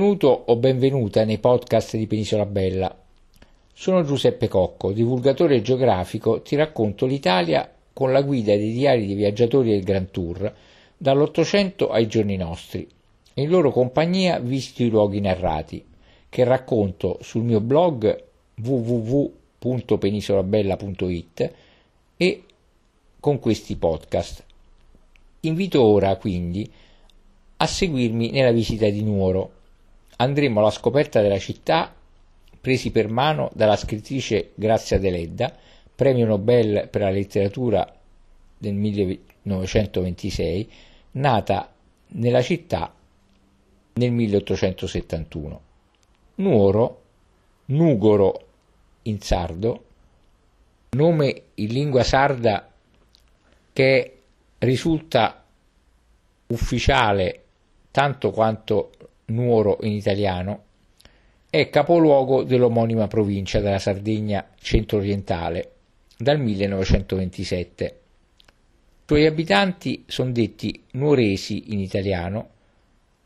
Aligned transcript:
Benvenuto 0.00 0.44
o 0.46 0.54
benvenuta 0.54 1.24
nei 1.24 1.38
podcast 1.38 1.96
di 1.96 2.06
Penisola 2.06 2.46
Bella. 2.46 2.96
Sono 3.72 4.04
Giuseppe 4.04 4.46
Cocco, 4.46 4.92
divulgatore 4.92 5.60
geografico, 5.60 6.40
ti 6.40 6.54
racconto 6.54 7.04
l'Italia 7.04 7.68
con 7.92 8.12
la 8.12 8.22
guida 8.22 8.54
dei 8.54 8.70
diari 8.70 9.06
dei 9.06 9.16
viaggiatori 9.16 9.70
del 9.70 9.82
Grand 9.82 10.12
Tour, 10.12 10.54
dall'Ottocento 10.96 11.90
ai 11.90 12.06
giorni 12.06 12.36
nostri. 12.36 12.86
In 13.34 13.48
loro 13.48 13.72
compagnia 13.72 14.38
visito 14.38 14.84
i 14.84 14.88
luoghi 14.88 15.18
narrati, 15.18 15.84
che 16.28 16.44
racconto 16.44 17.18
sul 17.20 17.42
mio 17.42 17.60
blog 17.60 18.22
www.penisolabella.it 18.62 21.52
e 22.16 22.42
con 23.18 23.40
questi 23.40 23.74
podcast. 23.74 24.44
Invito 25.40 25.82
ora 25.82 26.14
quindi 26.14 26.70
a 27.56 27.66
seguirmi 27.66 28.30
nella 28.30 28.52
visita 28.52 28.88
di 28.88 29.02
Nuoro 29.02 29.56
andremo 30.20 30.60
alla 30.60 30.70
scoperta 30.70 31.20
della 31.20 31.38
città 31.38 31.94
presi 32.60 32.90
per 32.90 33.08
mano 33.08 33.50
dalla 33.54 33.76
scrittrice 33.76 34.50
Grazia 34.54 34.98
Deledda, 34.98 35.56
premio 35.94 36.26
Nobel 36.26 36.88
per 36.90 37.02
la 37.02 37.10
letteratura 37.10 37.90
del 38.58 38.74
1926, 38.74 40.70
nata 41.12 41.72
nella 42.08 42.42
città 42.42 42.92
nel 43.94 44.12
1871. 44.12 45.60
Nuoro, 46.36 47.02
Nugoro 47.66 48.46
in 49.02 49.20
sardo, 49.20 49.84
nome 50.90 51.42
in 51.54 51.68
lingua 51.68 52.02
sarda 52.02 52.70
che 53.72 54.18
risulta 54.58 55.44
ufficiale 56.46 57.42
tanto 57.90 58.30
quanto 58.30 58.90
Nuoro 59.28 59.78
in 59.82 59.92
italiano, 59.92 60.64
è 61.50 61.70
capoluogo 61.70 62.42
dell'omonima 62.42 63.06
provincia 63.08 63.60
della 63.60 63.78
Sardegna 63.78 64.50
centro-orientale 64.60 65.72
dal 66.16 66.38
1927. 66.38 67.84
I 67.84 69.02
suoi 69.06 69.26
abitanti 69.26 70.04
sono 70.06 70.30
detti 70.30 70.84
nuoresi 70.92 71.72
in 71.72 71.80
italiano 71.80 72.50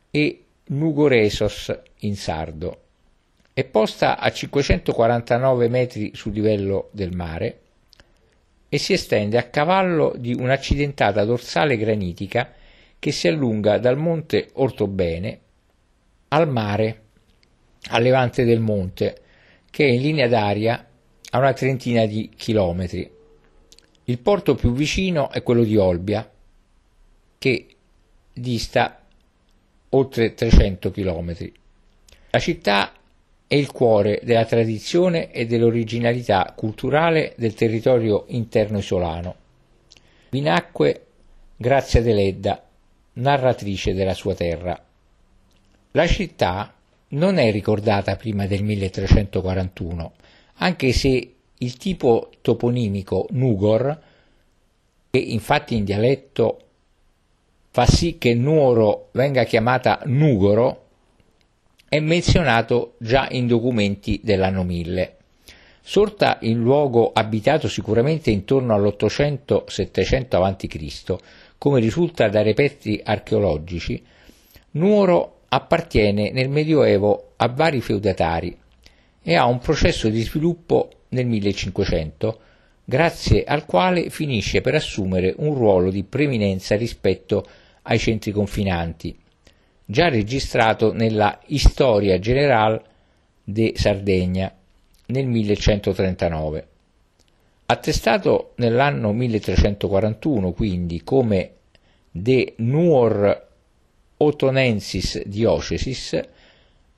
e 0.09 0.43
nugoresos 0.67 1.77
in 1.99 2.15
sardo. 2.15 2.81
È 3.51 3.65
posta 3.65 4.17
a 4.17 4.31
549 4.31 5.67
metri 5.67 6.11
sul 6.13 6.33
livello 6.33 6.89
del 6.91 7.13
mare 7.13 7.59
e 8.69 8.77
si 8.77 8.93
estende 8.93 9.37
a 9.37 9.49
cavallo 9.49 10.13
di 10.17 10.33
un'accidentata 10.33 11.25
dorsale 11.25 11.77
granitica 11.77 12.51
che 12.97 13.11
si 13.11 13.27
allunga 13.27 13.77
dal 13.77 13.97
monte 13.97 14.49
Ortobene 14.53 15.39
al 16.33 16.49
mare, 16.49 17.01
a 17.89 17.99
levante 17.99 18.43
del 18.43 18.59
monte, 18.59 19.21
che 19.69 19.85
è 19.85 19.89
in 19.89 20.01
linea 20.01 20.27
d'aria 20.27 20.87
a 21.29 21.37
una 21.37 21.53
trentina 21.53 22.05
di 22.05 22.31
chilometri. 22.35 23.09
Il 24.05 24.19
porto 24.19 24.55
più 24.55 24.73
vicino 24.73 25.29
è 25.29 25.43
quello 25.43 25.63
di 25.63 25.77
Olbia, 25.77 26.29
che 27.37 27.67
dista 28.33 28.99
oltre 29.89 30.33
300 30.33 30.91
chilometri. 30.91 31.53
La 32.31 32.39
città 32.39 32.93
è 33.45 33.55
il 33.55 33.71
cuore 33.71 34.19
della 34.23 34.45
tradizione 34.45 35.31
e 35.31 35.45
dell'originalità 35.45 36.51
culturale 36.55 37.33
del 37.37 37.53
territorio 37.53 38.25
interno 38.29 38.79
isolano. 38.79 39.35
Vi 40.29 40.41
nacque 40.41 41.05
Grazia 41.55 42.01
Deledda, 42.01 42.63
narratrice 43.13 43.93
della 43.93 44.15
sua 44.15 44.33
terra. 44.33 44.83
La 45.95 46.07
città 46.07 46.73
non 47.09 47.37
è 47.37 47.51
ricordata 47.51 48.15
prima 48.15 48.47
del 48.47 48.63
1341, 48.63 50.13
anche 50.55 50.91
se 50.91 51.33
il 51.55 51.77
tipo 51.77 52.31
toponimico 52.41 53.27
Nugor, 53.29 54.01
che 55.11 55.19
infatti 55.19 55.75
in 55.75 55.83
dialetto 55.83 56.61
fa 57.69 57.85
sì 57.85 58.17
che 58.17 58.33
Nuoro 58.33 59.09
venga 59.11 59.43
chiamata 59.43 60.01
Nugoro, 60.05 60.87
è 61.87 61.99
menzionato 61.99 62.95
già 62.97 63.27
in 63.29 63.45
documenti 63.45 64.19
dell'anno 64.23 64.63
1000. 64.63 65.17
Sorta 65.79 66.39
in 66.41 66.59
luogo 66.59 67.11
abitato 67.13 67.67
sicuramente 67.67 68.31
intorno 68.31 68.73
all'800-700 68.73 70.41
a.C., 70.41 71.15
come 71.59 71.79
risulta 71.79 72.29
da 72.29 72.41
reperti 72.41 72.99
archeologici, 73.03 74.03
Nuoro 74.71 75.32
appartiene 75.53 76.31
nel 76.31 76.49
Medioevo 76.49 77.33
a 77.37 77.47
vari 77.47 77.79
feudatari 77.79 78.57
e 79.21 79.35
ha 79.35 79.45
un 79.45 79.59
processo 79.59 80.09
di 80.09 80.21
sviluppo 80.21 80.89
nel 81.09 81.27
1500, 81.27 82.39
grazie 82.83 83.43
al 83.43 83.65
quale 83.65 84.09
finisce 84.09 84.61
per 84.61 84.73
assumere 84.73 85.33
un 85.37 85.53
ruolo 85.53 85.91
di 85.91 86.03
preminenza 86.03 86.75
rispetto 86.75 87.45
ai 87.83 87.99
centri 87.99 88.31
confinanti, 88.31 89.15
già 89.85 90.09
registrato 90.09 90.91
nella 90.91 91.39
Historia 91.45 92.17
Generale 92.17 92.81
de 93.43 93.73
Sardegna 93.75 94.51
nel 95.07 95.27
1139. 95.27 96.67
Attestato 97.67 98.53
nell'anno 98.55 99.13
1341 99.13 100.51
quindi 100.51 101.03
come 101.03 101.51
De 102.09 102.53
Nuor 102.57 103.51
Otonensis 104.23 105.21
Diocesis, 105.25 106.19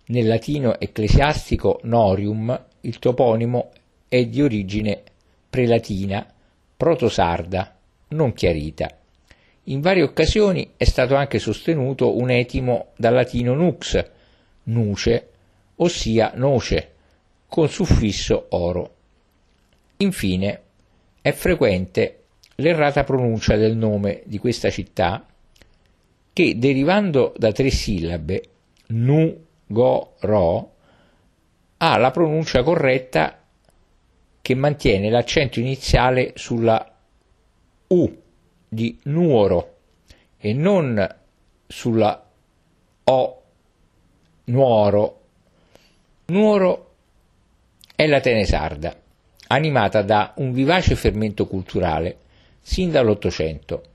nel 0.08 0.28
latino 0.28 0.80
ecclesiastico 0.80 1.80
Norium 1.84 2.66
il 2.82 3.00
toponimo 3.00 3.72
è 4.08 4.28
di 4.28 4.44
origine 4.44 5.02
prelatina, 5.50 6.24
protosarda, 6.78 7.76
non 8.10 8.34
chiarita. 8.34 8.96
In 9.64 9.82
varie 9.82 10.04
occasioni 10.04 10.74
è 10.78 10.84
stato 10.84 11.16
anche 11.16 11.40
sostenuto 11.40 12.16
un 12.16 12.30
etimo 12.30 12.90
dal 12.96 13.16
latino 13.16 13.56
nux, 13.56 14.06
nuce, 14.66 15.30
ossia 15.78 16.34
noce, 16.36 16.92
con 17.48 17.68
suffisso 17.70 18.46
oro. 18.50 18.94
Infine, 19.98 20.62
è 21.22 21.32
frequente 21.32 22.20
l'errata 22.58 23.04
pronuncia 23.04 23.56
del 23.56 23.76
nome 23.76 24.22
di 24.26 24.38
questa 24.38 24.70
città 24.70 25.26
che 26.36 26.58
derivando 26.58 27.34
da 27.38 27.54
tre 27.54 27.70
sillabe, 27.70 28.44
nu, 28.88 29.46
go, 29.66 30.16
ro, 30.20 30.74
ha 31.78 31.98
la 31.98 32.12
pronuncia 32.12 32.62
corretta 32.62 33.42
che 34.42 34.54
mantiene 34.54 35.10
l'accento 35.10 35.62
iniziale 35.62 36.34
sulla 36.36 36.94
U 37.88 38.22
di 38.68 39.00
nuoro 39.04 39.78
e 40.38 40.52
non 40.52 41.08
sulla 41.68 42.30
O 43.06 43.42
nuoro. 44.44 45.22
Nuoro 46.26 46.96
è 47.96 48.06
la 48.08 48.20
Tenesarda, 48.20 48.94
animata 49.48 50.02
da 50.02 50.34
un 50.36 50.52
vivace 50.52 50.98
fermento 50.98 51.48
culturale 51.48 52.18
sin 52.60 52.92
dall'Ottocento 52.92 53.94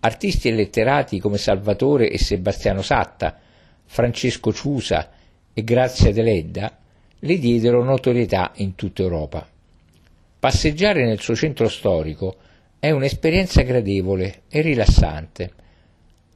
Artisti 0.00 0.48
e 0.48 0.52
letterati 0.52 1.18
come 1.18 1.38
Salvatore 1.38 2.08
e 2.08 2.18
Sebastiano 2.18 2.82
Satta, 2.82 3.36
Francesco 3.84 4.52
Ciusa 4.52 5.10
e 5.52 5.64
Grazia 5.64 6.12
Deledda 6.12 6.78
le 7.18 7.38
diedero 7.38 7.82
notorietà 7.82 8.52
in 8.56 8.76
tutta 8.76 9.02
Europa. 9.02 9.44
Passeggiare 10.38 11.04
nel 11.04 11.18
suo 11.18 11.34
centro 11.34 11.68
storico 11.68 12.36
è 12.78 12.92
un'esperienza 12.92 13.62
gradevole 13.62 14.42
e 14.48 14.60
rilassante. 14.60 15.52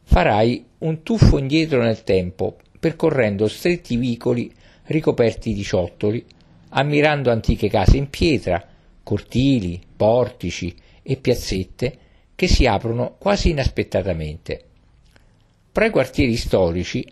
Farai 0.03 0.65
un 0.79 1.05
tuffo 1.05 1.39
indietro 1.39 1.83
nel 1.83 2.03
tempo, 2.03 2.57
percorrendo 2.81 3.47
stretti 3.47 3.95
vicoli 3.97 4.53
ricoperti 4.87 5.55
di 5.55 5.63
ciottoli, 5.63 6.25
ammirando 6.71 7.31
antiche 7.31 7.69
case 7.69 7.97
in 7.97 8.11
pietra, 8.11 8.67
cortili, 9.05 9.81
portici 9.97 10.75
e 11.01 11.17
piazzette 11.17 11.99
che 12.35 12.49
si 12.49 12.67
aprono 12.67 13.15
quasi 13.19 13.51
inaspettatamente. 13.51 14.65
Tra 15.73 15.87
i 15.87 15.91
quartieri 15.91 16.37
storici 16.37 17.07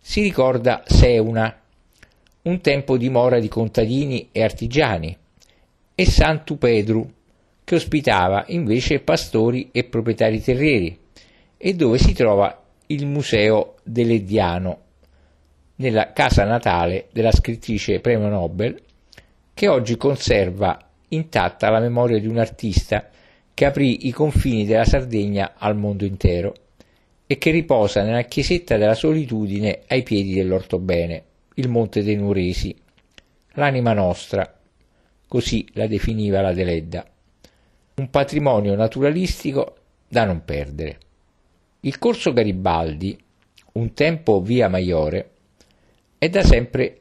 si 0.00 0.22
ricorda 0.22 0.82
Seuna, 0.86 1.60
un 2.42 2.60
tempo 2.60 2.96
dimora 2.96 3.38
di 3.38 3.48
contadini 3.48 4.30
e 4.32 4.42
artigiani, 4.42 5.16
e 5.94 6.06
Santu 6.06 6.56
Pedru, 6.56 7.08
che 7.62 7.74
ospitava 7.74 8.44
invece 8.48 9.00
pastori 9.00 9.68
e 9.70 9.84
proprietari 9.84 10.42
terrieri, 10.42 10.98
e 11.56 11.74
dove 11.74 11.98
si 11.98 12.14
trova 12.14 12.62
il 12.86 13.06
Museo 13.06 13.76
dell'Ediano, 13.84 14.78
nella 15.76 16.12
casa 16.12 16.44
natale 16.44 17.08
della 17.12 17.32
scrittrice 17.32 18.00
premio 18.00 18.28
Nobel, 18.28 18.80
che 19.52 19.68
oggi 19.68 19.96
conserva 19.96 20.78
intatta 21.08 21.70
la 21.70 21.80
memoria 21.80 22.18
di 22.18 22.26
un 22.26 22.38
artista 22.38 23.08
che 23.54 23.64
aprì 23.64 24.06
i 24.06 24.10
confini 24.12 24.64
della 24.64 24.84
Sardegna 24.84 25.54
al 25.56 25.76
mondo 25.76 26.04
intero 26.04 26.54
e 27.26 27.38
che 27.38 27.50
riposa 27.50 28.02
nella 28.02 28.22
chiesetta 28.22 28.76
della 28.76 28.94
solitudine 28.94 29.82
ai 29.86 30.02
piedi 30.02 30.34
dell'Ortobene, 30.34 31.24
il 31.54 31.68
Monte 31.68 32.02
dei 32.02 32.16
Nuresi, 32.16 32.74
l'anima 33.52 33.92
nostra, 33.92 34.58
così 35.28 35.64
la 35.74 35.86
definiva 35.86 36.40
la 36.40 36.52
Deledda, 36.52 37.06
un 37.94 38.10
patrimonio 38.10 38.74
naturalistico 38.74 39.76
da 40.08 40.24
non 40.24 40.44
perdere. 40.44 40.98
Il 41.80 41.98
corso 41.98 42.32
Garibaldi, 42.32 43.16
un 43.72 43.92
tempo 43.94 44.40
via 44.40 44.68
Maiore, 44.68 45.30
è 46.18 46.28
da 46.28 46.42
sempre 46.42 47.00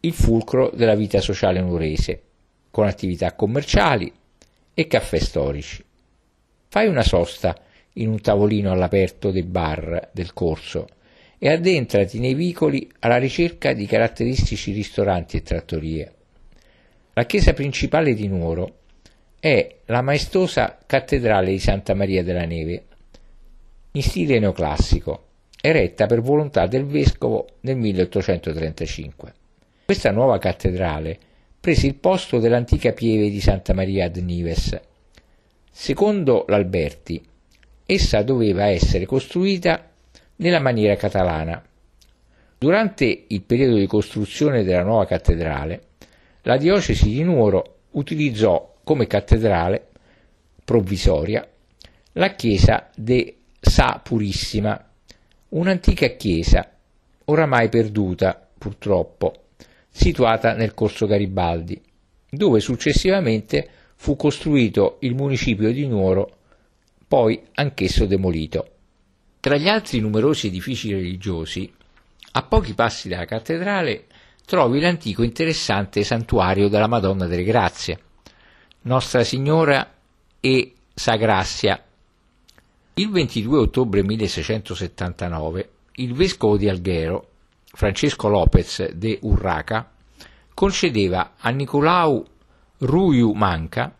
il 0.00 0.12
fulcro 0.12 0.70
della 0.74 0.94
vita 0.94 1.20
sociale 1.20 1.60
nurese, 1.60 2.22
con 2.70 2.86
attività 2.86 3.32
commerciali 3.34 4.12
e 4.74 4.86
caffè 4.86 5.18
storici. 5.18 5.84
Fai 6.68 6.86
una 6.86 7.02
sosta 7.02 7.56
in 7.94 8.08
un 8.08 8.20
tavolino 8.20 8.72
all'aperto 8.72 9.30
dei 9.30 9.42
bar 9.42 10.10
del 10.12 10.32
corso 10.32 10.88
e 11.38 11.50
addentrati 11.50 12.18
nei 12.18 12.34
vicoli 12.34 12.90
alla 13.00 13.18
ricerca 13.18 13.72
di 13.72 13.86
caratteristici 13.86 14.72
ristoranti 14.72 15.36
e 15.36 15.42
trattorie. 15.42 16.12
La 17.14 17.26
chiesa 17.26 17.52
principale 17.52 18.14
di 18.14 18.28
Nuoro 18.28 18.76
è 19.38 19.78
la 19.86 20.02
maestosa 20.02 20.78
cattedrale 20.86 21.50
di 21.50 21.58
Santa 21.58 21.94
Maria 21.94 22.22
della 22.22 22.44
Neve, 22.44 22.84
in 23.92 24.02
stile 24.02 24.38
neoclassico, 24.38 25.26
eretta 25.60 26.06
per 26.06 26.22
volontà 26.22 26.66
del 26.66 26.86
vescovo 26.86 27.46
nel 27.60 27.76
1835. 27.76 29.34
Questa 29.84 30.10
nuova 30.10 30.38
cattedrale 30.38 31.18
prese 31.62 31.86
il 31.86 31.94
posto 31.94 32.40
dell'antica 32.40 32.90
pieve 32.90 33.30
di 33.30 33.40
Santa 33.40 33.72
Maria 33.72 34.06
ad 34.06 34.16
Nives. 34.16 34.80
Secondo 35.70 36.44
l'Alberti, 36.48 37.24
essa 37.86 38.22
doveva 38.22 38.66
essere 38.66 39.06
costruita 39.06 39.88
nella 40.38 40.58
maniera 40.58 40.96
catalana. 40.96 41.62
Durante 42.58 43.26
il 43.28 43.42
periodo 43.42 43.76
di 43.76 43.86
costruzione 43.86 44.64
della 44.64 44.82
nuova 44.82 45.06
cattedrale, 45.06 45.82
la 46.42 46.56
diocesi 46.56 47.10
di 47.10 47.22
Nuoro 47.22 47.76
utilizzò 47.92 48.78
come 48.82 49.06
cattedrale 49.06 49.86
provvisoria 50.64 51.48
la 52.14 52.34
chiesa 52.34 52.90
de 52.96 53.36
Sa 53.60 54.00
Purissima, 54.02 54.84
un'antica 55.50 56.08
chiesa 56.08 56.68
oramai 57.26 57.68
perduta 57.68 58.48
purtroppo, 58.58 59.41
situata 59.92 60.54
nel 60.54 60.74
corso 60.74 61.06
Garibaldi, 61.06 61.80
dove 62.28 62.58
successivamente 62.58 63.68
fu 63.94 64.16
costruito 64.16 64.96
il 65.02 65.14
municipio 65.14 65.70
di 65.70 65.86
Nuoro, 65.86 66.38
poi 67.06 67.40
anch'esso 67.54 68.06
demolito. 68.06 68.68
Tra 69.38 69.56
gli 69.56 69.68
altri 69.68 70.00
numerosi 70.00 70.48
edifici 70.48 70.92
religiosi, 70.92 71.72
a 72.32 72.42
pochi 72.42 72.74
passi 72.74 73.08
dalla 73.08 73.26
cattedrale 73.26 74.06
trovi 74.44 74.80
l'antico 74.80 75.22
interessante 75.22 76.02
santuario 76.02 76.68
della 76.68 76.88
Madonna 76.88 77.26
delle 77.26 77.44
Grazie, 77.44 78.00
Nostra 78.82 79.22
Signora 79.22 79.94
e 80.40 80.72
Sagrazia 80.92 81.80
il 82.94 83.10
22 83.10 83.58
ottobre 83.58 84.02
1679 84.02 85.70
il 85.96 86.12
vescovo 86.12 86.58
di 86.58 86.68
Alghero, 86.68 87.28
Francesco 87.72 88.28
Lopez 88.28 88.90
de 88.92 89.18
Urraca, 89.22 89.90
concedeva 90.54 91.32
a 91.38 91.50
Nicolau 91.50 92.24
Ruiu 92.78 93.32
Manca 93.32 93.96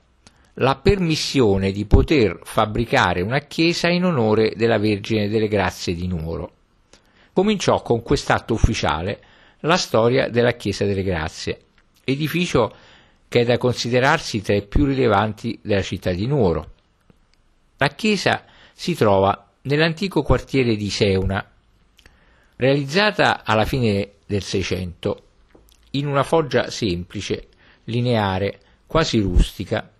la 0.56 0.76
permissione 0.76 1.72
di 1.72 1.86
poter 1.86 2.40
fabbricare 2.42 3.22
una 3.22 3.40
chiesa 3.40 3.88
in 3.88 4.04
onore 4.04 4.52
della 4.54 4.78
Vergine 4.78 5.28
delle 5.28 5.48
Grazie 5.48 5.94
di 5.94 6.06
Nuoro. 6.06 6.52
Cominciò 7.32 7.80
con 7.80 8.02
quest'atto 8.02 8.52
ufficiale 8.52 9.20
la 9.60 9.76
storia 9.76 10.28
della 10.28 10.52
Chiesa 10.52 10.84
delle 10.84 11.02
Grazie, 11.02 11.60
edificio 12.04 12.74
che 13.28 13.40
è 13.40 13.44
da 13.44 13.56
considerarsi 13.56 14.42
tra 14.42 14.54
i 14.54 14.66
più 14.66 14.84
rilevanti 14.84 15.58
della 15.62 15.80
città 15.80 16.12
di 16.12 16.26
Nuoro. 16.26 16.72
La 17.78 17.88
chiesa 17.88 18.44
si 18.74 18.94
trova 18.94 19.48
nell'antico 19.62 20.22
quartiere 20.22 20.76
di 20.76 20.90
Seuna, 20.90 21.51
realizzata 22.62 23.42
alla 23.44 23.64
fine 23.64 24.12
del 24.24 24.44
Seicento 24.44 25.22
in 25.92 26.06
una 26.06 26.22
foggia 26.22 26.70
semplice, 26.70 27.48
lineare, 27.86 28.60
quasi 28.86 29.18
rustica. 29.18 29.90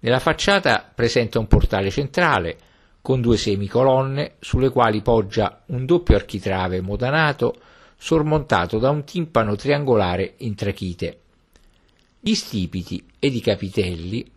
Nella 0.00 0.18
facciata 0.18 0.86
presenta 0.94 1.38
un 1.38 1.46
portale 1.46 1.90
centrale 1.90 2.58
con 3.00 3.22
due 3.22 3.38
semicolonne 3.38 4.34
sulle 4.40 4.68
quali 4.68 5.00
poggia 5.00 5.62
un 5.68 5.86
doppio 5.86 6.14
architrave 6.14 6.82
modanato 6.82 7.54
sormontato 7.96 8.78
da 8.78 8.90
un 8.90 9.04
timpano 9.04 9.56
triangolare 9.56 10.34
in 10.38 10.54
trachite. 10.54 11.20
Gli 12.20 12.34
stipiti 12.34 13.02
ed 13.18 13.34
i 13.34 13.40
capitelli 13.40 14.30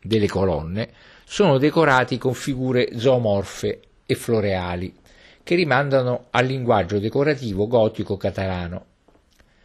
delle 0.00 0.28
colonne 0.28 0.92
sono 1.24 1.58
decorati 1.58 2.18
con 2.18 2.34
figure 2.34 2.96
zoomorfe 2.96 3.80
e 4.06 4.14
floreali 4.14 5.02
che 5.44 5.54
rimandano 5.54 6.26
al 6.30 6.46
linguaggio 6.46 6.98
decorativo 6.98 7.68
gotico 7.68 8.16
catalano. 8.16 8.86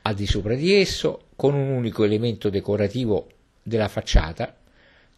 Al 0.04 0.14
di 0.14 0.28
sopra 0.28 0.54
di 0.54 0.76
esso, 0.76 1.30
con 1.36 1.56
un 1.56 1.70
unico 1.70 2.04
elemento 2.04 2.50
decorativo 2.50 3.28
della 3.64 3.88
facciata, 3.88 4.56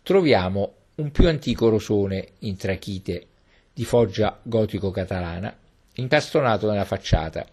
troviamo 0.04 0.74
un 0.96 1.12
più 1.12 1.28
antico 1.28 1.68
rosone 1.68 2.28
in 2.40 2.56
trachite 2.56 3.28
di 3.74 3.84
foggia 3.84 4.40
gotico 4.44 4.92
catalana 4.92 5.54
incastonato 5.96 6.69
nella 6.69 6.86
facciata, 6.86 7.46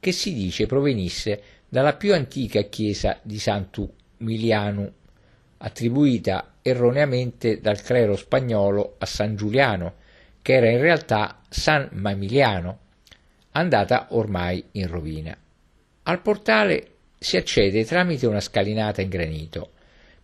che 0.00 0.12
si 0.12 0.32
dice 0.32 0.66
provenisse 0.66 1.42
dalla 1.68 1.94
più 1.94 2.14
antica 2.14 2.62
chiesa 2.62 3.18
di 3.22 3.38
Santu 3.38 3.92
Milianu 4.18 4.90
attribuita 5.58 6.54
erroneamente 6.62 7.60
dal 7.60 7.80
clero 7.82 8.16
spagnolo 8.16 8.96
a 8.98 9.06
San 9.06 9.36
Giuliano, 9.36 9.94
che 10.42 10.54
era 10.54 10.70
in 10.70 10.80
realtà 10.80 11.40
San 11.48 11.88
Mamiliano, 11.92 12.78
andata 13.52 14.08
ormai 14.10 14.64
in 14.72 14.86
rovina. 14.86 15.36
Al 16.04 16.22
portale 16.22 16.90
si 17.18 17.36
accede 17.36 17.84
tramite 17.84 18.26
una 18.26 18.40
scalinata 18.40 19.02
in 19.02 19.08
granito, 19.08 19.72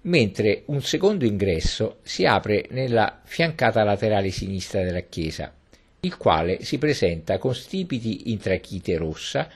mentre 0.02 0.62
un 0.66 0.82
secondo 0.82 1.24
ingresso 1.24 1.98
si 2.02 2.24
apre 2.24 2.66
nella 2.70 3.20
fiancata 3.24 3.82
laterale 3.82 4.30
sinistra 4.30 4.82
della 4.82 5.00
chiesa, 5.00 5.52
il 6.00 6.16
quale 6.16 6.62
si 6.62 6.78
presenta 6.78 7.38
con 7.38 7.54
stipiti 7.54 8.30
in 8.30 8.38
trachite 8.38 8.96
rossa 8.96 9.48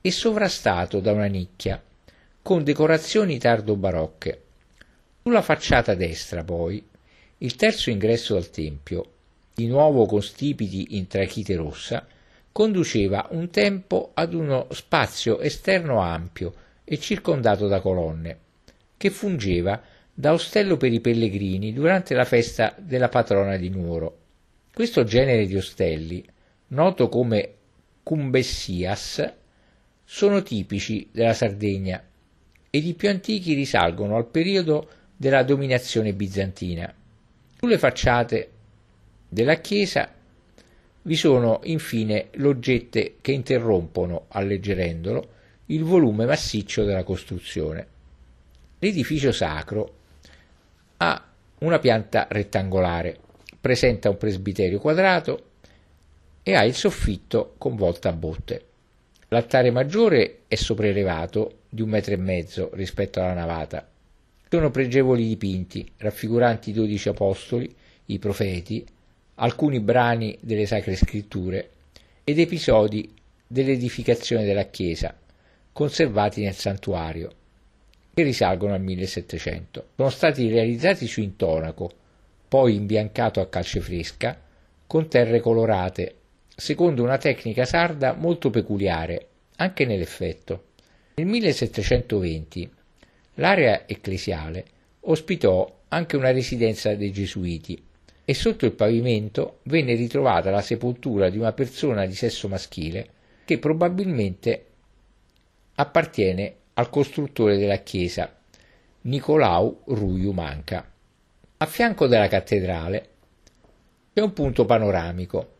e 0.00 0.10
sovrastato 0.10 1.00
da 1.00 1.12
una 1.12 1.26
nicchia, 1.26 1.82
con 2.42 2.62
decorazioni 2.62 3.38
tardo-barocche, 3.38 4.42
sulla 5.22 5.42
facciata 5.42 5.94
destra, 5.94 6.44
poi, 6.44 6.84
il 7.38 7.56
terzo 7.56 7.90
ingresso 7.90 8.36
al 8.36 8.50
tempio, 8.50 9.12
di 9.56 9.68
nuovo 9.68 10.04
con 10.04 10.20
stipiti 10.20 10.98
in 10.98 11.06
trachite 11.06 11.56
rossa, 11.56 12.06
conduceva 12.52 13.28
un 13.30 13.48
tempo 13.48 14.10
ad 14.12 14.34
uno 14.34 14.66
spazio 14.72 15.40
esterno 15.40 15.98
ampio 15.98 16.52
e 16.84 16.98
circondato 16.98 17.66
da 17.66 17.80
colonne, 17.80 18.38
che 18.98 19.08
fungeva 19.08 19.80
da 20.12 20.34
ostello 20.34 20.76
per 20.76 20.92
i 20.92 21.00
pellegrini 21.00 21.72
durante 21.72 22.12
la 22.12 22.26
festa 22.26 22.74
della 22.78 23.08
patrona 23.08 23.56
di 23.56 23.70
Nuoro. 23.70 24.18
Questo 24.74 25.04
genere 25.04 25.46
di 25.46 25.56
ostelli, 25.56 26.22
noto 26.68 27.08
come 27.08 27.54
cumbessias, 28.02 29.32
sono 30.04 30.42
tipici 30.42 31.08
della 31.10 31.32
Sardegna 31.32 32.02
ed 32.68 32.84
i 32.84 32.92
più 32.92 33.08
antichi 33.08 33.54
risalgono 33.54 34.16
al 34.16 34.26
periodo 34.26 34.90
della 35.16 35.42
dominazione 35.44 36.12
bizantina. 36.12 36.92
Sulle 37.58 37.78
facciate 37.78 38.50
della 39.28 39.56
chiesa 39.56 40.12
vi 41.02 41.14
sono 41.14 41.60
infine 41.64 42.28
loggette 42.32 43.16
che 43.20 43.32
interrompono, 43.32 44.24
alleggerendolo, 44.28 45.34
il 45.66 45.84
volume 45.84 46.26
massiccio 46.26 46.84
della 46.84 47.04
costruzione. 47.04 47.86
L'edificio 48.78 49.32
sacro 49.32 49.94
ha 50.98 51.24
una 51.58 51.78
pianta 51.78 52.26
rettangolare, 52.30 53.18
presenta 53.60 54.10
un 54.10 54.16
presbiterio 54.16 54.80
quadrato 54.80 55.44
e 56.42 56.54
ha 56.54 56.64
il 56.64 56.74
soffitto 56.74 57.54
con 57.58 57.76
volta 57.76 58.08
a 58.08 58.12
botte. 58.12 58.64
L'altare 59.28 59.70
maggiore 59.70 60.40
è 60.48 60.54
sopraelevato 60.56 61.58
di 61.68 61.82
un 61.82 61.88
metro 61.88 62.14
e 62.14 62.18
mezzo 62.18 62.70
rispetto 62.74 63.20
alla 63.20 63.34
navata 63.34 63.88
sono 64.48 64.70
pregevoli 64.70 65.26
dipinti 65.26 65.90
raffiguranti 65.96 66.70
i 66.70 66.72
dodici 66.72 67.08
apostoli, 67.08 67.74
i 68.06 68.18
profeti, 68.18 68.86
alcuni 69.36 69.80
brani 69.80 70.36
delle 70.40 70.66
sacre 70.66 70.96
scritture 70.96 71.70
ed 72.24 72.38
episodi 72.38 73.12
dell'edificazione 73.46 74.44
della 74.44 74.64
chiesa, 74.64 75.16
conservati 75.72 76.42
nel 76.42 76.54
santuario, 76.54 77.30
che 78.14 78.22
risalgono 78.22 78.74
al 78.74 78.80
1700. 78.80 79.88
Sono 79.96 80.10
stati 80.10 80.48
realizzati 80.48 81.06
su 81.06 81.20
intonaco, 81.20 81.90
poi 82.48 82.74
imbiancato 82.74 83.40
a 83.40 83.46
calce 83.46 83.80
fresca, 83.80 84.40
con 84.86 85.08
terre 85.08 85.40
colorate, 85.40 86.14
secondo 86.54 87.02
una 87.02 87.18
tecnica 87.18 87.64
sarda 87.64 88.14
molto 88.14 88.50
peculiare, 88.50 89.26
anche 89.56 89.84
nell'effetto. 89.84 90.64
Nel 91.16 91.26
1720 91.26 92.70
l'area 93.34 93.86
ecclesiale 93.86 94.64
ospitò 95.00 95.80
anche 95.88 96.16
una 96.16 96.30
residenza 96.30 96.94
dei 96.94 97.12
Gesuiti 97.12 97.80
e 98.28 98.34
sotto 98.34 98.66
il 98.66 98.72
pavimento 98.72 99.60
venne 99.62 99.94
ritrovata 99.94 100.50
la 100.50 100.60
sepoltura 100.60 101.30
di 101.30 101.38
una 101.38 101.52
persona 101.52 102.06
di 102.06 102.14
sesso 102.14 102.48
maschile 102.48 103.08
che 103.44 103.60
probabilmente 103.60 104.66
appartiene 105.76 106.54
al 106.74 106.90
costruttore 106.90 107.56
della 107.56 107.76
chiesa, 107.76 108.36
Nicolau 109.02 109.82
Ruiu 109.84 110.32
Manca. 110.32 110.90
A 111.58 111.66
fianco 111.66 112.08
della 112.08 112.26
cattedrale 112.26 113.08
c'è 114.12 114.20
un 114.20 114.32
punto 114.32 114.64
panoramico 114.64 115.54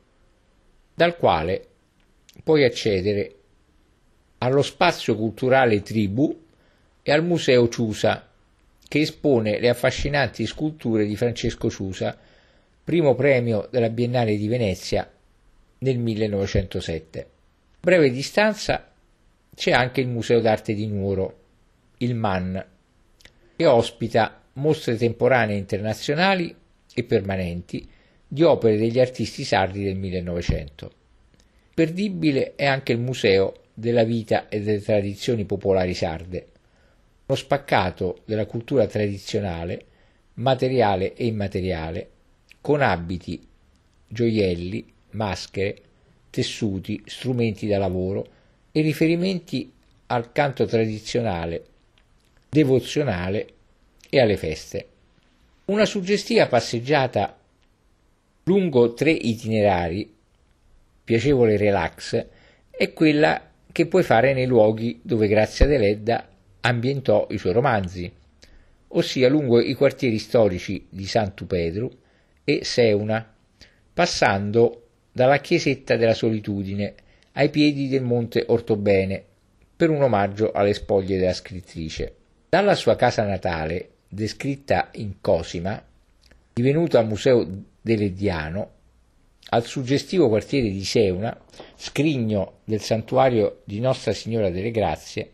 dal 0.93 1.17
quale 1.17 1.65
puoi 2.43 2.65
accedere 2.65 3.35
allo 4.39 4.63
spazio 4.63 5.15
culturale 5.15 5.83
Tribù 5.83 6.45
e 7.01 7.13
al 7.13 7.23
Museo 7.23 7.69
Ciusa, 7.69 8.29
che 8.89 9.01
espone 9.01 9.61
le 9.61 9.69
affascinanti 9.69 10.45
sculture 10.47 11.07
di 11.07 11.15
Francesco 11.15 11.71
Ciusa, 11.71 12.19
primo 12.87 13.17
premio 13.17 13.67
della 13.69 13.91
Biennale 13.91 14.37
di 14.37 14.47
Venezia 14.47 15.11
nel 15.79 15.99
1907. 15.99 17.21
A 17.21 17.27
breve 17.81 18.13
distanza 18.13 18.93
c'è 19.53 19.73
anche 19.73 20.01
il 20.01 20.07
Museo 20.07 20.39
d'arte 20.39 20.73
di 20.73 20.87
Nuoro, 20.87 21.39
il 21.97 22.15
MAN, 22.15 22.65
che 23.57 23.67
ospita 23.67 24.41
mostre 24.53 24.95
temporanee 24.95 25.57
internazionali 25.57 26.55
e 26.95 27.03
permanenti 27.03 27.91
di 28.25 28.45
opere 28.45 28.77
degli 28.77 29.01
artisti 29.01 29.43
sardi 29.43 29.83
del 29.83 29.97
1900. 29.97 30.93
Perdibile 31.75 32.55
è 32.55 32.67
anche 32.67 32.93
il 32.93 33.01
Museo 33.01 33.63
della 33.75 34.05
vita 34.05 34.49
e 34.49 34.63
delle 34.63 34.81
tradizioni 34.81 35.45
popolari 35.45 35.93
sarde, 35.93 36.47
uno 37.27 37.37
spaccato 37.37 38.21
della 38.25 38.47
cultura 38.47 38.87
tradizionale, 38.87 39.87
materiale 40.35 41.15
e 41.15 41.27
immateriale, 41.27 42.11
con 42.67 42.83
abiti, 42.83 43.41
gioielli, 44.09 44.85
maschere, 45.11 45.81
tessuti, 46.31 47.01
strumenti 47.07 47.69
da 47.69 47.79
lavoro 47.79 48.27
e 48.73 48.81
riferimenti 48.81 49.73
al 50.07 50.33
canto 50.33 50.67
tradizionale, 50.67 51.65
devozionale 52.49 53.47
e 54.11 54.21
alle 54.21 54.37
feste. 54.37 54.87
Una 55.67 55.85
suggestiva 55.85 56.49
passeggiata 56.49 57.39
lungo 58.43 58.95
tre 58.95 59.13
itinerari, 59.13 60.13
piacevole 61.05 61.57
relax, 61.57 62.27
è 62.69 62.93
quella 62.93 63.49
che 63.71 63.87
puoi 63.87 64.03
fare 64.03 64.35
nei 64.35 64.47
luoghi 64.47 64.99
dove 65.03 65.29
Grazia 65.29 65.67
Deledda 65.67 66.29
ambientò 66.63 67.29
i 67.31 67.39
suoi 67.39 67.53
romanzi, 67.53 68.13
ossia 68.89 69.29
lungo 69.29 69.61
i 69.61 69.75
quartieri 69.75 70.19
storici 70.19 70.85
di 70.91 71.07
Santu 71.07 71.47
Pedro 71.47 71.99
e 72.49 72.61
Seuna, 72.63 73.35
passando 73.93 74.85
dalla 75.11 75.39
chiesetta 75.39 75.97
della 75.97 76.15
solitudine 76.15 76.95
ai 77.33 77.51
piedi 77.51 77.89
del 77.89 78.03
monte 78.03 78.45
Ortobene 78.47 79.25
per 79.75 79.91
un 79.91 80.01
omaggio 80.01 80.53
alle 80.53 80.73
spoglie 80.73 81.19
della 81.19 81.33
scrittrice. 81.33 82.15
Dalla 82.49 82.77
sua 82.77 82.95
casa 82.95 83.25
natale, 83.25 83.91
descritta 84.09 84.91
in 84.93 85.21
Cosima, 85.21 85.85
divenuta 86.53 87.03
museo 87.03 87.47
dell'Ediano, 87.81 88.71
al 89.49 89.65
suggestivo 89.65 90.29
quartiere 90.29 90.71
di 90.71 90.85
Seuna, 90.85 91.37
scrigno 91.75 92.59
del 92.63 92.81
santuario 92.81 93.63
di 93.65 93.81
Nostra 93.81 94.13
Signora 94.13 94.51
delle 94.51 94.71
Grazie, 94.71 95.33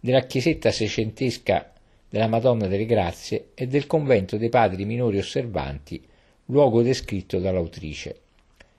della 0.00 0.22
chiesetta 0.22 0.72
seicentesca 0.72 1.72
della 2.08 2.26
Madonna 2.26 2.66
delle 2.66 2.84
Grazie 2.84 3.50
e 3.54 3.68
del 3.68 3.86
convento 3.86 4.36
dei 4.36 4.48
padri 4.48 4.84
minori 4.84 5.18
osservanti, 5.18 6.10
luogo 6.52 6.82
descritto 6.82 7.38
dall'autrice. 7.38 8.20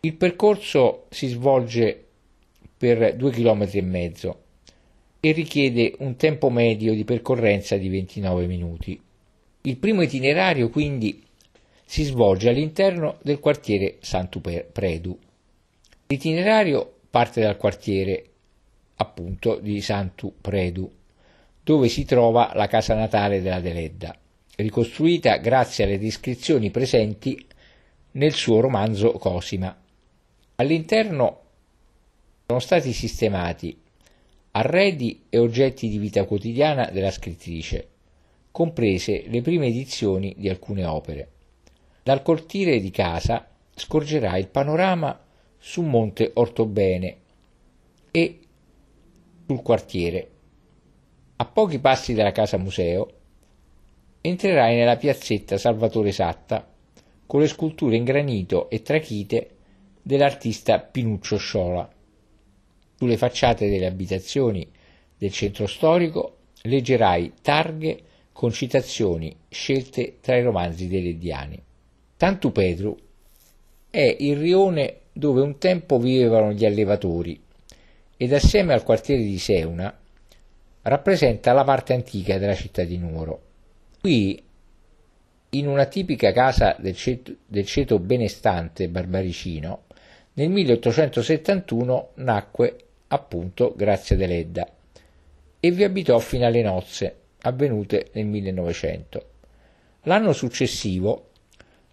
Il 0.01 0.13
percorso 0.13 1.07
si 1.09 1.27
svolge 1.27 2.05
per 2.77 3.15
due 3.15 3.31
chilometri 3.31 3.79
e 3.79 3.81
mezzo 3.81 4.41
e 5.19 5.31
richiede 5.31 5.95
un 5.99 6.15
tempo 6.15 6.49
medio 6.49 6.93
di 6.93 7.03
percorrenza 7.03 7.75
di 7.75 7.89
29 7.89 8.45
minuti. 8.45 9.01
Il 9.61 9.77
primo 9.77 10.03
itinerario 10.03 10.69
quindi 10.69 11.23
si 11.83 12.03
svolge 12.03 12.49
all'interno 12.49 13.17
del 13.23 13.39
quartiere 13.39 13.97
Santu 14.01 14.39
Predu. 14.39 15.17
L'itinerario 16.07 16.97
parte 17.09 17.41
dal 17.41 17.57
quartiere 17.57 18.25
appunto 18.97 19.57
di 19.59 19.81
Santu 19.81 20.35
Predu, 20.39 20.91
dove 21.63 21.87
si 21.87 22.05
trova 22.05 22.51
la 22.53 22.67
casa 22.67 22.93
natale 22.93 23.41
della 23.41 23.61
Deledda, 23.61 24.15
ricostruita 24.57 25.37
grazie 25.37 25.85
alle 25.85 25.97
descrizioni 25.97 26.69
presenti 26.69 27.47
nel 28.13 28.33
suo 28.33 28.59
romanzo 28.59 29.13
Cosima. 29.13 29.75
All'interno 30.55 31.41
sono 32.45 32.59
stati 32.59 32.93
sistemati 32.93 33.79
arredi 34.55 35.25
e 35.29 35.39
oggetti 35.39 35.89
di 35.89 35.97
vita 35.97 36.25
quotidiana 36.25 36.89
della 36.91 37.09
scrittrice, 37.09 37.87
comprese 38.51 39.23
le 39.27 39.41
prime 39.41 39.67
edizioni 39.67 40.35
di 40.37 40.47
alcune 40.47 40.85
opere. 40.85 41.29
Dal 42.03 42.21
cortile 42.21 42.79
di 42.79 42.91
casa 42.91 43.47
scorgerà 43.73 44.37
il 44.37 44.47
panorama 44.47 45.19
su 45.57 45.81
Monte 45.81 46.31
Ortobene 46.35 47.17
e 48.11 48.39
sul 49.47 49.61
quartiere. 49.63 50.29
A 51.37 51.45
pochi 51.45 51.79
passi 51.79 52.13
dalla 52.13 52.31
casa 52.31 52.57
museo 52.57 53.11
entrerai 54.21 54.75
nella 54.75 54.97
piazzetta 54.97 55.57
Salvatore 55.57 56.11
Satta 56.11 56.72
con 57.25 57.39
le 57.41 57.47
sculture 57.47 57.95
in 57.95 58.03
granito 58.03 58.69
e 58.69 58.81
trachite 58.81 59.49
dell'artista 60.01 60.79
Pinuccio 60.79 61.37
Sciola. 61.37 61.89
Sulle 62.97 63.17
facciate 63.17 63.69
delle 63.69 63.85
abitazioni 63.85 64.69
del 65.17 65.31
centro 65.31 65.67
storico 65.67 66.37
leggerai 66.63 67.33
targhe 67.41 68.03
con 68.31 68.51
citazioni 68.51 69.35
scelte 69.49 70.17
tra 70.21 70.37
i 70.37 70.43
romanzi 70.43 70.87
dei 70.87 71.03
Leddiani. 71.03 71.61
Tantu 72.17 72.51
Pedro 72.51 72.97
è 73.89 74.15
il 74.19 74.37
rione 74.37 75.01
dove 75.13 75.41
un 75.41 75.57
tempo 75.57 75.99
vivevano 75.99 76.51
gli 76.51 76.65
allevatori 76.65 77.39
ed 78.17 78.33
assieme 78.33 78.73
al 78.73 78.83
quartiere 78.83 79.21
di 79.21 79.37
Seuna 79.37 79.95
rappresenta 80.83 81.53
la 81.53 81.63
parte 81.63 81.93
antica 81.93 82.37
della 82.37 82.55
città 82.55 82.83
di 82.83 82.97
Nuoro. 82.97 83.41
Qui, 84.01 84.41
in 85.55 85.67
una 85.67 85.85
tipica 85.85 86.31
casa 86.31 86.75
del 86.79 86.95
ceto, 86.95 87.33
del 87.45 87.65
ceto 87.65 87.99
benestante 87.99 88.87
barbaricino, 88.87 89.83
nel 90.33 90.49
1871 90.49 92.09
nacque 92.15 92.77
appunto 93.07 93.73
Grazia 93.75 94.15
Deledda 94.15 94.67
e 95.59 95.71
vi 95.71 95.83
abitò 95.83 96.17
fino 96.19 96.45
alle 96.45 96.63
nozze 96.63 97.15
avvenute 97.41 98.09
nel 98.13 98.25
1900. 98.25 99.25
L'anno 100.03 100.33
successivo 100.33 101.29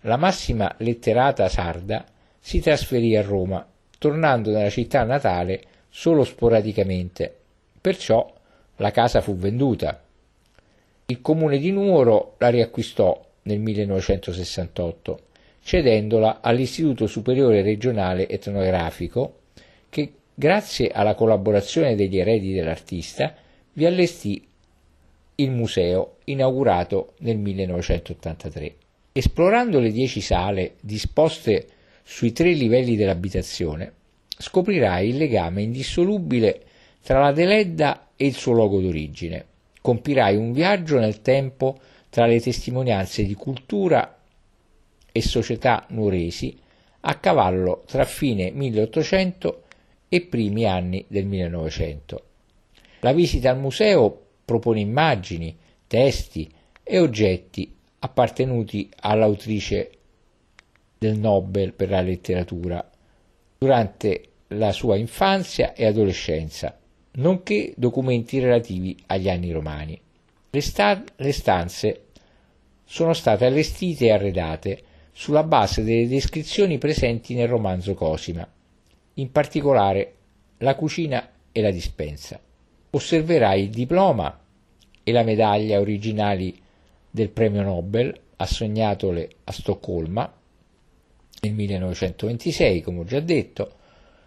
la 0.01 0.17
massima 0.17 0.75
letterata 0.79 1.49
sarda 1.49 2.07
si 2.39 2.61
trasferì 2.61 3.15
a 3.17 3.23
Roma, 3.23 3.67
tornando 3.99 4.51
nella 4.51 4.71
città 4.71 5.05
natale 5.05 5.63
solo 5.91 6.25
sporadicamente. 6.25 7.37
Perciò 7.79 8.33
la 8.77 8.91
casa 8.91 9.21
fu 9.21 9.37
venduta. 9.37 10.03
Il 11.07 11.21
comune 11.21 11.59
di 11.59 11.71
Nuoro 11.71 12.37
la 12.39 12.49
riacquistò 12.49 13.29
nel 13.51 13.61
1968, 13.61 15.21
cedendola 15.63 16.41
all'Istituto 16.41 17.07
Superiore 17.07 17.63
Regionale 17.63 18.29
Etnografico 18.29 19.41
che, 19.89 20.13
grazie 20.35 20.89
alla 20.89 21.15
collaborazione 21.15 21.95
degli 21.95 22.19
eredi 22.19 22.53
dell'artista, 22.53 23.35
vi 23.73 23.87
allestì 23.87 24.47
il 25.37 25.51
museo 25.51 26.17
inaugurato 26.25 27.15
nel 27.19 27.39
1983. 27.39 28.75
Esplorando 29.13 29.81
le 29.81 29.91
dieci 29.91 30.21
sale 30.21 30.75
disposte 30.81 31.67
sui 32.03 32.33
tre 32.33 32.53
livelli 32.53 32.97
dell'abitazione, 32.97 33.93
scoprirai 34.37 35.09
il 35.09 35.17
legame 35.17 35.63
indissolubile 35.63 36.63
tra 37.03 37.21
la 37.21 37.33
Deledda 37.33 38.09
e 38.17 38.27
il 38.27 38.35
suo 38.35 38.53
luogo 38.53 38.81
d'origine. 38.81 39.47
Compirai 39.81 40.37
un 40.37 40.53
viaggio 40.53 40.99
nel 40.99 41.23
tempo 41.23 41.79
tra 42.11 42.27
le 42.27 42.41
testimonianze 42.41 43.25
di 43.25 43.35
cultura 43.35 44.19
e 45.13 45.23
società 45.23 45.87
nuoresi 45.91 46.57
a 47.01 47.15
cavallo 47.15 47.83
tra 47.87 48.05
fine 48.05 48.51
1800 48.51 49.63
e 50.09 50.21
primi 50.23 50.67
anni 50.67 51.05
del 51.09 51.25
1900. 51.25 52.23
La 53.01 53.13
visita 53.13 53.51
al 53.51 53.59
museo 53.59 54.27
propone 54.45 54.81
immagini, 54.81 55.57
testi 55.87 56.53
e 56.83 56.99
oggetti 56.99 57.73
appartenuti 58.01 58.91
all'autrice 59.01 59.91
del 60.99 61.19
Nobel 61.19 61.73
per 61.73 61.91
la 61.91 62.03
letteratura 62.03 62.91
durante 63.57 64.25
la 64.49 64.73
sua 64.73 64.97
infanzia 64.97 65.75
e 65.75 65.87
adolescenza, 65.87 66.77
nonché 67.13 67.73
documenti 67.77 68.39
relativi 68.41 68.97
agli 69.07 69.29
anni 69.29 69.53
romani. 69.53 70.01
Le, 70.51 70.61
sta- 70.61 71.05
le 71.17 71.33
stanze 71.33 72.07
sono 72.85 73.13
state 73.13 73.47
allestite 73.47 74.07
e 74.07 74.11
arredate 74.11 74.83
sulla 75.13 75.45
base 75.45 75.85
delle 75.85 76.09
descrizioni 76.09 76.77
presenti 76.79 77.35
nel 77.35 77.47
romanzo 77.47 77.95
Cosima, 77.95 78.49
in 79.15 79.31
particolare 79.31 80.15
la 80.59 80.75
cucina 80.75 81.31
e 81.53 81.61
la 81.61 81.71
dispensa. 81.71 82.41
Osserverai 82.91 83.63
il 83.63 83.71
diploma 83.71 84.41
e 85.05 85.13
la 85.13 85.23
medaglia 85.23 85.79
originali 85.79 86.61
del 87.09 87.29
premio 87.29 87.63
Nobel 87.63 88.19
assegnatole 88.37 89.31
a 89.45 89.53
Stoccolma 89.53 90.33
nel 91.43 91.53
1926, 91.53 92.81
come 92.83 93.01
ho 93.01 93.05
già 93.05 93.21
detto, 93.21 93.73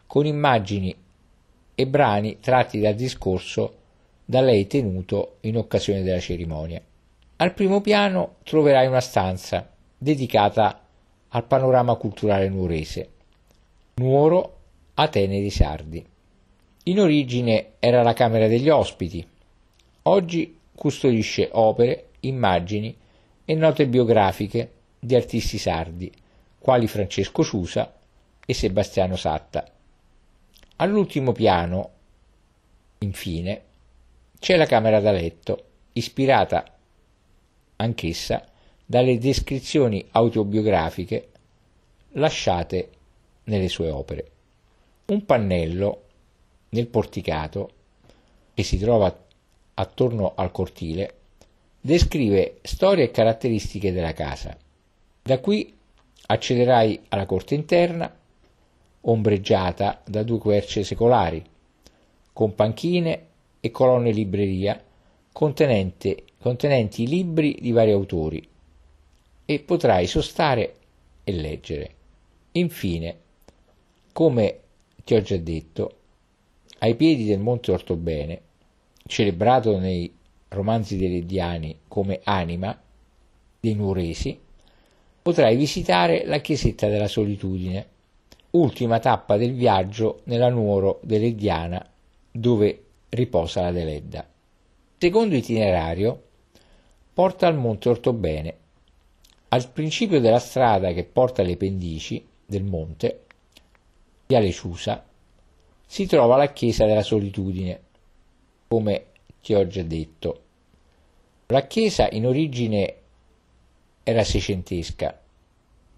con 0.07 0.25
immagini 0.25 0.95
e 1.75 1.87
brani 1.87 2.39
tratti 2.39 2.79
dal 2.79 2.95
discorso 2.95 3.77
da 4.25 4.41
lei 4.41 4.67
tenuto 4.67 5.37
in 5.41 5.57
occasione 5.57 6.01
della 6.01 6.19
cerimonia. 6.19 6.81
Al 7.37 7.53
primo 7.53 7.81
piano 7.81 8.35
troverai 8.43 8.87
una 8.87 9.01
stanza 9.01 9.69
dedicata 9.97 10.81
al 11.29 11.45
panorama 11.45 11.95
culturale 11.95 12.47
nuorese. 12.49 13.09
Nuoro, 13.95 14.57
Atene 14.95 15.39
dei 15.39 15.49
Sardi. 15.49 16.05
In 16.83 16.99
origine 16.99 17.73
era 17.79 18.03
la 18.03 18.13
Camera 18.13 18.47
degli 18.47 18.69
ospiti, 18.69 19.25
oggi 20.03 20.59
custodisce 20.75 21.49
opere, 21.53 22.09
immagini 22.21 22.95
e 23.45 23.55
note 23.55 23.87
biografiche 23.87 24.71
di 24.99 25.15
artisti 25.15 25.57
sardi, 25.57 26.11
quali 26.59 26.87
Francesco 26.87 27.43
Ciusa 27.43 27.93
e 28.45 28.53
Sebastiano 28.53 29.15
Satta. 29.15 29.65
All'ultimo 30.77 31.31
piano, 31.31 31.89
infine, 32.99 33.61
c'è 34.43 34.57
la 34.57 34.65
camera 34.65 34.99
da 34.99 35.11
letto, 35.11 35.63
ispirata 35.93 36.65
anch'essa 37.77 38.45
dalle 38.85 39.17
descrizioni 39.17 40.05
autobiografiche 40.11 41.29
lasciate 42.15 42.89
nelle 43.45 43.69
sue 43.69 43.89
opere. 43.89 44.31
Un 45.05 45.23
pannello 45.23 46.01
nel 46.71 46.87
porticato 46.87 47.71
che 48.53 48.63
si 48.63 48.77
trova 48.77 49.17
attorno 49.75 50.33
al 50.35 50.51
cortile 50.51 51.19
descrive 51.79 52.59
storie 52.63 53.05
e 53.05 53.11
caratteristiche 53.11 53.93
della 53.93 54.11
casa. 54.11 54.57
Da 55.21 55.39
qui 55.39 55.73
accederai 56.25 56.99
alla 57.07 57.25
corte 57.25 57.55
interna, 57.55 58.13
ombreggiata 58.99 60.01
da 60.03 60.21
due 60.23 60.39
querce 60.39 60.83
secolari, 60.83 61.41
con 62.33 62.53
panchine 62.55 63.27
e 63.65 63.71
colonne 63.71 64.11
libreria 64.11 64.77
contenenti 65.31 67.07
libri 67.07 67.57
di 67.61 67.71
vari 67.71 67.91
autori, 67.91 68.45
e 69.45 69.59
potrai 69.61 70.05
sostare 70.05 70.75
e 71.23 71.31
leggere. 71.31 71.95
Infine, 72.51 73.17
come 74.11 74.59
ti 75.05 75.15
ho 75.15 75.21
già 75.21 75.37
detto, 75.37 75.95
ai 76.79 76.95
piedi 76.95 77.23
del 77.23 77.39
Monte 77.39 77.71
Ortobene, 77.71 78.41
celebrato 79.05 79.79
nei 79.79 80.13
romanzi 80.49 80.97
dei 80.97 81.07
Reddiani 81.07 81.79
come 81.87 82.19
anima 82.21 82.77
dei 83.61 83.75
Nuoresi, 83.75 84.37
potrai 85.21 85.55
visitare 85.55 86.25
la 86.25 86.39
chiesetta 86.39 86.89
della 86.89 87.07
solitudine, 87.07 87.87
ultima 88.51 88.99
tappa 88.99 89.37
del 89.37 89.53
viaggio 89.53 90.19
nella 90.25 90.49
Nuoro 90.49 90.99
dell'Ediana 91.01 91.87
dove 92.29 92.82
riposa 93.13 93.61
la 93.61 93.71
Deledda. 93.71 94.27
Secondo 94.97 95.35
itinerario 95.35 96.23
porta 97.13 97.47
al 97.47 97.55
Monte 97.55 97.89
Ortobene. 97.89 98.57
Al 99.49 99.69
principio 99.69 100.19
della 100.19 100.39
strada 100.39 100.93
che 100.93 101.03
porta 101.03 101.43
alle 101.43 101.57
pendici 101.57 102.25
del 102.45 102.63
monte, 102.63 103.25
Viale 104.25 104.51
Ciusa, 104.51 105.05
si 105.85 106.07
trova 106.07 106.37
la 106.37 106.51
chiesa 106.51 106.85
della 106.85 107.03
solitudine, 107.03 107.81
come 108.67 109.05
ti 109.41 109.53
ho 109.53 109.67
già 109.67 109.83
detto. 109.83 110.41
La 111.47 111.67
chiesa 111.67 112.09
in 112.09 112.25
origine 112.25 112.95
era 114.01 114.23
seicentesca, 114.23 115.21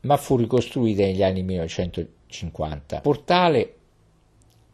ma 0.01 0.17
fu 0.17 0.35
ricostruita 0.35 1.03
negli 1.03 1.23
anni 1.23 1.43
1950. 1.43 2.95
Il 2.97 3.01
portale 3.01 3.75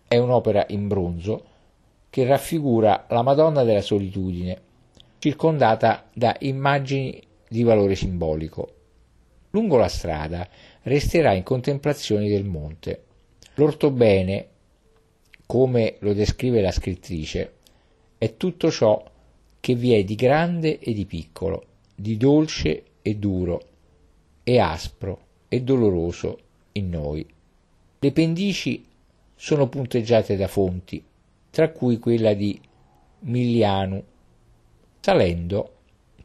è 0.07 0.17
un'opera 0.17 0.65
in 0.69 0.87
bronzo 0.87 1.49
che 2.11 2.25
raffigura 2.25 3.05
la 3.09 3.23
Madonna 3.23 3.63
della 3.63 3.81
Solitudine, 3.81 4.61
circondata 5.17 6.09
da 6.13 6.35
immagini 6.41 7.19
di 7.47 7.63
valore 7.63 7.95
simbolico. 7.95 8.75
Lungo 9.51 9.77
la 9.77 9.87
strada 9.87 10.47
resterà 10.83 11.31
in 11.31 11.43
contemplazione 11.43 12.27
del 12.27 12.43
monte. 12.43 13.03
L'ortobene 13.55 14.47
come 15.45 15.95
lo 15.99 16.13
descrive 16.13 16.61
la 16.61 16.71
scrittrice, 16.71 17.53
è 18.17 18.35
tutto 18.37 18.69
ciò 18.71 19.03
che 19.59 19.75
vi 19.75 19.93
è 19.93 20.03
di 20.03 20.15
grande 20.15 20.79
e 20.79 20.93
di 20.93 21.05
piccolo, 21.05 21.65
di 21.95 22.17
dolce 22.17 22.83
e 23.01 23.15
duro, 23.15 23.61
e 24.43 24.59
aspro 24.59 25.19
e 25.47 25.61
doloroso 25.61 26.39
in 26.73 26.89
noi. 26.89 27.25
Le 27.99 28.11
pendici 28.11 28.85
sono 29.35 29.67
punteggiate 29.67 30.35
da 30.35 30.47
fonti, 30.47 31.03
tra 31.51 31.69
cui 31.69 31.99
quella 31.99 32.33
di 32.33 32.59
Milianu. 33.19 34.03
Salendo, 34.99 35.75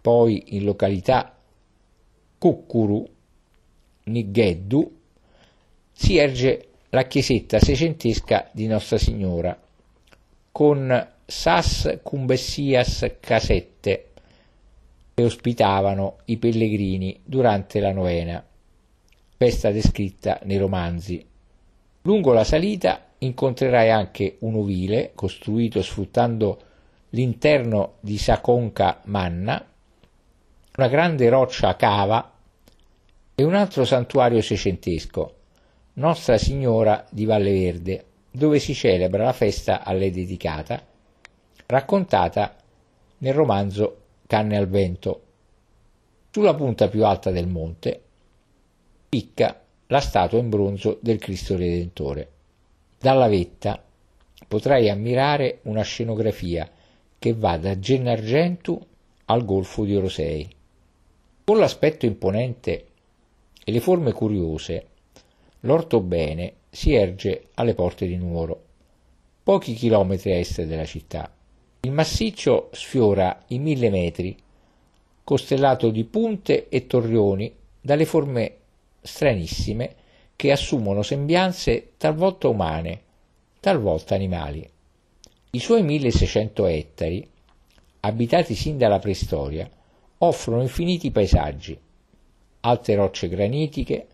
poi 0.00 0.56
in 0.56 0.64
località 0.64 1.36
Cuccuru, 2.38 3.06
Nigheddu, 4.04 4.98
si 5.92 6.16
erge 6.16 6.68
la 6.90 7.04
chiesetta 7.04 7.58
seicentesca 7.58 8.48
di 8.52 8.66
Nostra 8.66 8.98
Signora, 8.98 9.58
con 10.52 11.08
sas 11.24 11.98
cumbessias 12.02 13.16
casette 13.18 14.10
che 15.12 15.24
ospitavano 15.24 16.18
i 16.26 16.36
pellegrini 16.36 17.18
durante 17.24 17.80
la 17.80 17.92
novena, 17.92 18.44
festa 19.36 19.70
descritta 19.70 20.38
nei 20.44 20.58
romanzi. 20.58 21.26
Lungo 22.02 22.32
la 22.32 22.44
salita 22.44 23.05
incontrerai 23.18 23.90
anche 23.90 24.36
un 24.40 24.56
ovile 24.56 25.12
costruito 25.14 25.82
sfruttando 25.82 26.60
l'interno 27.10 27.94
di 28.00 28.18
Saconca 28.18 29.00
Manna, 29.04 29.64
una 30.76 30.88
grande 30.88 31.28
roccia 31.28 31.76
cava 31.76 32.32
e 33.34 33.42
un 33.42 33.54
altro 33.54 33.84
santuario 33.84 34.42
seicentesco, 34.42 35.34
nostra 35.94 36.36
Signora 36.36 37.06
di 37.10 37.24
Valle 37.24 37.52
Verde, 37.52 38.04
dove 38.30 38.58
si 38.58 38.74
celebra 38.74 39.24
la 39.24 39.32
festa 39.32 39.82
a 39.82 39.92
lei 39.92 40.10
dedicata, 40.10 40.84
raccontata 41.66 42.56
nel 43.18 43.34
romanzo 43.34 44.00
Canne 44.26 44.56
al 44.56 44.68
vento. 44.68 45.22
Sulla 46.30 46.54
punta 46.54 46.88
più 46.88 47.06
alta 47.06 47.30
del 47.30 47.46
monte 47.46 48.02
picca 49.08 49.58
la 49.86 50.00
statua 50.00 50.38
in 50.38 50.50
bronzo 50.50 50.98
del 51.00 51.18
Cristo 51.18 51.56
Redentore. 51.56 52.30
Dalla 52.98 53.28
vetta 53.28 53.82
potrai 54.48 54.88
ammirare 54.88 55.60
una 55.62 55.82
scenografia 55.82 56.70
che 57.18 57.32
va 57.34 57.56
da 57.56 57.78
Gennargentu 57.78 58.80
al 59.26 59.44
golfo 59.44 59.84
di 59.84 59.96
Orosei. 59.96 60.48
Con 61.44 61.58
l'aspetto 61.58 62.06
imponente 62.06 62.86
e 63.64 63.72
le 63.72 63.80
forme 63.80 64.12
curiose 64.12 64.86
L'ortobene 65.60 66.52
si 66.70 66.94
erge 66.94 67.48
alle 67.54 67.74
porte 67.74 68.06
di 68.06 68.16
Nuoro, 68.16 68.62
pochi 69.42 69.74
chilometri 69.74 70.32
a 70.32 70.36
est 70.36 70.62
della 70.62 70.84
città. 70.84 71.32
Il 71.80 71.90
massiccio 71.90 72.68
sfiora 72.72 73.42
i 73.48 73.58
mille 73.58 73.90
metri, 73.90 74.36
costellato 75.24 75.90
di 75.90 76.04
punte 76.04 76.68
e 76.68 76.86
torrioni 76.86 77.52
dalle 77.80 78.04
forme 78.04 78.56
stranissime 79.00 79.94
che 80.36 80.52
assumono 80.52 81.02
sembianze 81.02 81.92
talvolta 81.96 82.48
umane, 82.48 83.00
talvolta 83.58 84.14
animali. 84.14 84.68
I 85.50 85.58
suoi 85.58 85.82
1600 85.82 86.66
ettari, 86.66 87.28
abitati 88.00 88.54
sin 88.54 88.76
dalla 88.76 88.98
preistoria, 88.98 89.68
offrono 90.18 90.60
infiniti 90.60 91.10
paesaggi, 91.10 91.76
alte 92.60 92.94
rocce 92.94 93.28
granitiche, 93.28 94.06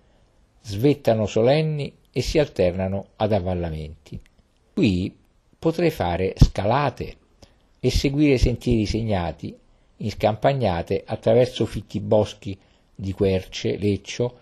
svettano 0.63 1.27
solenni 1.27 1.93
e 2.13 2.23
si 2.23 2.39
alternano 2.39 3.09
ad 3.17 3.33
avvallamenti. 3.33 4.21
Qui 4.73 5.15
potrei 5.59 5.91
fare 5.91 6.35
scalate 6.37 7.17
e 7.81 7.91
seguire 7.91 8.39
sentieri 8.39 8.87
segnati 8.87 9.57
in 9.97 10.11
scampagnate 10.11 11.03
attraverso 11.05 11.67
fitti 11.67 11.99
boschi 12.01 12.57
di 12.95 13.13
querce, 13.13 13.77
leccio, 13.77 14.39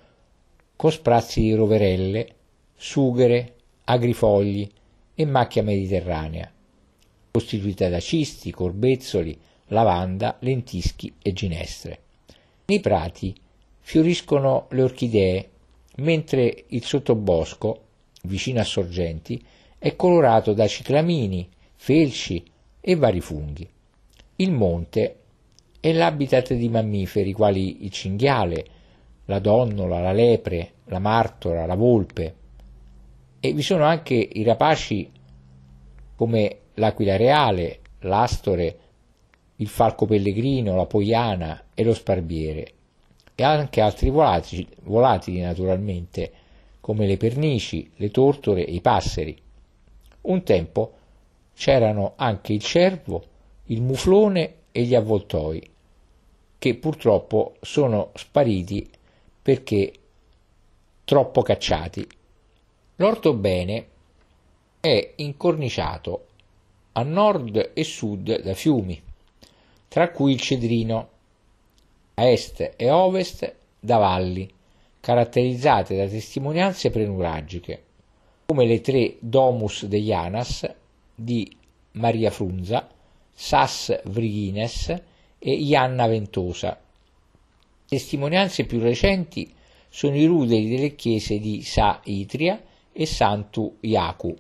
con 0.81 0.91
sprazzi 0.91 1.43
di 1.43 1.53
roverelle, 1.53 2.27
sughere, 2.75 3.57
agrifogli 3.85 4.67
e 5.15 5.27
macchia 5.27 5.63
mediterranea, 5.63 6.51
costituita 7.31 7.91
da 7.91 8.01
cisti, 8.01 8.51
corbezzoli, 8.51 9.39
lavanda, 9.67 10.39
lentischi 10.41 11.13
e 11.21 11.35
ginestre. 11.35 11.99
Nei 12.65 12.81
prati 12.81 13.35
fioriscono 13.79 14.69
le 14.71 14.83
orchidee, 14.83 15.49
mentre 15.97 16.65
il 16.69 16.83
sottobosco, 16.83 17.83
vicino 18.23 18.61
a 18.61 18.65
sorgenti, 18.65 19.39
è 19.77 19.95
colorato 19.97 20.55
da 20.55 20.67
ciclamini, 20.67 21.47
felci 21.75 22.43
e 22.81 22.95
vari 22.95 23.21
funghi. 23.21 23.69
Il 24.37 24.51
monte 24.51 25.17
è 25.79 25.93
l'habitat 25.93 26.55
di 26.55 26.71
mammiferi 26.71 27.35
quali 27.35 27.85
il 27.85 27.91
cinghiale, 27.91 28.79
la 29.31 29.39
donnola, 29.39 30.01
la 30.01 30.13
lepre, 30.13 30.73
la 30.87 30.99
martora, 30.99 31.65
la 31.65 31.77
volpe 31.77 32.35
e 33.39 33.53
vi 33.53 33.63
sono 33.63 33.85
anche 33.85 34.15
i 34.15 34.43
rapaci 34.43 35.09
come 36.17 36.59
l'aquila 36.75 37.17
reale, 37.17 37.79
l'astore, 38.01 38.79
il 39.57 39.69
falco 39.69 40.05
pellegrino, 40.05 40.75
la 40.75 40.85
poiana 40.85 41.67
e 41.73 41.85
lo 41.85 41.95
sparbiere 41.95 42.73
e 43.37 43.43
anche 43.45 43.81
altri 43.81 44.11
volatili, 44.11 44.67
volatili 44.83 45.41
naturalmente 45.41 46.33
come 46.81 47.07
le 47.07 47.17
pernici, 47.17 47.89
le 47.97 48.11
tortore 48.11 48.67
e 48.67 48.73
i 48.73 48.81
passeri. 48.81 49.41
Un 50.23 50.43
tempo 50.43 50.93
c'erano 51.55 52.15
anche 52.17 52.53
il 52.53 52.61
cervo, 52.61 53.23
il 53.67 53.81
muflone 53.81 54.55
e 54.73 54.83
gli 54.83 54.95
avvoltoi, 54.95 55.71
che 56.59 56.75
purtroppo 56.75 57.55
sono 57.61 58.11
spariti 58.15 58.91
perché 59.43 59.93
troppo 61.05 61.43
cacciati. 61.43 62.07
L'ortobene 62.97 63.87
è 64.81 65.13
incorniciato 65.17 66.27
a 66.93 67.03
nord 67.03 67.71
e 67.75 67.85
sud 67.85 68.43
da 68.43 68.55
fiumi, 68.55 69.01
tra 69.89 70.11
cui 70.11 70.33
il 70.33 70.41
Cedrino, 70.41 71.09
a 72.15 72.29
est 72.29 72.75
e 72.77 72.91
ovest 72.91 73.55
da 73.79 73.97
valli, 73.97 74.49
caratterizzate 75.01 75.97
da 75.97 76.07
testimonianze 76.07 76.91
prenuragiche, 76.91 77.83
come 78.47 78.67
le 78.67 78.81
tre 78.81 79.17
Domus 79.21 79.87
de 79.87 79.99
Janas 79.99 80.71
di 81.15 81.57
Maria 81.93 82.31
Frunza, 82.31 82.89
Sas 83.33 84.01
Vrigines 84.05 84.89
e 85.39 85.53
Ianna 85.53 86.07
Ventosa. 86.07 86.79
Testimonianze 87.91 88.67
più 88.67 88.79
recenti 88.79 89.53
sono 89.89 90.15
i 90.15 90.25
ruderi 90.25 90.69
delle 90.69 90.95
chiese 90.95 91.41
di 91.41 91.61
Sa 91.65 92.01
Itria 92.05 92.63
e 92.93 93.05
Santu 93.05 93.79
Iacu. 93.81 94.33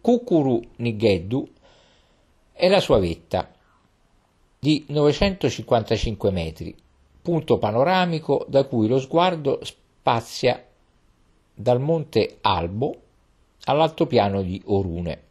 Kukuru 0.00 0.62
Nigeddu 0.76 1.48
è 2.52 2.68
la 2.68 2.78
sua 2.78 3.00
vetta 3.00 3.52
di 4.60 4.84
955 4.86 6.30
metri, 6.30 6.72
punto 7.20 7.58
panoramico 7.58 8.46
da 8.48 8.62
cui 8.62 8.86
lo 8.86 9.00
sguardo 9.00 9.58
spazia 9.64 10.64
dal 11.52 11.80
monte 11.80 12.38
Albo 12.42 13.00
all'altopiano 13.64 14.42
di 14.42 14.62
Orune. 14.66 15.22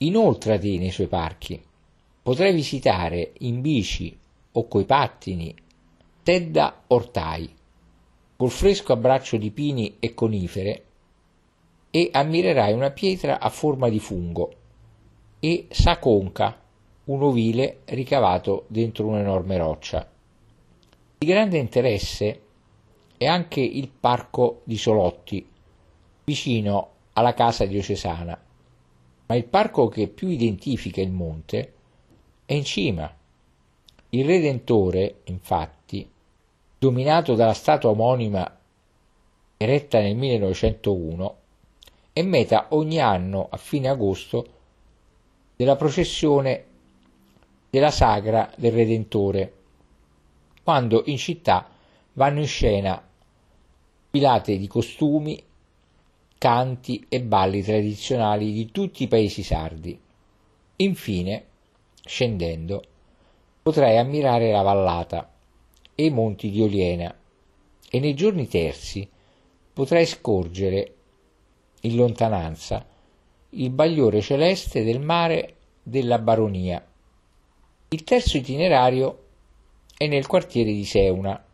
Inoltrati 0.00 0.76
nei 0.76 0.90
suoi 0.90 1.06
parchi. 1.06 1.58
Potrai 2.22 2.52
visitare 2.52 3.32
in 3.38 3.62
bici 3.62 4.14
o 4.52 4.68
coi 4.68 4.84
pattini 4.84 5.54
Tedda 6.24 6.84
Ortai, 6.86 7.52
col 8.36 8.50
fresco 8.50 8.92
abbraccio 8.92 9.36
di 9.38 9.50
pini 9.50 9.96
e 9.98 10.14
conifere, 10.14 10.84
e 11.90 12.10
ammirerai 12.12 12.72
una 12.72 12.92
pietra 12.92 13.40
a 13.40 13.48
forma 13.48 13.88
di 13.88 13.98
fungo, 13.98 14.52
e 15.40 15.66
Saconca, 15.68 16.62
un 17.06 17.24
ovile 17.24 17.80
ricavato 17.86 18.66
dentro 18.68 19.08
un'enorme 19.08 19.56
roccia. 19.56 20.08
Di 21.18 21.26
grande 21.26 21.58
interesse 21.58 22.42
è 23.16 23.26
anche 23.26 23.60
il 23.60 23.88
parco 23.88 24.60
di 24.62 24.76
Solotti, 24.76 25.44
vicino 26.22 26.90
alla 27.14 27.34
casa 27.34 27.66
diocesana, 27.66 28.40
ma 29.26 29.34
il 29.34 29.44
parco 29.44 29.88
che 29.88 30.06
più 30.06 30.28
identifica 30.28 31.00
il 31.00 31.10
monte 31.10 31.72
è 32.46 32.52
in 32.52 32.64
cima. 32.64 33.12
Il 34.10 34.24
Redentore, 34.24 35.22
infatti, 35.24 36.10
dominato 36.82 37.36
dalla 37.36 37.52
statua 37.52 37.90
omonima 37.90 38.58
eretta 39.56 40.00
nel 40.00 40.16
1901, 40.16 41.36
è 42.12 42.22
meta 42.22 42.66
ogni 42.70 42.98
anno 42.98 43.46
a 43.48 43.56
fine 43.56 43.88
agosto 43.88 44.46
della 45.54 45.76
processione 45.76 46.64
della 47.70 47.92
sagra 47.92 48.52
del 48.56 48.72
Redentore, 48.72 49.52
quando 50.64 51.04
in 51.06 51.18
città 51.18 51.68
vanno 52.14 52.40
in 52.40 52.48
scena 52.48 53.00
filate 54.10 54.58
di 54.58 54.66
costumi, 54.66 55.40
canti 56.36 57.06
e 57.08 57.22
balli 57.22 57.62
tradizionali 57.62 58.52
di 58.52 58.72
tutti 58.72 59.04
i 59.04 59.08
paesi 59.08 59.44
sardi. 59.44 59.96
Infine, 60.74 61.44
scendendo, 62.04 62.82
potrai 63.62 63.98
ammirare 63.98 64.50
la 64.50 64.62
vallata 64.62 65.31
e 65.94 66.04
i 66.04 66.10
monti 66.10 66.50
di 66.50 66.62
Oliena 66.62 67.14
e 67.90 68.00
nei 68.00 68.14
giorni 68.14 68.48
terzi 68.48 69.08
potrai 69.72 70.06
scorgere 70.06 70.94
in 71.82 71.96
lontananza 71.96 72.86
il 73.50 73.70
bagliore 73.70 74.20
celeste 74.20 74.82
del 74.82 75.00
mare 75.00 75.56
della 75.82 76.18
baronia. 76.18 76.84
Il 77.88 78.04
terzo 78.04 78.38
itinerario 78.38 79.18
è 79.96 80.06
nel 80.06 80.26
quartiere 80.26 80.72
di 80.72 80.84
Seuna. 80.84 81.44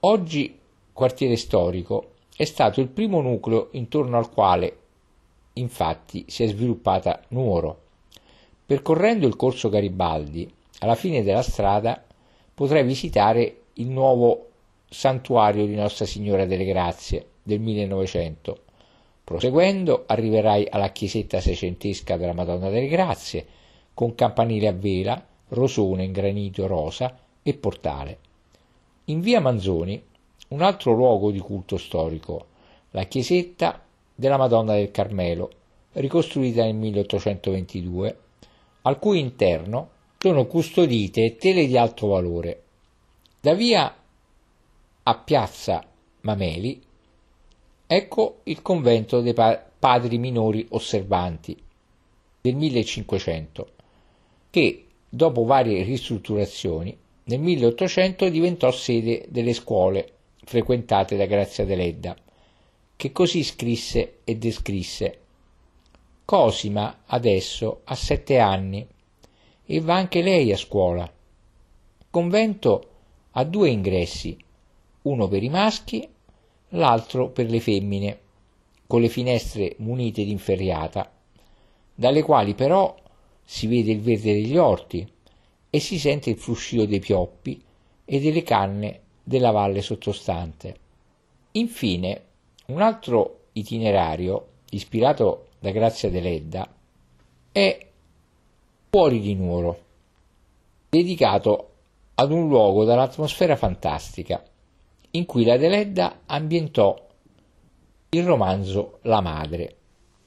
Oggi 0.00 0.58
quartiere 0.92 1.36
storico 1.36 2.10
è 2.36 2.44
stato 2.44 2.80
il 2.80 2.88
primo 2.88 3.20
nucleo 3.20 3.68
intorno 3.72 4.16
al 4.16 4.30
quale 4.30 4.76
infatti 5.54 6.24
si 6.28 6.44
è 6.44 6.46
sviluppata 6.46 7.20
Nuoro. 7.28 7.80
Percorrendo 8.64 9.26
il 9.26 9.36
corso 9.36 9.68
Garibaldi, 9.68 10.50
alla 10.78 10.94
fine 10.94 11.22
della 11.22 11.42
strada 11.42 12.04
potrai 12.62 12.84
visitare 12.84 13.62
il 13.74 13.88
nuovo 13.88 14.50
santuario 14.88 15.66
di 15.66 15.74
Nostra 15.74 16.06
Signora 16.06 16.46
delle 16.46 16.64
Grazie 16.64 17.26
del 17.42 17.58
1900. 17.58 18.58
Proseguendo 19.24 20.04
arriverai 20.06 20.68
alla 20.70 20.90
chiesetta 20.90 21.40
seicentesca 21.40 22.16
della 22.16 22.32
Madonna 22.32 22.68
delle 22.68 22.86
Grazie, 22.86 23.44
con 23.94 24.14
campanile 24.14 24.68
a 24.68 24.72
vela, 24.72 25.20
rosone 25.48 26.04
in 26.04 26.12
granito 26.12 26.68
rosa 26.68 27.18
e 27.42 27.52
portale. 27.54 28.18
In 29.06 29.22
via 29.22 29.40
Manzoni 29.40 30.00
un 30.50 30.62
altro 30.62 30.92
luogo 30.92 31.32
di 31.32 31.40
culto 31.40 31.76
storico, 31.76 32.46
la 32.92 33.02
chiesetta 33.06 33.82
della 34.14 34.36
Madonna 34.36 34.74
del 34.74 34.92
Carmelo, 34.92 35.50
ricostruita 35.94 36.62
nel 36.62 36.76
1822, 36.76 38.18
al 38.82 39.00
cui 39.00 39.18
interno 39.18 39.88
sono 40.22 40.46
custodite 40.46 41.34
tele 41.34 41.66
di 41.66 41.76
alto 41.76 42.06
valore. 42.06 42.62
Da 43.40 43.54
via 43.54 43.92
a 45.02 45.18
piazza 45.18 45.84
Mameli, 46.20 46.80
ecco 47.84 48.38
il 48.44 48.62
convento 48.62 49.20
dei 49.20 49.34
padri 49.34 50.18
minori 50.18 50.64
osservanti 50.70 51.60
del 52.40 52.54
1500, 52.54 53.68
che 54.50 54.84
dopo 55.08 55.42
varie 55.42 55.82
ristrutturazioni 55.82 56.96
nel 57.24 57.40
1800 57.40 58.28
diventò 58.28 58.70
sede 58.70 59.24
delle 59.28 59.52
scuole 59.52 60.12
frequentate 60.44 61.16
da 61.16 61.26
Grazia 61.26 61.64
Deledda, 61.64 62.16
che 62.94 63.10
così 63.10 63.42
scrisse 63.42 64.18
e 64.22 64.36
descrisse. 64.36 65.18
Cosima 66.24 67.02
adesso 67.06 67.80
ha 67.82 67.96
sette 67.96 68.38
anni 68.38 68.86
e 69.64 69.80
va 69.80 69.94
anche 69.94 70.22
lei 70.22 70.52
a 70.52 70.56
scuola. 70.56 71.02
Il 71.02 72.06
convento 72.10 72.88
ha 73.32 73.44
due 73.44 73.70
ingressi, 73.70 74.36
uno 75.02 75.28
per 75.28 75.42
i 75.42 75.48
maschi, 75.48 76.06
l'altro 76.70 77.30
per 77.30 77.48
le 77.48 77.60
femmine, 77.60 78.18
con 78.86 79.00
le 79.00 79.08
finestre 79.08 79.74
munite 79.78 80.24
di 80.24 80.30
inferriata, 80.30 81.10
dalle 81.94 82.22
quali 82.22 82.54
però 82.54 82.94
si 83.44 83.66
vede 83.66 83.92
il 83.92 84.00
verde 84.00 84.34
degli 84.34 84.56
orti 84.56 85.10
e 85.70 85.80
si 85.80 85.98
sente 85.98 86.30
il 86.30 86.36
fruscio 86.36 86.84
dei 86.84 87.00
pioppi 87.00 87.62
e 88.04 88.20
delle 88.20 88.42
canne 88.42 89.00
della 89.22 89.50
valle 89.50 89.80
sottostante. 89.80 90.76
Infine, 91.52 92.22
un 92.66 92.80
altro 92.80 93.44
itinerario 93.52 94.48
ispirato 94.70 95.48
da 95.58 95.70
Grazia 95.70 96.10
Deledda 96.10 96.68
è 97.50 97.86
Fuori 98.94 99.20
di 99.20 99.34
Nuoro, 99.34 99.78
dedicato 100.90 101.70
ad 102.16 102.30
un 102.30 102.46
luogo 102.46 102.84
dall'atmosfera 102.84 103.56
fantastica, 103.56 104.44
in 105.12 105.24
cui 105.24 105.46
la 105.46 105.56
Deledda 105.56 106.20
ambientò 106.26 106.94
il 108.10 108.22
romanzo 108.22 108.98
La 109.04 109.22
madre. 109.22 109.76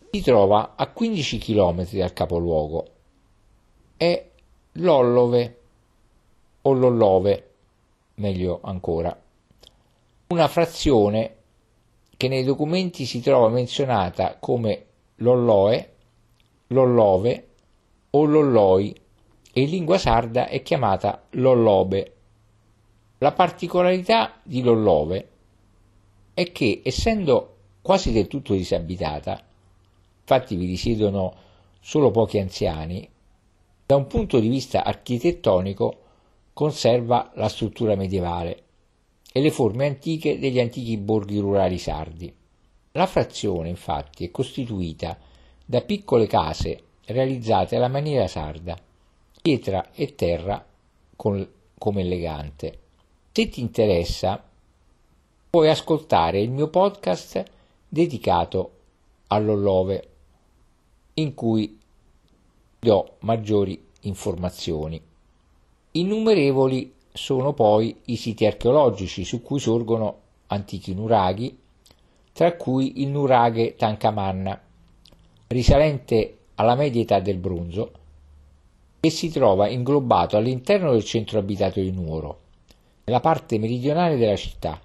Si 0.10 0.20
trova 0.24 0.74
a 0.76 0.88
15 0.88 1.38
km 1.38 1.88
dal 1.92 2.12
capoluogo. 2.14 2.88
È 3.98 4.30
Lollove 4.72 5.60
o 6.64 6.74
Lollove, 6.74 7.52
meglio 8.16 8.62
ancora, 8.64 9.16
una 10.30 10.48
frazione 10.48 11.36
che 12.18 12.28
nei 12.28 12.44
documenti 12.44 13.06
si 13.06 13.22
trova 13.22 13.50
menzionata 13.50 14.38
come 14.40 14.86
Lolloe, 15.18 15.94
Lollove 16.70 17.50
o 18.16 18.24
Lolloi 18.24 18.96
e 19.52 19.62
in 19.62 19.70
lingua 19.70 19.98
sarda 19.98 20.48
è 20.48 20.62
chiamata 20.62 21.26
Lollobe. 21.32 22.14
La 23.18 23.34
particolarità 23.34 24.40
di 24.42 24.62
Lollove 24.62 25.30
è 26.34 26.52
che, 26.52 26.82
essendo 26.84 27.56
quasi 27.82 28.14
del 28.14 28.28
tutto 28.28 28.54
disabitata, 28.54 29.42
infatti 30.20 30.56
vi 30.56 30.66
risiedono 30.66 31.34
solo 31.82 32.12
pochi 32.12 32.40
anziani, 32.40 33.08
da 33.86 33.98
un 33.98 34.08
punto 34.08 34.40
di 34.40 34.48
vista 34.48 34.84
architettonico 34.84 36.00
conserva 36.54 37.32
la 37.36 37.50
struttura 37.50 37.96
medievale 37.96 38.64
e 39.32 39.42
le 39.42 39.52
forme 39.52 39.88
antiche 39.88 40.40
degli 40.40 40.60
antichi 40.60 40.98
borghi 40.98 41.40
rurali 41.40 41.78
sardi. 41.78 42.34
La 42.94 43.08
frazione, 43.08 43.68
infatti, 43.68 44.26
è 44.26 44.32
costituita 44.32 45.18
da 45.66 45.82
piccole 45.82 46.28
case 46.28 46.80
realizzate 47.08 47.76
alla 47.76 47.88
maniera 47.88 48.28
sarda, 48.28 48.78
pietra 49.42 49.92
e 49.94 50.16
terra 50.16 50.66
con, 51.16 51.48
come 51.78 52.02
elegante. 52.02 52.80
Se 53.32 53.50
ti 53.50 53.62
interessa, 53.62 54.44
puoi 55.50 55.70
ascoltare 55.70 56.40
il 56.42 56.52
mio 56.52 56.70
podcast 56.70 57.44
dedicato 57.88 58.72
all'Ollove, 59.28 60.10
in 61.16 61.34
cui 61.34 61.78
do 62.80 63.16
maggiori 63.20 63.84
informazioni. 64.02 65.02
Innumerevoli 65.92 66.94
sono 67.14 67.54
poi 67.54 67.96
i 68.06 68.16
siti 68.18 68.46
archeologici 68.46 69.24
su 69.24 69.42
cui 69.42 69.60
sorgono 69.60 70.20
antichi 70.48 70.94
nuraghi, 70.94 71.58
tra 72.34 72.56
cui 72.56 73.02
il 73.02 73.08
nuraghe 73.08 73.76
Tancamanna, 73.76 74.62
risalente 75.48 76.38
alla 76.56 76.76
media 76.76 77.02
età 77.02 77.20
del 77.20 77.38
bronzo, 77.38 77.92
che 79.00 79.10
si 79.10 79.30
trova 79.30 79.68
inglobato 79.68 80.38
all'interno 80.38 80.92
del 80.92 81.04
centro 81.04 81.40
abitato 81.40 81.80
di 81.80 81.92
Nuoro, 81.92 82.40
nella 83.04 83.20
parte 83.20 83.60
meridionale 83.60 84.18
della 84.18 84.36
città, 84.36 84.80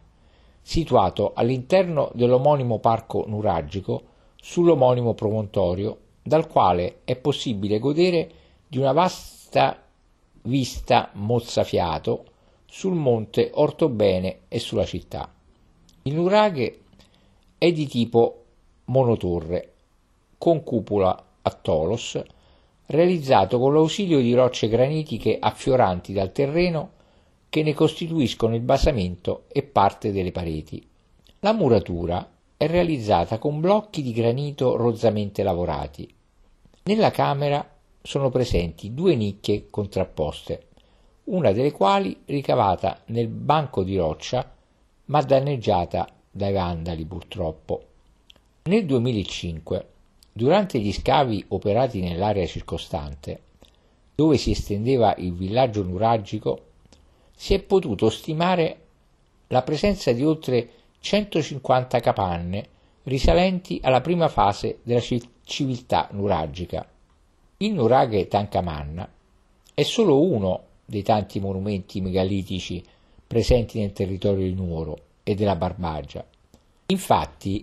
situato 0.61 1.33
all'interno 1.35 2.11
dell'omonimo 2.15 2.79
parco 2.79 3.25
nuragico 3.27 4.03
sull'omonimo 4.37 5.15
promontorio, 5.15 5.99
dal 6.23 6.47
quale 6.47 7.01
è 7.05 7.17
possibile 7.17 7.79
godere 7.79 8.31
di 8.67 8.79
una 8.79 8.93
vasta 8.93 9.83
vista 10.43 11.11
mozzafiato 11.15 12.25
sul 12.67 12.95
monte 12.95 13.51
Ortobene 13.55 14.41
e 14.49 14.59
sulla 14.59 14.85
città. 14.85 15.33
Il 16.03 16.15
nuraghe 16.15 16.81
è 17.59 17.73
di 17.73 17.87
tipo 17.87 18.45
monotorre, 18.85 19.75
con 20.39 20.63
cupola 20.63 21.25
a 21.51 21.59
tolos, 21.61 22.21
realizzato 22.87 23.59
con 23.59 23.75
l'ausilio 23.75 24.21
di 24.21 24.35
rocce 24.35 24.69
granitiche 24.69 25.39
affioranti 25.39 26.13
dal 26.13 26.33
terreno 26.33 26.93
che 27.49 27.63
ne 27.63 27.75
costituiscono 27.75 28.55
il 28.55 28.61
basamento 28.63 29.45
e 29.49 29.63
parte 29.63 30.13
delle 30.13 30.33
pareti. 30.33 30.87
La 31.41 31.53
muratura 31.53 32.29
è 32.57 32.67
realizzata 32.67 33.39
con 33.39 33.61
blocchi 33.61 34.03
di 34.03 34.13
granito 34.13 34.77
rozzamente 34.77 35.43
lavorati. 35.43 36.09
Nella 36.85 37.11
camera 37.11 37.69
sono 38.03 38.31
presenti 38.31 38.95
due 38.95 39.15
nicchie 39.15 39.67
contrapposte, 39.69 40.67
una 41.25 41.53
delle 41.53 41.73
quali 41.73 42.17
ricavata 42.27 43.01
nel 43.07 43.29
banco 43.29 43.83
di 43.83 43.97
roccia 43.97 44.55
ma 45.07 45.23
danneggiata 45.23 46.09
dai 46.31 46.53
vandali 46.53 47.05
purtroppo. 47.05 47.85
Nel 48.63 48.87
2005, 48.87 49.89
durante 50.41 50.79
gli 50.79 50.91
scavi 50.91 51.45
operati 51.49 52.01
nell'area 52.01 52.47
circostante, 52.47 53.41
dove 54.15 54.39
si 54.39 54.53
estendeva 54.53 55.15
il 55.19 55.35
villaggio 55.35 55.83
nuragico, 55.83 56.69
si 57.37 57.53
è 57.53 57.61
potuto 57.61 58.09
stimare 58.09 58.79
la 59.49 59.61
presenza 59.61 60.13
di 60.13 60.25
oltre 60.25 60.71
150 60.99 62.01
capanne 62.01 62.69
risalenti 63.03 63.81
alla 63.83 64.01
prima 64.01 64.29
fase 64.29 64.79
della 64.83 65.03
civiltà 65.45 66.09
nuragica. 66.13 66.89
Il 67.59 67.75
nuraghe 67.75 68.27
Tancamanna 68.27 69.07
è 69.75 69.83
solo 69.83 70.23
uno 70.23 70.63
dei 70.87 71.03
tanti 71.03 71.39
monumenti 71.39 72.01
megalitici 72.01 72.83
presenti 73.27 73.79
nel 73.79 73.93
territorio 73.93 74.47
di 74.47 74.55
Nuoro 74.55 74.99
e 75.23 75.35
della 75.35 75.57
Barbagia. 75.57 76.25
Infatti, 76.87 77.63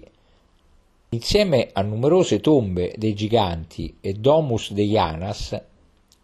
insieme 1.09 1.69
a 1.71 1.81
numerose 1.81 2.39
tombe 2.41 2.93
dei 2.97 3.13
giganti 3.13 3.97
e 4.01 4.13
domus 4.13 4.73
degli 4.73 4.97
Anas, 4.97 5.59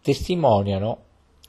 testimoniano 0.02 0.98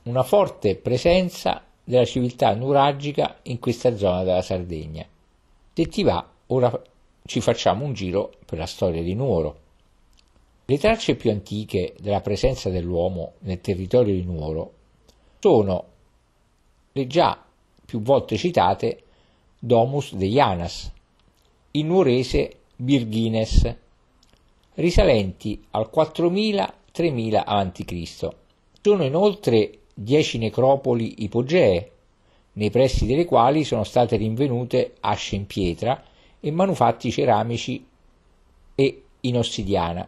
una 0.04 0.22
forte 0.22 0.76
presenza 0.76 1.62
della 1.84 2.04
civiltà 2.04 2.54
nuragica 2.54 3.38
in 3.42 3.58
questa 3.58 3.94
zona 3.96 4.22
della 4.24 4.40
Sardegna. 4.40 5.06
Se 5.74 5.86
ti 5.86 6.02
va, 6.02 6.26
ora 6.46 6.82
ci 7.26 7.40
facciamo 7.40 7.84
un 7.84 7.92
giro 7.92 8.32
per 8.46 8.58
la 8.58 8.66
storia 8.66 9.02
di 9.02 9.14
Nuoro. 9.14 9.64
Le 10.64 10.78
tracce 10.78 11.14
più 11.14 11.30
antiche 11.30 11.94
della 12.00 12.20
presenza 12.20 12.70
dell'uomo 12.70 13.34
nel 13.40 13.60
territorio 13.60 14.14
di 14.14 14.24
Nuoro 14.24 14.72
sono 15.38 15.84
le 16.92 17.06
già 17.06 17.44
più 17.84 18.00
volte 18.00 18.36
citate 18.36 19.02
Domus 19.58 20.14
de 20.14 20.26
Janas, 20.26 20.90
in 21.72 21.86
nuorese 21.86 22.55
Birgines, 22.78 23.74
risalenti 24.74 25.64
al 25.70 25.88
4000-3000 25.90 27.42
a.C. 27.42 28.28
Sono 28.82 29.02
inoltre 29.02 29.78
dieci 29.94 30.36
necropoli 30.36 31.22
ipogee, 31.24 31.90
nei 32.52 32.70
pressi 32.70 33.06
delle 33.06 33.24
quali 33.24 33.64
sono 33.64 33.82
state 33.82 34.16
rinvenute 34.16 34.96
asce 35.00 35.36
in 35.36 35.46
pietra 35.46 36.02
e 36.38 36.50
manufatti 36.50 37.10
ceramici 37.10 37.82
e 38.74 39.02
in 39.20 39.38
ossidiana. 39.38 40.06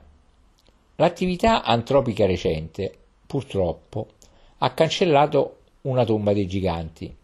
L'attività 0.97 1.63
antropica 1.63 2.27
recente, 2.27 2.93
purtroppo, 3.27 4.09
ha 4.59 4.75
cancellato 4.75 5.57
una 5.83 6.05
tomba 6.05 6.35
dei 6.35 6.47
giganti 6.47 7.15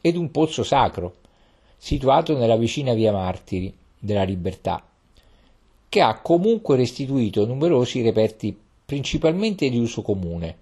ed 0.00 0.16
un 0.16 0.30
pozzo 0.32 0.64
sacro, 0.64 1.14
situato 1.76 2.36
nella 2.36 2.56
vicina 2.56 2.94
via 2.94 3.12
Martiri 3.12 3.72
della 4.02 4.24
Libertà, 4.24 4.84
che 5.88 6.00
ha 6.00 6.18
comunque 6.20 6.74
restituito 6.74 7.46
numerosi 7.46 8.02
reperti 8.02 8.58
principalmente 8.84 9.70
di 9.70 9.78
uso 9.78 10.02
comune, 10.02 10.56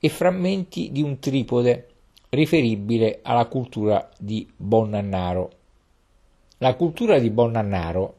e 0.00 0.08
frammenti 0.08 0.90
di 0.90 1.00
un 1.00 1.20
tripode 1.20 1.88
riferibile 2.30 3.20
alla 3.22 3.46
cultura 3.46 4.10
di 4.18 4.50
Bonnannaro. 4.56 5.50
La 6.58 6.74
cultura 6.74 7.20
di 7.20 7.30
Bonnannaro 7.30 8.16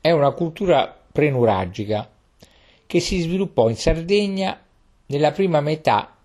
è 0.00 0.10
una 0.10 0.32
cultura 0.32 0.92
prenuragica 1.12 2.10
che 2.86 3.00
si 3.00 3.20
sviluppò 3.20 3.68
in 3.68 3.76
Sardegna 3.76 4.60
nella 5.06 5.30
prima 5.30 5.60
metà 5.60 6.16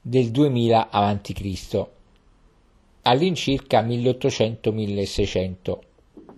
del 0.00 0.30
2000 0.30 0.90
a.C., 0.90 1.86
all'incirca 3.02 3.82
1800-1600 3.82 5.78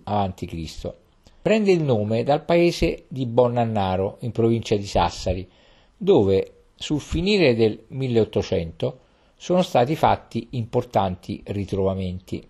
a.C. 0.09 0.93
Prende 1.41 1.71
il 1.71 1.83
nome 1.83 2.23
dal 2.23 2.43
paese 2.43 3.05
di 3.07 3.25
Bonnannaro, 3.25 4.17
in 4.21 4.31
provincia 4.31 4.75
di 4.75 4.85
Sassari, 4.85 5.47
dove 5.95 6.53
sul 6.75 6.99
finire 6.99 7.55
del 7.55 7.83
1800 7.87 8.99
sono 9.35 9.61
stati 9.61 9.95
fatti 9.95 10.47
importanti 10.51 11.41
ritrovamenti. 11.45 12.45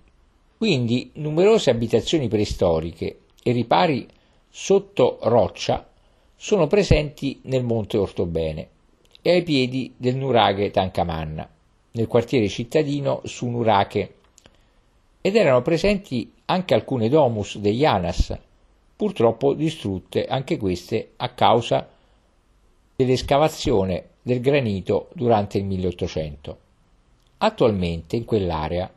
Quindi 0.58 1.12
numerose 1.16 1.70
abitazioni 1.70 2.28
preistoriche 2.28 3.20
e 3.44 3.52
ripari 3.52 4.08
sotto 4.50 5.20
roccia 5.24 5.88
sono 6.36 6.68
presenti 6.68 7.42
nel 7.44 7.64
monte 7.64 7.98
Ortobene 7.98 8.68
e 9.22 9.32
ai 9.32 9.44
piedi 9.44 9.94
del 9.98 10.16
nuraghe 10.16 10.72
Tancamanna, 10.72 11.48
nel 11.92 12.08
quartiere 12.08 12.48
cittadino 12.48 13.22
su 13.26 13.48
Nurache, 13.48 14.16
ed 15.30 15.36
erano 15.36 15.62
presenti 15.62 16.34
anche 16.46 16.74
alcune 16.74 17.08
domus 17.08 17.60
degli 17.60 17.86
Anas, 17.86 18.36
purtroppo 18.96 19.54
distrutte 19.54 20.26
anche 20.26 20.58
queste 20.58 21.12
a 21.18 21.30
causa 21.30 21.88
dell'escavazione 22.96 24.08
del 24.24 24.42
granito 24.42 25.10
durante 25.14 25.60
il 25.60 25.66
1800. 25.66 26.58
Attualmente 27.38 28.16
in 28.16 28.26
quell'area 28.26 28.92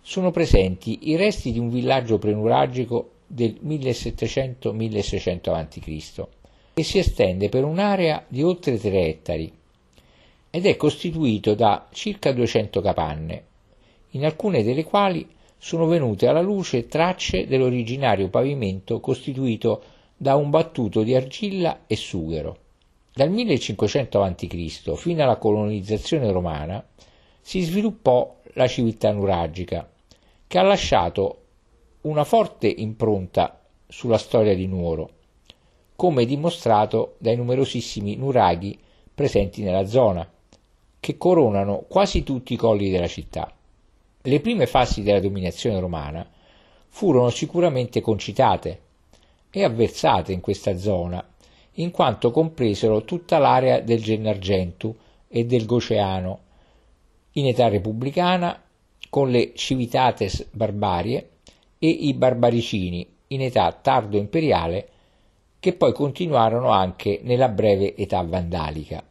sono 0.00 0.30
presenti 0.30 1.10
i 1.10 1.16
resti 1.16 1.50
di 1.50 1.58
un 1.58 1.70
villaggio 1.70 2.18
prenuragico 2.18 3.10
del 3.26 3.58
1700-1600 3.60 5.50
a.C. 5.50 6.26
che 6.72 6.82
si 6.84 6.98
estende 6.98 7.48
per 7.48 7.64
un'area 7.64 8.24
di 8.28 8.44
oltre 8.44 8.78
3 8.78 9.06
ettari 9.06 9.52
ed 10.50 10.66
è 10.66 10.76
costituito 10.76 11.54
da 11.54 11.88
circa 11.90 12.30
200 12.30 12.80
capanne, 12.80 13.44
in 14.10 14.24
alcune 14.24 14.62
delle 14.62 14.84
quali 14.84 15.33
sono 15.64 15.86
venute 15.86 16.26
alla 16.26 16.42
luce 16.42 16.88
tracce 16.88 17.46
dell'originario 17.46 18.28
pavimento 18.28 19.00
costituito 19.00 19.82
da 20.14 20.36
un 20.36 20.50
battuto 20.50 21.02
di 21.02 21.14
argilla 21.14 21.84
e 21.86 21.96
sughero. 21.96 22.58
Dal 23.14 23.30
1500 23.30 24.22
a.C. 24.22 24.94
fino 24.94 25.22
alla 25.22 25.36
colonizzazione 25.36 26.30
romana 26.30 26.86
si 27.40 27.62
sviluppò 27.62 28.40
la 28.52 28.66
civiltà 28.66 29.10
nuragica, 29.12 29.88
che 30.46 30.58
ha 30.58 30.62
lasciato 30.62 31.38
una 32.02 32.24
forte 32.24 32.66
impronta 32.66 33.58
sulla 33.88 34.18
storia 34.18 34.54
di 34.54 34.66
Nuoro, 34.66 35.08
come 35.96 36.26
dimostrato 36.26 37.14
dai 37.16 37.36
numerosissimi 37.36 38.16
nuraghi 38.16 38.78
presenti 39.14 39.62
nella 39.62 39.86
zona, 39.86 40.30
che 41.00 41.16
coronano 41.16 41.86
quasi 41.88 42.22
tutti 42.22 42.52
i 42.52 42.58
colli 42.58 42.90
della 42.90 43.08
città. 43.08 43.50
Le 44.26 44.40
prime 44.40 44.64
fasi 44.64 45.02
della 45.02 45.20
dominazione 45.20 45.78
romana 45.78 46.26
furono 46.88 47.28
sicuramente 47.28 48.00
concitate 48.00 48.80
e 49.50 49.64
avversate 49.64 50.32
in 50.32 50.40
questa 50.40 50.78
zona, 50.78 51.22
in 51.72 51.90
quanto 51.90 52.30
compresero 52.30 53.04
tutta 53.04 53.36
l'area 53.36 53.80
del 53.80 54.02
Gennargentu 54.02 54.96
e 55.28 55.44
del 55.44 55.66
Goceano, 55.66 56.38
in 57.32 57.48
età 57.48 57.68
repubblicana 57.68 58.62
con 59.10 59.30
le 59.30 59.52
Civitates 59.54 60.48
barbarie 60.52 61.28
e 61.78 61.88
i 61.88 62.14
barbaricini 62.14 63.06
in 63.26 63.42
età 63.42 63.70
tardo 63.72 64.16
imperiale 64.16 64.88
che 65.60 65.74
poi 65.74 65.92
continuarono 65.92 66.70
anche 66.70 67.20
nella 67.24 67.50
breve 67.50 67.94
età 67.94 68.22
vandalica. 68.22 69.04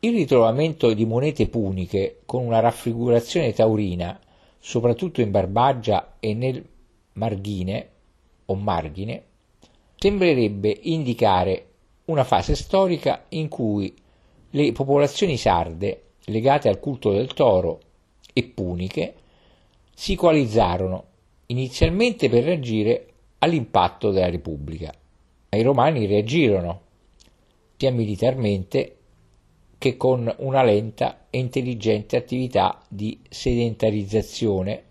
Il 0.00 0.14
ritrovamento 0.14 0.94
di 0.94 1.04
monete 1.04 1.48
puniche 1.48 2.20
con 2.24 2.46
una 2.46 2.60
raffigurazione 2.60 3.52
taurina 3.52 4.18
soprattutto 4.58 5.20
in 5.20 5.30
Barbagia 5.30 6.16
e 6.20 6.34
nel 6.34 6.64
Marghine 7.14 7.88
o 8.46 8.54
Margine, 8.54 9.22
sembrerebbe 9.96 10.76
indicare 10.82 11.66
una 12.06 12.24
fase 12.24 12.54
storica 12.54 13.24
in 13.30 13.48
cui 13.48 13.94
le 14.50 14.72
popolazioni 14.72 15.36
sarde 15.36 16.02
legate 16.26 16.68
al 16.68 16.80
culto 16.80 17.12
del 17.12 17.32
toro 17.34 17.80
e 18.32 18.44
puniche 18.44 19.14
si 19.94 20.14
coalizzarono 20.14 21.04
inizialmente 21.46 22.28
per 22.28 22.44
reagire 22.44 23.06
all'impatto 23.38 24.10
della 24.10 24.30
Repubblica. 24.30 24.92
Ma 25.50 25.58
i 25.58 25.62
romani 25.62 26.06
reagirono 26.06 26.82
sia 27.76 27.90
militarmente 27.90 28.97
che 29.78 29.96
con 29.96 30.32
una 30.38 30.62
lenta 30.64 31.26
e 31.30 31.38
intelligente 31.38 32.16
attività 32.16 32.82
di 32.88 33.20
sedentarizzazione 33.28 34.82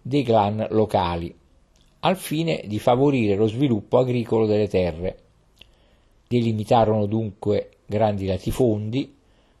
dei 0.00 0.22
clan 0.22 0.66
locali, 0.70 1.34
al 2.00 2.16
fine 2.16 2.62
di 2.66 2.78
favorire 2.78 3.36
lo 3.36 3.46
sviluppo 3.46 3.98
agricolo 3.98 4.46
delle 4.46 4.68
terre. 4.68 5.18
Delimitarono 6.26 7.04
dunque 7.04 7.70
grandi 7.84 8.26
latifondi 8.26 9.14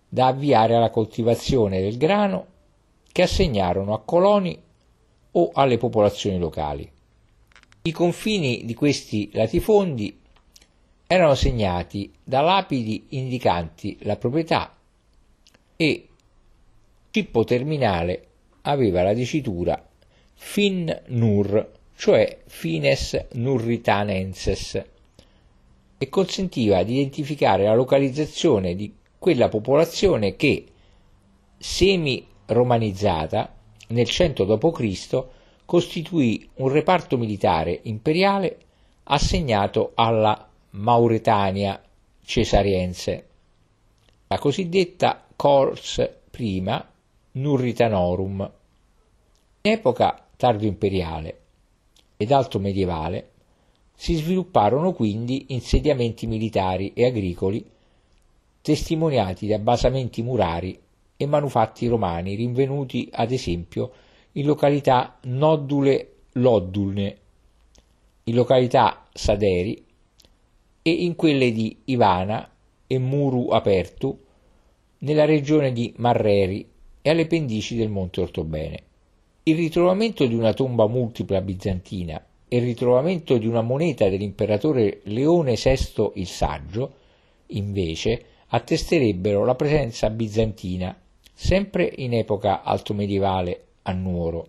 da 0.08 0.28
avviare 0.28 0.74
alla 0.74 0.90
coltivazione 0.90 1.80
del 1.80 1.98
grano 1.98 2.46
che 3.12 3.22
assegnarono 3.22 3.92
a 3.92 4.00
coloni 4.00 4.58
o 5.32 5.50
alle 5.52 5.76
popolazioni 5.76 6.38
locali. 6.38 6.90
I 7.82 7.92
confini 7.92 8.64
di 8.64 8.74
questi 8.74 9.30
latifondi 9.32 10.19
erano 11.12 11.34
segnati 11.34 12.12
da 12.22 12.40
lapidi 12.40 13.06
indicanti 13.08 13.98
la 14.02 14.14
proprietà 14.14 14.76
e 15.74 16.08
cippo 17.10 17.42
terminale 17.42 18.26
aveva 18.62 19.02
la 19.02 19.12
dicitura 19.12 19.84
fin 20.34 21.02
nur, 21.08 21.68
cioè 21.96 22.42
fines 22.46 23.26
nurritanenses, 23.32 24.84
e 25.98 26.08
consentiva 26.08 26.84
di 26.84 26.92
identificare 26.92 27.64
la 27.64 27.74
localizzazione 27.74 28.76
di 28.76 28.94
quella 29.18 29.48
popolazione 29.48 30.36
che, 30.36 30.64
semi-romanizzata, 31.58 33.52
nel 33.88 34.06
100 34.06 34.44
d.C., 34.44 35.24
costituì 35.64 36.48
un 36.54 36.68
reparto 36.68 37.18
militare 37.18 37.80
imperiale 37.82 38.58
assegnato 39.02 39.90
alla 39.96 40.44
Mauretania 40.70 41.82
cesariense, 42.22 43.28
la 44.28 44.38
cosiddetta 44.38 45.26
Cors 45.34 46.08
prima 46.30 46.88
Nurritanorum. 47.32 48.52
In 49.62 49.72
epoca 49.72 50.26
tardo-imperiale 50.36 51.40
ed 52.16 52.30
alto 52.32 52.58
medievale 52.58 53.30
si 53.94 54.14
svilupparono 54.14 54.92
quindi 54.92 55.46
insediamenti 55.48 56.26
militari 56.26 56.92
e 56.94 57.04
agricoli 57.04 57.68
testimoniati 58.62 59.46
da 59.46 59.58
basamenti 59.58 60.22
murari 60.22 60.78
e 61.16 61.26
manufatti 61.26 61.86
romani 61.88 62.34
rinvenuti 62.34 63.08
ad 63.12 63.32
esempio 63.32 63.90
in 64.32 64.46
località 64.46 65.18
Nodule 65.22 66.12
Loddulne, 66.32 67.18
in 68.24 68.34
località 68.34 69.06
Saderi 69.12 69.88
e 70.82 70.90
in 70.90 71.14
quelle 71.16 71.52
di 71.52 71.76
Ivana 71.86 72.50
e 72.86 72.98
Muru 72.98 73.48
Apertu 73.48 74.18
nella 74.98 75.24
regione 75.24 75.72
di 75.72 75.92
Marreri 75.96 76.66
e 77.02 77.10
alle 77.10 77.26
pendici 77.26 77.76
del 77.76 77.88
Monte 77.88 78.20
Ortobene. 78.20 78.82
Il 79.44 79.56
ritrovamento 79.56 80.26
di 80.26 80.34
una 80.34 80.52
tomba 80.52 80.86
multipla 80.86 81.40
bizantina 81.40 82.22
e 82.46 82.56
il 82.56 82.62
ritrovamento 82.62 83.38
di 83.38 83.46
una 83.46 83.62
moneta 83.62 84.08
dell'imperatore 84.08 85.00
Leone 85.04 85.54
VI 85.54 86.10
il 86.14 86.26
Saggio, 86.26 86.94
invece, 87.48 88.24
attesterebbero 88.48 89.44
la 89.44 89.54
presenza 89.54 90.10
bizantina, 90.10 90.98
sempre 91.32 91.90
in 91.96 92.12
epoca 92.14 92.62
altomedievale 92.62 93.64
a 93.82 93.92
Nuoro, 93.92 94.46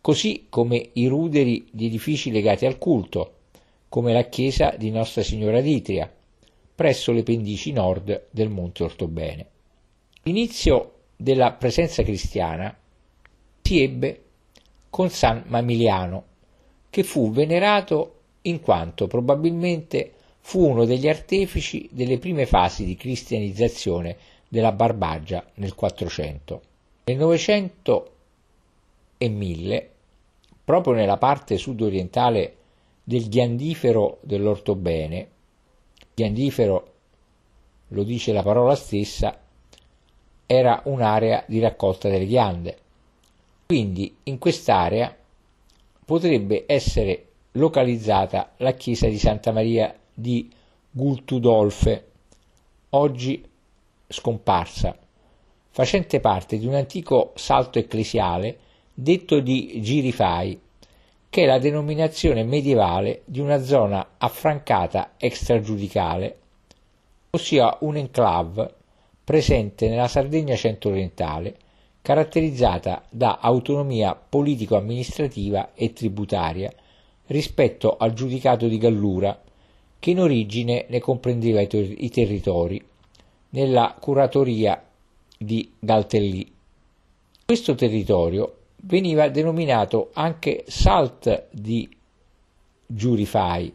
così 0.00 0.46
come 0.48 0.90
i 0.94 1.06
ruderi 1.06 1.68
di 1.70 1.86
edifici 1.86 2.30
legati 2.30 2.66
al 2.66 2.78
culto, 2.78 3.35
come 3.88 4.12
la 4.12 4.24
chiesa 4.24 4.74
di 4.76 4.90
Nostra 4.90 5.22
Signora 5.22 5.60
d'Itria, 5.60 6.10
presso 6.74 7.12
le 7.12 7.22
pendici 7.22 7.72
nord 7.72 8.26
del 8.30 8.48
Monte 8.48 8.82
Ortobene. 8.82 9.46
L'inizio 10.22 10.92
della 11.16 11.52
presenza 11.52 12.02
cristiana 12.02 12.76
si 13.62 13.82
ebbe 13.82 14.22
con 14.90 15.08
San 15.08 15.44
Mamiliano, 15.46 16.24
che 16.90 17.02
fu 17.02 17.30
venerato 17.30 18.14
in 18.42 18.60
quanto 18.60 19.06
probabilmente 19.06 20.12
fu 20.40 20.68
uno 20.68 20.84
degli 20.84 21.08
artefici 21.08 21.88
delle 21.90 22.18
prime 22.18 22.46
fasi 22.46 22.84
di 22.84 22.94
cristianizzazione 22.94 24.16
della 24.48 24.72
Barbagia 24.72 25.44
nel 25.54 25.74
400. 25.74 26.60
Nel 27.04 27.16
900 27.16 28.10
e 29.18 29.28
1000, 29.28 29.90
proprio 30.64 30.94
nella 30.94 31.16
parte 31.16 31.56
sud-orientale 31.56 32.54
del 33.08 33.28
ghiandifero 33.28 34.18
dell'ortobene, 34.22 35.28
ghiandifero 36.12 36.92
lo 37.90 38.02
dice 38.02 38.32
la 38.32 38.42
parola 38.42 38.74
stessa, 38.74 39.40
era 40.44 40.82
un'area 40.86 41.44
di 41.46 41.60
raccolta 41.60 42.08
delle 42.08 42.26
ghiande. 42.26 42.78
Quindi 43.66 44.12
in 44.24 44.38
quest'area 44.38 45.16
potrebbe 46.04 46.64
essere 46.66 47.26
localizzata 47.52 48.54
la 48.56 48.72
chiesa 48.72 49.06
di 49.06 49.18
Santa 49.18 49.52
Maria 49.52 49.96
di 50.12 50.50
Gultudolfe, 50.90 52.08
oggi 52.90 53.40
scomparsa, 54.08 54.98
facente 55.70 56.18
parte 56.18 56.58
di 56.58 56.66
un 56.66 56.74
antico 56.74 57.30
salto 57.36 57.78
ecclesiale 57.78 58.58
detto 58.92 59.38
di 59.38 59.80
Girifai, 59.80 60.60
che 61.28 61.42
è 61.42 61.46
la 61.46 61.58
denominazione 61.58 62.44
medievale 62.44 63.22
di 63.24 63.40
una 63.40 63.62
zona 63.62 64.14
affrancata 64.18 65.12
extragiudicale, 65.16 66.38
ossia 67.30 67.76
un 67.80 67.96
enclave 67.96 68.74
presente 69.22 69.88
nella 69.88 70.08
Sardegna 70.08 70.54
centro-orientale, 70.54 71.56
caratterizzata 72.00 73.04
da 73.10 73.38
autonomia 73.40 74.14
politico-amministrativa 74.14 75.74
e 75.74 75.92
tributaria 75.92 76.72
rispetto 77.26 77.96
al 77.96 78.12
giudicato 78.12 78.68
di 78.68 78.78
Gallura, 78.78 79.42
che 79.98 80.10
in 80.10 80.20
origine 80.20 80.86
ne 80.88 81.00
comprendeva 81.00 81.60
i, 81.60 81.66
ter- 81.66 81.94
i 81.98 82.08
territori, 82.10 82.82
nella 83.50 83.96
curatoria 83.98 84.82
di 85.36 85.72
Galtellì. 85.78 86.52
Questo 87.44 87.74
territorio 87.74 88.55
veniva 88.86 89.28
denominato 89.28 90.10
anche 90.14 90.64
salt 90.68 91.48
di 91.50 91.88
Giurifai 92.86 93.74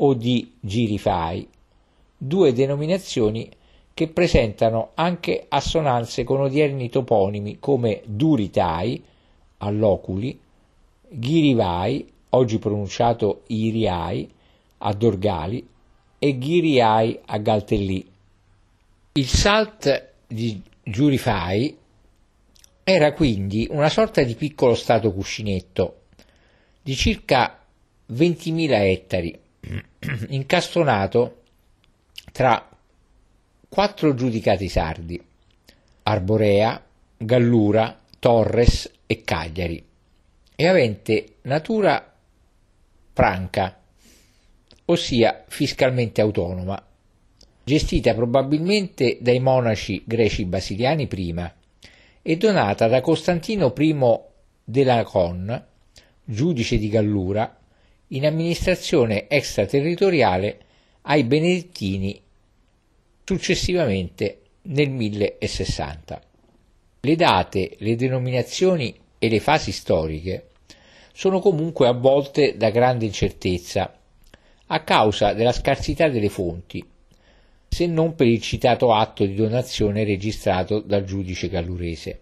o 0.00 0.14
di 0.14 0.54
Girifai, 0.60 1.48
due 2.16 2.52
denominazioni 2.52 3.50
che 3.92 4.08
presentano 4.08 4.90
anche 4.94 5.46
assonanze 5.48 6.22
con 6.22 6.40
odierni 6.40 6.88
toponimi 6.88 7.56
come 7.58 8.02
Duritai, 8.04 9.02
all'Oculi, 9.58 10.38
Ghirivai, 11.08 12.06
oggi 12.30 12.58
pronunciato 12.60 13.42
Iriai, 13.48 14.30
a 14.78 14.92
Dorgali, 14.92 15.66
e 16.16 16.38
Ghiriai 16.38 17.18
a 17.26 17.38
Galtellì. 17.38 18.08
Il 19.14 19.26
salt 19.26 20.10
di 20.28 20.62
Giurifai 20.84 21.76
era 22.90 23.12
quindi 23.12 23.68
una 23.70 23.90
sorta 23.90 24.22
di 24.22 24.34
piccolo 24.34 24.74
stato 24.74 25.12
cuscinetto 25.12 26.04
di 26.80 26.96
circa 26.96 27.62
20.000 28.10 28.70
ettari, 28.70 29.38
incastonato 30.28 31.42
tra 32.32 32.66
quattro 33.68 34.14
giudicati 34.14 34.70
sardi, 34.70 35.22
Arborea, 36.04 36.82
Gallura, 37.18 38.00
Torres 38.18 38.90
e 39.04 39.20
Cagliari, 39.22 39.84
e 40.56 40.66
avente 40.66 41.34
natura 41.42 42.10
franca, 43.12 43.82
ossia 44.86 45.44
fiscalmente 45.46 46.22
autonoma, 46.22 46.82
gestita 47.64 48.14
probabilmente 48.14 49.18
dai 49.20 49.40
monaci 49.40 50.02
greci 50.06 50.46
basiliani 50.46 51.06
prima 51.06 51.52
e 52.28 52.36
donata 52.36 52.88
da 52.88 53.00
Costantino 53.00 53.72
I 53.74 53.96
Delacon, 54.62 55.64
giudice 56.22 56.76
di 56.76 56.90
Gallura, 56.90 57.58
in 58.08 58.26
amministrazione 58.26 59.28
extraterritoriale 59.28 60.58
ai 61.02 61.24
Benedettini 61.24 62.20
successivamente 63.24 64.42
nel 64.64 64.90
1060. 64.90 66.22
Le 67.00 67.16
date, 67.16 67.76
le 67.78 67.96
denominazioni 67.96 68.94
e 69.16 69.28
le 69.30 69.40
fasi 69.40 69.72
storiche 69.72 70.48
sono 71.14 71.40
comunque 71.40 71.88
avvolte 71.88 72.58
da 72.58 72.68
grande 72.68 73.06
incertezza 73.06 73.98
a 74.66 74.80
causa 74.84 75.32
della 75.32 75.52
scarsità 75.52 76.10
delle 76.10 76.28
fonti, 76.28 76.86
se 77.68 77.86
non 77.86 78.14
per 78.14 78.26
il 78.26 78.40
citato 78.40 78.92
atto 78.92 79.24
di 79.24 79.34
donazione 79.34 80.04
registrato 80.04 80.80
dal 80.80 81.04
giudice 81.04 81.48
gallurese. 81.48 82.20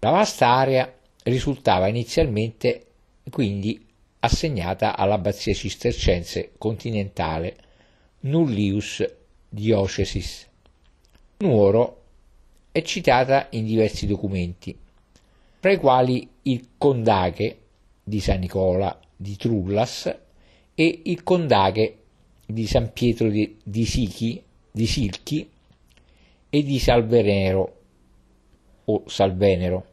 La 0.00 0.10
vasta 0.10 0.48
area 0.48 0.92
risultava 1.24 1.88
inizialmente 1.88 2.86
quindi 3.30 3.84
assegnata 4.20 4.96
all'abbazia 4.96 5.54
cistercense 5.54 6.52
continentale 6.58 7.56
Nullius 8.20 9.04
Diocesis. 9.48 10.46
Nuoro 11.38 12.02
è 12.72 12.82
citata 12.82 13.46
in 13.50 13.64
diversi 13.64 14.06
documenti, 14.06 14.76
fra 15.60 15.72
i 15.72 15.76
quali 15.76 16.28
il 16.42 16.70
Condache 16.76 17.58
di 18.02 18.20
San 18.20 18.40
Nicola 18.40 18.98
di 19.14 19.36
Trullas 19.36 20.14
e 20.74 21.00
il 21.04 21.22
Condache 21.22 21.96
di 22.46 22.66
San 22.66 22.92
Pietro 22.92 23.28
di, 23.28 23.56
di, 23.62 23.84
Sichi, 23.84 24.42
di 24.78 24.86
Silchi 24.86 25.50
e 26.48 26.62
di 26.62 26.78
Salvenero 26.78 27.74
o 28.84 29.02
Salvenero, 29.06 29.86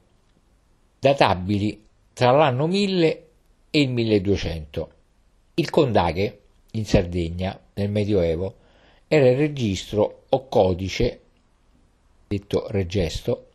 databili 0.99 1.83
tra 2.13 2.29
l'anno 2.29 2.67
1000 2.67 3.27
e 3.71 3.81
il 3.81 3.89
1200. 3.89 4.91
Il 5.55 5.71
Condache, 5.71 6.41
in 6.73 6.85
Sardegna, 6.85 7.59
nel 7.73 7.89
Medioevo, 7.89 8.57
era 9.07 9.27
il 9.27 9.37
registro 9.37 10.25
o 10.29 10.47
codice, 10.47 11.19
detto 12.27 12.67
regesto, 12.69 13.47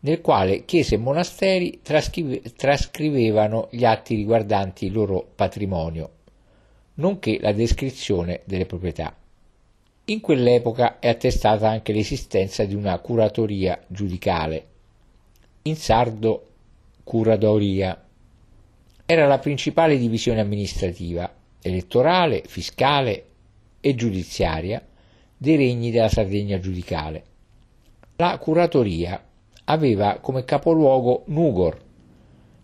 nel 0.00 0.20
quale 0.20 0.64
chiese 0.64 0.94
e 0.94 0.98
monasteri 0.98 1.80
trascrivevano 1.82 3.66
gli 3.72 3.84
atti 3.84 4.14
riguardanti 4.14 4.86
il 4.86 4.92
loro 4.92 5.26
patrimonio, 5.34 6.10
nonché 6.94 7.40
la 7.40 7.50
descrizione 7.50 8.42
delle 8.44 8.64
proprietà. 8.64 9.12
In 10.10 10.22
quell'epoca 10.22 11.00
è 11.00 11.08
attestata 11.08 11.68
anche 11.68 11.92
l'esistenza 11.92 12.64
di 12.64 12.74
una 12.74 12.98
curatoria 12.98 13.78
giudicale, 13.88 14.66
in 15.64 15.76
sardo 15.76 16.46
curadoria. 17.04 18.06
Era 19.04 19.26
la 19.26 19.38
principale 19.38 19.98
divisione 19.98 20.40
amministrativa, 20.40 21.30
elettorale, 21.60 22.42
fiscale 22.46 23.24
e 23.80 23.94
giudiziaria 23.94 24.82
dei 25.36 25.56
regni 25.56 25.90
della 25.90 26.08
Sardegna 26.08 26.58
giudicale. 26.58 27.24
La 28.16 28.38
curatoria 28.38 29.22
aveva 29.64 30.20
come 30.20 30.46
capoluogo 30.46 31.24
Nugor, 31.26 31.78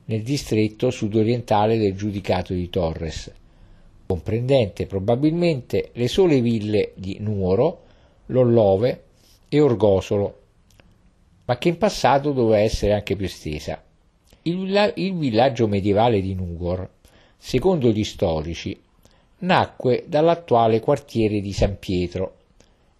nel 0.07 0.23
distretto 0.23 0.91
sudorientale 0.91 1.77
del 1.77 1.95
giudicato 1.95 2.55
di 2.55 2.71
Torres, 2.71 3.31
comprendente 4.15 4.87
probabilmente 4.87 5.91
le 5.95 6.07
sole 6.07 6.41
ville 6.41 6.93
di 6.95 7.17
Nuoro, 7.19 7.81
Lollove 8.27 9.03
e 9.49 9.61
Orgosolo, 9.61 10.39
ma 11.47 11.59
che 11.59 11.69
in 11.69 11.79
passato 11.79 12.31
doveva 12.31 12.61
essere 12.61 12.93
anche 12.93 13.17
più 13.17 13.27
estesa. 13.27 13.83
Il, 14.43 14.93
il 14.95 15.17
villaggio 15.17 15.67
medievale 15.67 16.21
di 16.21 16.33
Nugor, 16.35 16.89
secondo 17.37 17.91
gli 17.91 18.05
storici, 18.05 18.81
nacque 19.39 20.05
dall'attuale 20.07 20.79
quartiere 20.79 21.41
di 21.41 21.53
San 21.53 21.77
Pietro 21.81 22.37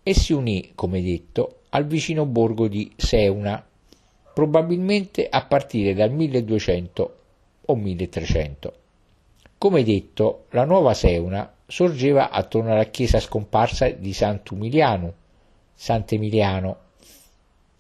e 0.03 0.15
si 0.15 0.33
unì, 0.33 0.73
come 0.75 1.01
detto, 1.01 1.61
al 1.71 1.87
vicino 1.87 2.27
borgo 2.27 2.67
di 2.67 2.91
Seuna, 2.97 3.65
probabilmente 4.35 5.29
a 5.29 5.45
partire 5.45 5.95
dal 5.95 6.11
1200 6.11 7.17
o 7.67 7.77
1300. 7.77 8.75
Come 9.65 9.83
detto, 9.83 10.45
la 10.51 10.67
nuova 10.67 10.93
Seuna 10.93 11.51
sorgeva 11.67 12.29
attorno 12.29 12.73
alla 12.73 12.85
chiesa 12.85 13.19
scomparsa 13.19 13.89
di 13.89 14.13
Sant'Umiliano, 14.13 15.15
Sant'Emiliano, 15.73 16.77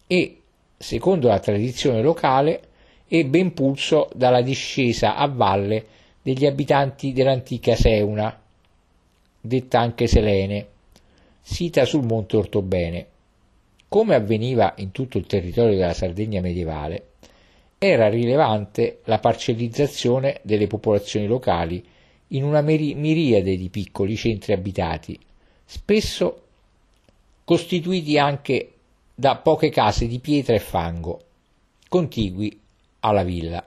e, 0.06 0.40
secondo 0.78 1.28
la 1.28 1.40
tradizione 1.40 2.00
locale, 2.00 2.62
ebbe 3.06 3.36
impulso 3.38 4.08
dalla 4.14 4.40
discesa 4.40 5.16
a 5.16 5.28
valle 5.28 5.84
degli 6.22 6.46
abitanti 6.46 7.12
dell'antica 7.12 7.76
Seuna, 7.76 8.34
detta 9.38 9.78
anche 9.78 10.06
Selene, 10.06 10.66
sita 11.42 11.84
sul 11.84 12.06
monte 12.06 12.38
Ortobene. 12.38 13.06
Come 13.88 14.14
avveniva 14.14 14.72
in 14.78 14.90
tutto 14.90 15.18
il 15.18 15.26
territorio 15.26 15.76
della 15.76 15.92
Sardegna 15.92 16.40
medievale, 16.40 17.08
era 17.78 18.08
rilevante 18.08 19.00
la 19.04 19.18
parcellizzazione 19.18 20.40
delle 20.42 20.66
popolazioni 20.66 21.26
locali 21.26 21.84
in 22.28 22.44
una 22.44 22.60
miriade 22.62 23.56
di 23.56 23.68
piccoli 23.68 24.16
centri 24.16 24.52
abitati, 24.52 25.18
spesso 25.64 26.42
costituiti 27.44 28.18
anche 28.18 28.72
da 29.14 29.36
poche 29.36 29.68
case 29.70 30.06
di 30.06 30.18
pietra 30.18 30.54
e 30.54 30.60
fango, 30.60 31.20
contigui 31.88 32.58
alla 33.00 33.22
villa. 33.22 33.64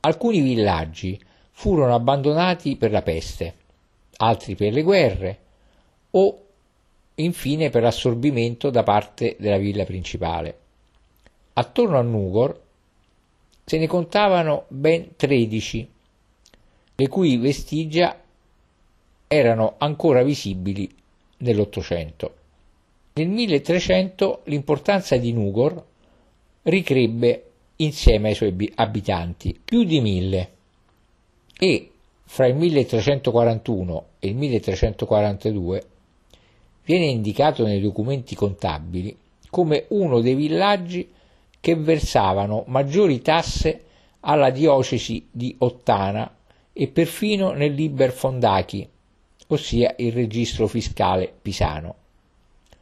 Alcuni 0.00 0.40
villaggi 0.40 1.20
furono 1.50 1.94
abbandonati 1.94 2.76
per 2.76 2.90
la 2.90 3.02
peste, 3.02 3.54
altri 4.16 4.54
per 4.54 4.72
le 4.72 4.82
guerre 4.82 5.38
o 6.12 6.38
infine 7.16 7.70
per 7.70 7.84
assorbimento 7.84 8.70
da 8.70 8.82
parte 8.82 9.36
della 9.38 9.58
villa 9.58 9.84
principale. 9.84 10.58
Attorno 11.54 11.98
a 11.98 12.02
Nugor 12.02 12.62
se 13.64 13.78
ne 13.78 13.86
contavano 13.86 14.64
ben 14.68 15.16
13, 15.16 15.88
le 16.96 17.08
cui 17.08 17.36
vestigia 17.38 18.20
erano 19.26 19.74
ancora 19.78 20.22
visibili 20.22 20.88
nell'Ottocento. 21.38 22.34
Nel 23.14 23.28
1300 23.28 24.42
l'importanza 24.44 25.16
di 25.16 25.32
Nugor 25.32 25.84
ricrebbe 26.62 27.50
insieme 27.76 28.28
ai 28.28 28.34
suoi 28.34 28.72
abitanti 28.76 29.58
più 29.62 29.84
di 29.84 30.00
mille 30.00 30.50
e 31.58 31.90
fra 32.24 32.46
il 32.46 32.54
1341 32.56 34.06
e 34.18 34.28
il 34.28 34.36
1342 34.36 35.84
viene 36.84 37.06
indicato 37.06 37.64
nei 37.64 37.80
documenti 37.80 38.34
contabili 38.34 39.16
come 39.50 39.86
uno 39.88 40.20
dei 40.20 40.34
villaggi 40.34 41.08
che 41.64 41.76
versavano 41.76 42.64
maggiori 42.66 43.22
tasse 43.22 43.84
alla 44.20 44.50
diocesi 44.50 45.28
di 45.30 45.56
Ottana 45.60 46.30
e 46.74 46.88
perfino 46.88 47.52
nel 47.52 47.72
Liber 47.72 48.12
Fondachi, 48.12 48.86
ossia 49.46 49.94
il 49.96 50.12
registro 50.12 50.66
fiscale 50.66 51.32
pisano. 51.40 51.94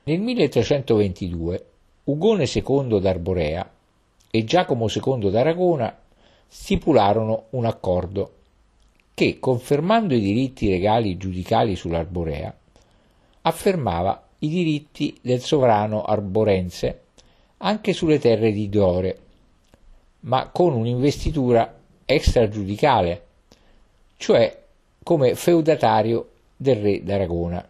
Nel 0.03 0.19
1322 0.19 1.67
Ugone 2.03 2.51
II 2.53 2.99
d'Arborea 2.99 3.71
e 4.29 4.43
Giacomo 4.43 4.89
II 4.89 5.31
d'Aragona 5.31 5.97
stipularono 6.49 7.45
un 7.51 7.67
accordo 7.67 8.33
che, 9.15 9.39
confermando 9.39 10.13
i 10.13 10.21
diritti 10.21 10.69
regali 10.69 11.17
giudicali 11.17 11.77
sull'arborea, 11.77 12.53
affermava 13.43 14.27
i 14.41 14.49
diritti 14.49 15.17
del 15.23 15.41
sovrano 15.41 16.03
arborense 16.03 17.02
anche 17.65 17.93
sulle 17.93 18.19
terre 18.19 18.53
di 18.53 18.69
Dore, 18.69 19.19
ma 20.21 20.49
con 20.49 20.75
un'investitura 20.75 21.79
extragiudicale, 22.05 23.27
cioè 24.17 24.61
come 25.03 25.35
feudatario 25.35 26.29
del 26.57 26.77
re 26.77 27.03
d'Aragona. 27.03 27.67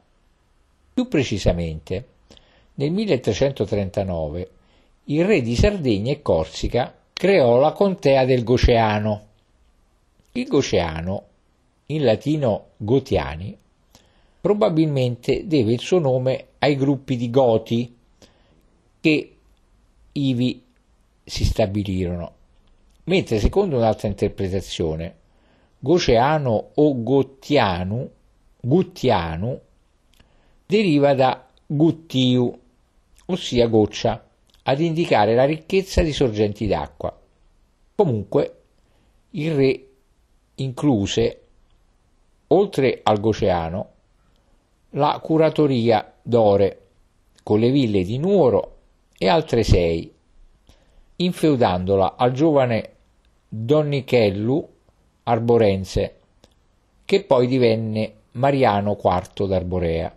Più 0.95 1.09
precisamente, 1.09 2.07
nel 2.75 2.91
1339 2.91 4.51
il 5.05 5.25
re 5.25 5.43
di 5.43 5.55
Sardegna 5.57 6.13
e 6.13 6.23
Corsica 6.23 6.95
creò 7.13 7.59
la 7.59 7.73
contea 7.73 8.25
del 8.25 8.45
Goceano. 8.45 9.27
Il 10.33 10.47
Goceano, 10.47 11.25
in 11.87 12.05
latino 12.05 12.69
Gotiani, 12.77 13.57
probabilmente 14.41 15.47
deve 15.47 15.73
il 15.73 15.81
suo 15.81 15.99
nome 15.99 16.47
ai 16.61 16.77
gruppi 16.77 17.17
di 17.17 17.31
Goti 17.31 17.95
che 19.01 19.33
ivi 20.13 20.65
si 21.25 21.45
stabilirono, 21.45 22.33
mentre 23.05 23.39
secondo 23.39 23.77
un'altra 23.77 24.09
interpretazione 24.09 25.21
Goceano 25.79 26.71
o 26.75 27.03
Gottianu, 27.03 28.09
Guttianu 28.61 29.61
deriva 30.65 31.15
da 31.15 31.49
Guttiu, 31.67 32.57
ossia 33.27 33.67
goccia, 33.67 34.29
ad 34.63 34.81
indicare 34.81 35.35
la 35.35 35.45
ricchezza 35.45 36.03
di 36.03 36.13
sorgenti 36.13 36.69
d'acqua. 36.69 37.19
Comunque, 37.97 38.63
il 39.31 39.55
re 39.55 39.89
incluse, 40.57 41.41
oltre 42.49 43.01
al 43.03 43.19
Goceano, 43.19 43.91
la 44.91 45.19
curatoria 45.21 46.15
d'Ore, 46.23 46.87
con 47.43 47.59
le 47.59 47.71
ville 47.71 48.05
di 48.05 48.19
Nuoro 48.19 48.72
e 49.23 49.29
altre 49.29 49.63
sei, 49.63 50.13
infeudandola 51.15 52.17
al 52.17 52.33
giovane 52.33 52.91
Donnichellu 53.49 54.69
Arborense, 55.23 56.17
che 57.05 57.23
poi 57.23 57.47
divenne 57.47 58.15
Mariano 58.33 58.99
IV 59.01 59.47
d'Arborea. 59.47 60.13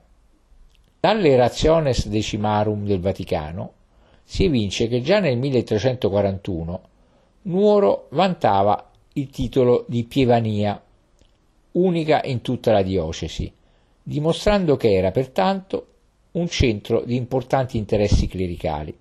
Dalle 0.99 1.35
Rationes 1.35 2.07
Decimarum 2.07 2.83
del 2.83 2.99
Vaticano 2.99 3.73
si 4.23 4.45
evince 4.45 4.87
che 4.87 5.01
già 5.01 5.19
nel 5.19 5.37
1341 5.37 6.81
Nuoro 7.43 8.07
vantava 8.09 8.89
il 9.13 9.29
titolo 9.29 9.85
di 9.87 10.03
Pievania, 10.05 10.81
unica 11.73 12.23
in 12.23 12.41
tutta 12.41 12.71
la 12.71 12.81
diocesi, 12.81 13.53
dimostrando 14.01 14.75
che 14.77 14.95
era 14.95 15.11
pertanto 15.11 15.89
un 16.35 16.47
centro 16.47 17.01
di 17.01 17.15
importanti 17.15 17.77
interessi 17.77 18.27
clericali. 18.27 18.97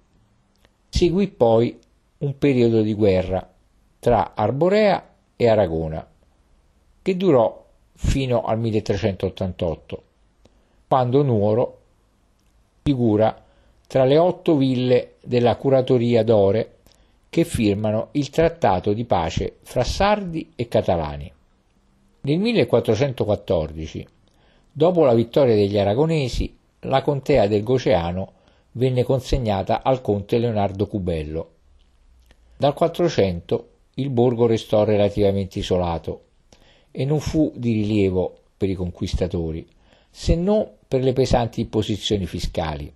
Seguì 0.88 1.28
poi 1.28 1.78
un 2.18 2.38
periodo 2.38 2.82
di 2.82 2.94
guerra 2.94 3.48
tra 3.98 4.32
Arborea 4.34 5.14
e 5.36 5.48
Aragona, 5.48 6.06
che 7.02 7.16
durò 7.16 7.64
fino 7.94 8.42
al 8.44 8.58
1388, 8.58 10.02
quando 10.86 11.22
Nuoro 11.22 11.78
figura 12.82 13.42
tra 13.86 14.04
le 14.04 14.18
otto 14.18 14.56
ville 14.56 15.14
della 15.22 15.56
curatoria 15.56 16.22
d'Ore 16.22 16.76
che 17.28 17.44
firmano 17.44 18.08
il 18.12 18.30
trattato 18.30 18.92
di 18.92 19.04
pace 19.04 19.56
fra 19.62 19.82
sardi 19.82 20.52
e 20.54 20.68
catalani. 20.68 21.32
Nel 22.20 22.38
1414, 22.38 24.06
dopo 24.70 25.04
la 25.04 25.14
vittoria 25.14 25.54
degli 25.54 25.78
aragonesi, 25.78 26.56
la 26.84 27.02
contea 27.02 27.46
del 27.46 27.62
Goceano 27.62 28.32
venne 28.72 29.04
consegnata 29.04 29.82
al 29.82 30.00
conte 30.00 30.38
Leonardo 30.38 30.86
Cubello. 30.86 31.50
Dal 32.56 32.74
400 32.74 33.68
il 33.94 34.10
borgo 34.10 34.46
restò 34.46 34.84
relativamente 34.84 35.60
isolato 35.60 36.22
e 36.90 37.04
non 37.04 37.20
fu 37.20 37.52
di 37.54 37.72
rilievo 37.72 38.36
per 38.56 38.68
i 38.68 38.74
conquistatori, 38.74 39.66
se 40.10 40.34
non 40.34 40.68
per 40.86 41.02
le 41.02 41.12
pesanti 41.12 41.60
imposizioni 41.60 42.26
fiscali. 42.26 42.92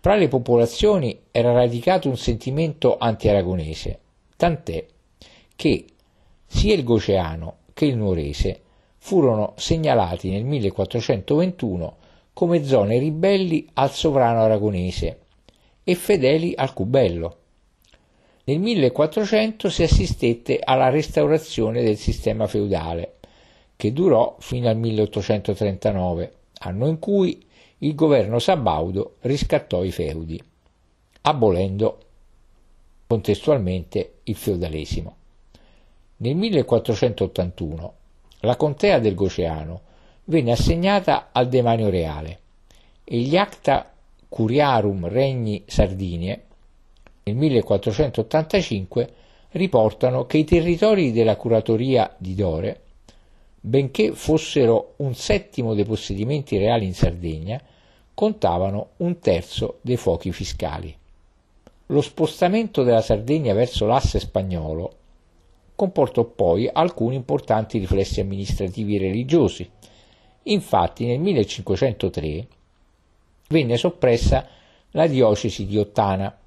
Fra 0.00 0.16
le 0.16 0.28
popolazioni 0.28 1.18
era 1.30 1.52
radicato 1.52 2.08
un 2.08 2.16
sentimento 2.16 2.96
anti-aragonese, 2.98 3.98
tant'è 4.36 4.86
che 5.56 5.84
sia 6.46 6.74
il 6.74 6.84
Goceano 6.84 7.56
che 7.72 7.86
il 7.86 7.96
Nuorese 7.96 8.60
furono 8.98 9.54
segnalati 9.56 10.30
nel 10.30 10.44
1421 10.44 11.96
come 12.34 12.64
zone 12.64 12.98
ribelli 12.98 13.68
al 13.74 13.92
sovrano 13.92 14.42
aragonese 14.42 15.18
e 15.84 15.94
fedeli 15.94 16.52
al 16.56 16.72
Cubello. 16.72 17.36
Nel 18.44 18.58
1400 18.58 19.70
si 19.70 19.84
assistette 19.84 20.58
alla 20.62 20.90
restaurazione 20.90 21.82
del 21.82 21.96
sistema 21.96 22.46
feudale, 22.46 23.14
che 23.76 23.92
durò 23.92 24.36
fino 24.40 24.68
al 24.68 24.76
1839, 24.76 26.32
anno 26.58 26.88
in 26.88 26.98
cui 26.98 27.42
il 27.78 27.94
governo 27.94 28.38
Sabaudo 28.38 29.16
riscattò 29.20 29.84
i 29.84 29.92
feudi, 29.92 30.42
abolendo 31.22 31.98
contestualmente 33.06 34.14
il 34.24 34.34
feudalesimo. 34.34 35.16
Nel 36.16 36.34
1481 36.34 37.94
la 38.40 38.56
contea 38.56 38.98
del 38.98 39.14
Goceano 39.14 39.92
venne 40.24 40.52
assegnata 40.52 41.28
al 41.32 41.48
demanio 41.48 41.90
reale 41.90 42.40
e 43.04 43.18
gli 43.18 43.36
Acta 43.36 43.92
Curiarum 44.28 45.08
Regni 45.08 45.62
Sardinie 45.66 46.44
nel 47.24 47.36
1485 47.36 49.12
riportano 49.52 50.26
che 50.26 50.38
i 50.38 50.44
territori 50.44 51.12
della 51.12 51.36
curatoria 51.36 52.14
di 52.18 52.34
Dore, 52.34 52.80
benché 53.60 54.12
fossero 54.12 54.94
un 54.96 55.14
settimo 55.14 55.74
dei 55.74 55.84
possedimenti 55.84 56.58
reali 56.58 56.84
in 56.84 56.94
Sardegna, 56.94 57.60
contavano 58.12 58.88
un 58.98 59.18
terzo 59.20 59.78
dei 59.80 59.96
fuochi 59.96 60.32
fiscali. 60.32 60.94
Lo 61.86 62.00
spostamento 62.00 62.82
della 62.82 63.00
Sardegna 63.00 63.54
verso 63.54 63.86
l'asse 63.86 64.20
spagnolo 64.20 64.96
comportò 65.74 66.24
poi 66.24 66.68
alcuni 66.72 67.16
importanti 67.16 67.78
riflessi 67.78 68.20
amministrativi 68.20 68.96
e 68.96 69.00
religiosi. 69.00 69.68
Infatti 70.44 71.06
nel 71.06 71.20
1503 71.20 72.46
venne 73.48 73.76
soppressa 73.76 74.46
la 74.90 75.06
diocesi 75.06 75.66
di 75.66 75.78
Ottana 75.78 76.38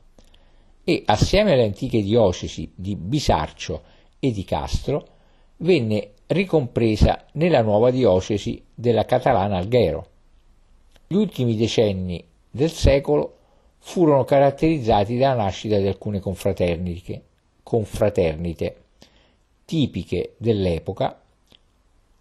e 0.83 1.03
assieme 1.05 1.53
alle 1.53 1.65
antiche 1.65 2.01
diocesi 2.01 2.71
di 2.75 2.95
Bisarcio 2.95 3.83
e 4.19 4.31
di 4.31 4.43
Castro 4.43 5.07
venne 5.57 6.11
ricompresa 6.27 7.25
nella 7.33 7.61
nuova 7.61 7.89
diocesi 7.89 8.63
della 8.73 9.05
Catalana 9.05 9.57
Alghero. 9.57 10.07
Gli 11.07 11.15
ultimi 11.15 11.55
decenni 11.55 12.23
del 12.49 12.71
secolo 12.71 13.35
furono 13.79 14.23
caratterizzati 14.25 15.17
dalla 15.17 15.43
nascita 15.43 15.77
di 15.77 15.87
alcune 15.87 16.19
confraternite, 16.19 17.23
confraternite 17.63 18.75
tipiche 19.65 20.35
dell'epoca 20.37 21.19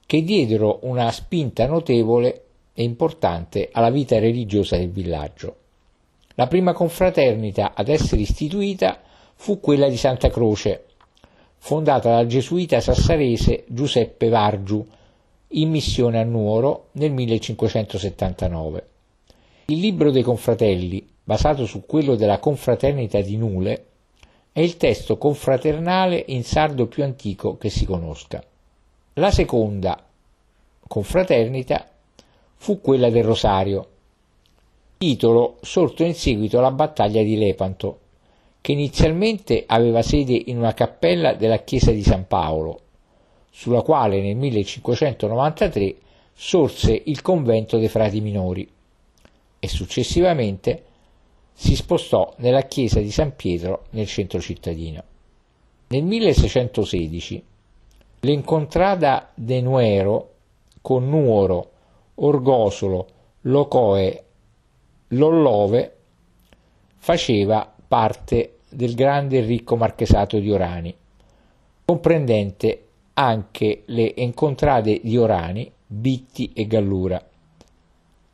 che 0.07 0.23
diedero 0.23 0.79
una 0.83 1.11
spinta 1.11 1.67
notevole 1.67 2.45
e 2.73 2.85
importante 2.85 3.71
alla 3.73 3.91
vita 3.91 4.19
religiosa 4.19 4.77
del 4.77 4.91
villaggio. 4.91 5.57
La 6.37 6.47
prima 6.47 6.73
confraternita 6.73 7.73
ad 7.75 7.89
essere 7.89 8.21
istituita 8.21 9.01
fu 9.35 9.59
quella 9.59 9.89
di 9.89 9.97
Santa 9.97 10.31
Croce, 10.31 10.85
fondata 11.59 12.11
dal 12.11 12.27
gesuita 12.27 12.81
sassarese 12.81 13.65
Giuseppe 13.67 14.29
Vargiu 14.29 14.87
in 15.49 15.71
missione 15.71 16.21
a 16.21 16.25
Nuoro 16.25 16.89
nel 16.93 17.13
1579. 17.13 18.87
Il 19.67 19.81
libro 19.81 20.11
dei 20.11 20.23
confratelli, 20.23 21.05
basato 21.25 21.67
su 21.67 21.85
quello 21.87 22.15
della 22.15 22.39
confraternita 22.39 23.21
di 23.21 23.37
Nule, 23.37 23.87
è 24.53 24.61
il 24.61 24.77
testo 24.77 25.19
confraternale 25.19 26.23
in 26.29 26.45
sardo 26.45 26.87
più 26.87 27.03
antico 27.03 27.57
che 27.57 27.69
si 27.69 27.85
conosca. 27.85 28.43
La 29.19 29.31
seconda 29.31 30.05
confraternita 30.87 31.89
fu 32.57 32.83
quella 32.83 33.09
del 33.09 33.25
Rosario, 33.25 33.89
titolo 34.99 35.57
sorto 35.63 36.05
in 36.05 36.13
seguito 36.13 36.59
alla 36.59 36.71
battaglia 36.71 37.23
di 37.23 37.39
Lepanto, 37.39 38.01
che 38.61 38.73
inizialmente 38.73 39.65
aveva 39.67 40.03
sede 40.03 40.35
in 40.35 40.59
una 40.59 40.75
cappella 40.75 41.33
della 41.33 41.61
chiesa 41.61 41.93
di 41.93 42.03
San 42.03 42.27
Paolo, 42.27 42.81
sulla 43.49 43.81
quale 43.81 44.21
nel 44.21 44.37
1593 44.37 45.97
sorse 46.35 47.01
il 47.07 47.23
convento 47.23 47.79
dei 47.79 47.89
frati 47.89 48.21
minori 48.21 48.69
e 49.59 49.67
successivamente 49.67 50.85
si 51.55 51.75
spostò 51.75 52.35
nella 52.41 52.65
chiesa 52.65 53.01
di 53.01 53.11
San 53.11 53.35
Pietro 53.35 53.87
nel 53.93 54.09
centro 54.09 54.43
cittadino. 54.43 55.03
Nel 55.87 56.03
1616 56.03 57.45
l'Encontrada 58.27 59.31
de 59.35 59.61
Nuero 59.61 60.31
con 60.83 61.09
Nuoro, 61.09 61.71
Orgosolo, 62.17 63.07
Locoe, 63.43 64.25
Lollove 65.09 65.97
faceva 66.97 67.73
parte 67.87 68.59
del 68.69 68.97
grande 68.97 69.39
e 69.39 69.41
ricco 69.43 69.77
marchesato 69.77 70.41
di 70.41 70.51
Orani, 70.51 70.93
comprendente 71.85 72.87
anche 73.15 73.85
le 73.87 74.17
Encontrade 74.17 75.01
di 75.05 75.17
Orani, 75.17 75.71
Bitti 75.87 76.51
e 76.53 76.67
Gallura, 76.67 77.25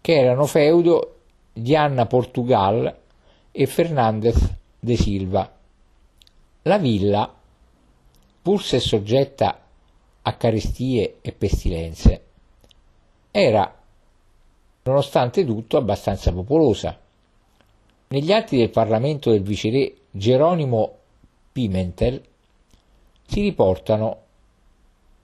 che 0.01 0.17
erano 0.17 0.47
feudo 0.47 1.17
di 1.53 1.77
Anna 1.77 2.07
Portugal 2.07 2.97
e 3.51 3.67
Fernandez 3.67 4.55
de 4.81 4.97
Silva. 4.97 5.53
La 6.63 6.79
villa, 6.79 7.31
pur 8.41 8.63
se 8.63 8.81
soggetta 8.81 9.62
a 10.23 10.33
carestie 10.35 11.19
e 11.21 11.33
pestilenze, 11.33 12.25
era 13.31 13.75
nonostante 14.85 15.45
tutto 15.45 15.77
abbastanza 15.77 16.33
popolosa. 16.33 16.99
Negli 18.09 18.33
atti 18.33 18.57
del 18.57 18.71
Parlamento 18.71 19.31
del 19.31 19.43
viceré 19.43 19.95
Geronimo 20.11 20.99
Pimentel 21.51 22.23
si 23.27 23.41
riportano 23.41 24.19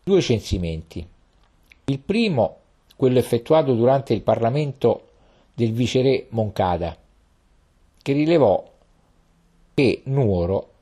due 0.03 0.20
censimenti. 0.20 1.07
Il 1.84 1.99
primo, 2.01 2.57
quello 2.96 3.18
effettuato 3.18 3.74
durante 3.74 4.14
il 4.14 4.22
Parlamento 4.22 5.03
del 5.55 5.72
viceré 5.72 6.26
Moncada, 6.30 6.96
che 8.03 8.12
rilevò 8.12 8.64
che 9.74 10.03
Nuoro 10.05 10.72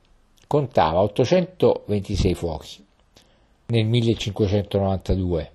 contava 0.47 1.01
826 1.03 2.35
fuochi 2.35 2.86
nel 3.67 3.87
1592, 3.87 5.53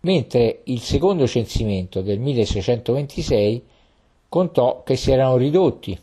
mentre 0.00 0.60
il 0.64 0.80
secondo 0.80 1.26
censimento 1.26 2.00
del 2.02 2.18
1626 2.18 3.64
contò 4.28 4.82
che 4.82 4.96
si 4.96 5.10
erano 5.10 5.36
ridotti 5.36 5.98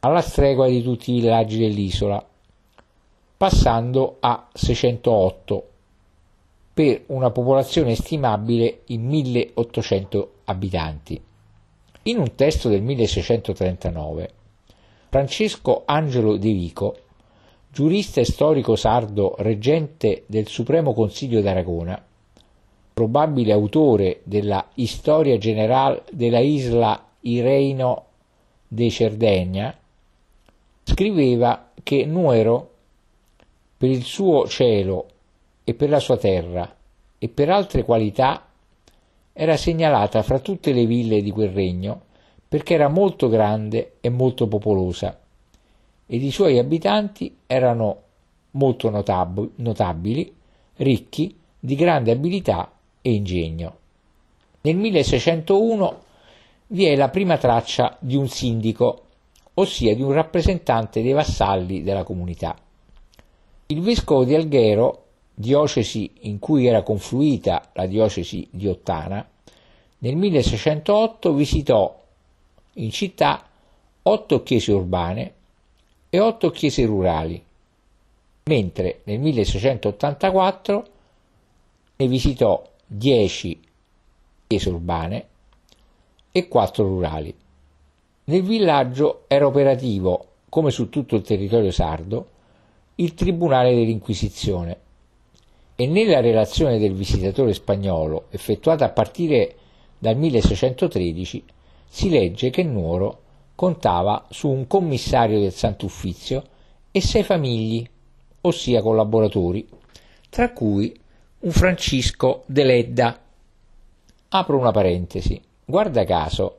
alla 0.00 0.20
stregua 0.20 0.68
di 0.68 0.82
tutti 0.82 1.10
i 1.10 1.20
villaggi 1.20 1.58
dell'isola, 1.58 2.24
passando 3.36 4.16
a 4.20 4.48
608 4.52 5.68
per 6.72 7.02
una 7.06 7.30
popolazione 7.30 7.94
stimabile 7.94 8.82
in 8.86 9.06
1800 9.06 10.32
abitanti. 10.44 11.20
In 12.04 12.18
un 12.18 12.34
testo 12.34 12.68
del 12.68 12.82
1639 12.82 14.30
Francesco 15.10 15.82
Angelo 15.86 16.36
De 16.36 16.52
Vico, 16.52 16.96
giurista 17.72 18.20
e 18.20 18.24
storico 18.24 18.74
sardo 18.74 19.36
reggente 19.38 20.24
del 20.26 20.48
Supremo 20.48 20.92
Consiglio 20.92 21.40
d'Aragona, 21.40 22.02
probabile 22.92 23.52
autore 23.52 24.22
della 24.24 24.66
Historia 24.74 25.38
General 25.38 26.02
della 26.10 26.40
Isla 26.40 27.06
Ireino 27.20 28.06
de 28.66 28.90
Cerdegna, 28.90 29.78
scriveva 30.82 31.70
che 31.84 32.04
Nuero, 32.06 32.70
per 33.76 33.88
il 33.88 34.02
suo 34.02 34.48
cielo 34.48 35.06
e 35.62 35.72
per 35.74 35.90
la 35.90 36.00
sua 36.00 36.16
terra 36.16 36.74
e 37.18 37.28
per 37.28 37.50
altre 37.50 37.84
qualità, 37.84 38.48
era 39.32 39.56
segnalata 39.56 40.22
fra 40.24 40.40
tutte 40.40 40.72
le 40.72 40.86
ville 40.86 41.22
di 41.22 41.30
quel 41.30 41.50
regno 41.50 42.02
perché 42.48 42.74
era 42.74 42.88
molto 42.88 43.28
grande 43.28 43.92
e 44.00 44.08
molto 44.08 44.48
popolosa 44.48 45.19
ed 46.12 46.24
i 46.24 46.32
suoi 46.32 46.58
abitanti 46.58 47.36
erano 47.46 48.02
molto 48.52 48.90
notab- 48.90 49.50
notabili, 49.54 50.34
ricchi, 50.78 51.32
di 51.56 51.76
grande 51.76 52.10
abilità 52.10 52.72
e 53.00 53.12
ingegno. 53.12 53.76
Nel 54.62 54.76
1601 54.76 56.02
vi 56.66 56.86
è 56.86 56.96
la 56.96 57.10
prima 57.10 57.38
traccia 57.38 57.96
di 58.00 58.16
un 58.16 58.26
sindico, 58.26 59.04
ossia 59.54 59.94
di 59.94 60.02
un 60.02 60.10
rappresentante 60.10 61.00
dei 61.00 61.12
vassalli 61.12 61.84
della 61.84 62.02
comunità. 62.02 62.56
Il 63.66 63.80
vescovo 63.80 64.24
di 64.24 64.34
Alghero, 64.34 65.04
diocesi 65.32 66.10
in 66.22 66.40
cui 66.40 66.66
era 66.66 66.82
confluita 66.82 67.68
la 67.74 67.86
diocesi 67.86 68.48
di 68.50 68.66
Ottana, 68.66 69.24
nel 69.98 70.16
1608 70.16 71.32
visitò 71.34 72.02
in 72.74 72.90
città 72.90 73.46
otto 74.02 74.42
chiese 74.42 74.72
urbane 74.72 75.34
e 76.10 76.20
otto 76.20 76.50
chiese 76.50 76.84
rurali, 76.84 77.42
mentre 78.44 79.00
nel 79.04 79.20
1684 79.20 80.86
ne 81.96 82.06
visitò 82.08 82.68
10 82.84 83.60
chiese 84.48 84.68
urbane 84.68 85.26
e 86.32 86.48
4 86.48 86.84
rurali. 86.84 87.32
Nel 88.24 88.42
villaggio 88.42 89.24
era 89.28 89.46
operativo, 89.46 90.26
come 90.48 90.70
su 90.70 90.88
tutto 90.88 91.14
il 91.14 91.22
territorio 91.22 91.70
sardo, 91.70 92.28
il 92.96 93.14
Tribunale 93.14 93.74
dell'Inquisizione 93.74 94.78
e 95.76 95.86
nella 95.86 96.20
relazione 96.20 96.78
del 96.78 96.92
visitatore 96.92 97.54
spagnolo 97.54 98.26
effettuata 98.30 98.84
a 98.84 98.90
partire 98.90 99.54
dal 99.98 100.16
1613 100.16 101.44
si 101.88 102.10
legge 102.10 102.50
che 102.50 102.62
Nuoro 102.62 103.20
contava 103.60 104.24
su 104.30 104.48
un 104.48 104.66
commissario 104.66 105.38
del 105.38 105.52
Sant'Uffizio 105.52 106.44
e 106.90 107.02
sei 107.02 107.22
famigli, 107.22 107.86
ossia 108.40 108.80
collaboratori, 108.80 109.68
tra 110.30 110.50
cui 110.54 110.98
un 111.40 111.50
Francisco 111.50 112.44
de 112.46 112.64
Ledda. 112.64 113.20
Apro 114.28 114.56
una 114.56 114.70
parentesi. 114.70 115.38
Guarda 115.62 116.04
caso, 116.04 116.56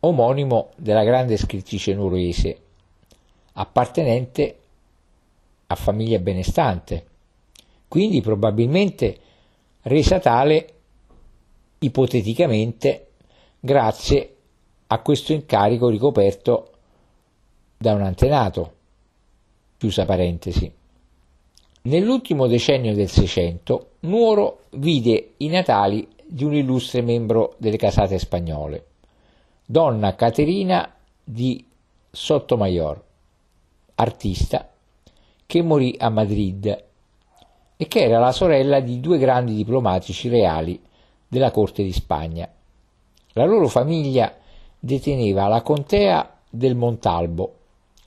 omonimo 0.00 0.68
della 0.76 1.02
grande 1.02 1.38
scrittrice 1.38 1.94
nuorese, 1.94 2.60
appartenente 3.54 4.58
a 5.68 5.74
famiglia 5.76 6.18
benestante, 6.18 7.06
quindi 7.88 8.20
probabilmente 8.20 9.18
resa 9.80 10.18
tale 10.18 10.74
ipoteticamente 11.78 13.12
grazie 13.58 14.35
a 14.88 14.98
questo 15.00 15.32
incarico 15.32 15.88
ricoperto 15.88 16.70
da 17.76 17.92
un 17.92 18.02
antenato. 18.02 18.72
Chiusa 19.78 20.04
parentesi. 20.04 20.72
Nell'ultimo 21.82 22.46
decennio 22.46 22.94
del 22.94 23.08
Seicento, 23.08 23.90
Nuoro 24.00 24.62
vide 24.70 25.34
i 25.38 25.48
natali 25.48 26.08
di 26.24 26.44
un 26.44 26.54
illustre 26.54 27.02
membro 27.02 27.54
delle 27.58 27.76
casate 27.76 28.18
spagnole, 28.18 28.86
donna 29.64 30.14
Caterina 30.14 30.92
di 31.22 31.64
Sotomayor, 32.10 33.02
artista 33.96 34.68
che 35.46 35.62
morì 35.62 35.94
a 35.98 36.08
Madrid 36.08 36.84
e 37.76 37.88
che 37.88 38.00
era 38.00 38.18
la 38.18 38.32
sorella 38.32 38.80
di 38.80 38.98
due 39.00 39.18
grandi 39.18 39.54
diplomatici 39.54 40.28
reali 40.28 40.80
della 41.28 41.50
corte 41.50 41.84
di 41.84 41.92
Spagna, 41.92 42.48
la 43.32 43.44
loro 43.44 43.68
famiglia 43.68 44.34
deteneva 44.86 45.48
la 45.48 45.62
contea 45.62 46.38
del 46.48 46.76
Montalbo, 46.76 47.54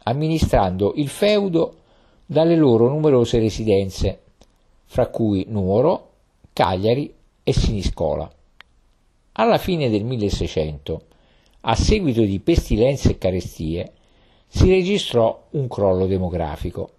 amministrando 0.03 0.93
il 0.95 1.09
feudo 1.09 1.75
dalle 2.25 2.55
loro 2.55 2.87
numerose 2.87 3.37
residenze, 3.37 4.21
fra 4.85 5.07
cui 5.07 5.45
Nuoro, 5.49 6.11
Cagliari 6.53 7.13
e 7.43 7.53
Siniscola. 7.53 8.31
Alla 9.33 9.57
fine 9.57 9.89
del 9.89 10.05
1600, 10.05 11.01
a 11.61 11.75
seguito 11.75 12.21
di 12.21 12.39
pestilenze 12.39 13.11
e 13.11 13.17
carestie, 13.17 13.91
si 14.47 14.69
registrò 14.69 15.47
un 15.51 15.67
crollo 15.67 16.07
demografico. 16.07 16.91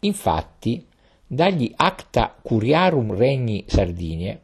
Infatti, 0.00 0.86
dagli 1.26 1.72
Acta 1.76 2.36
Curiarum 2.40 3.14
Regni 3.14 3.64
Sardinie 3.66 4.40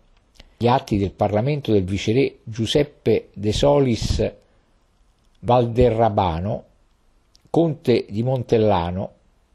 gli 0.60 0.66
atti 0.66 0.98
del 0.98 1.12
Parlamento 1.12 1.70
del 1.70 1.84
viceré 1.84 2.38
Giuseppe 2.42 3.28
De 3.32 3.52
Solis 3.52 4.32
Valderrabano, 5.38 6.64
conte 7.48 8.06
di 8.08 8.24
Montellano 8.24 9.12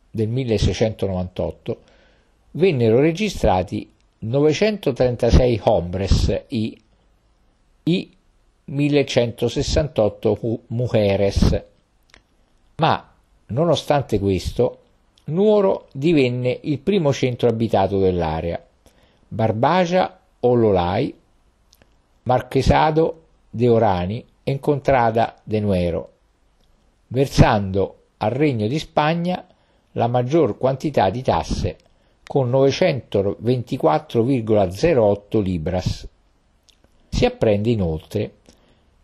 del 0.09 0.29
1698, 0.29 1.81
vennero 2.51 3.01
registrati 3.01 3.91
936 4.19 5.59
hombres 5.65 6.43
i, 6.47 6.81
i 7.83 8.15
1168 8.65 10.59
mujeres, 10.67 11.63
ma 12.77 13.13
nonostante 13.47 14.19
questo 14.19 14.77
Nuoro 15.25 15.87
divenne 15.93 16.59
il 16.63 16.79
primo 16.79 17.11
centro 17.13 17.47
abitato 17.49 17.99
dell'area. 17.99 18.61
Barbagia 19.27 20.19
Ololai, 20.45 21.15
Marquesado 22.23 23.21
de 23.49 23.69
Orani 23.69 24.25
e 24.43 24.51
Encontrada 24.51 25.35
de 25.43 25.61
Nuero, 25.61 26.09
versando 27.07 27.99
al 28.17 28.31
Regno 28.31 28.67
di 28.67 28.77
Spagna 28.79 29.47
la 29.93 30.07
maggior 30.07 30.57
quantità 30.57 31.09
di 31.09 31.21
tasse 31.21 31.77
con 32.25 32.51
924,08 32.51 35.41
libras. 35.41 36.05
Si 37.07 37.25
apprende 37.25 37.69
inoltre 37.69 38.33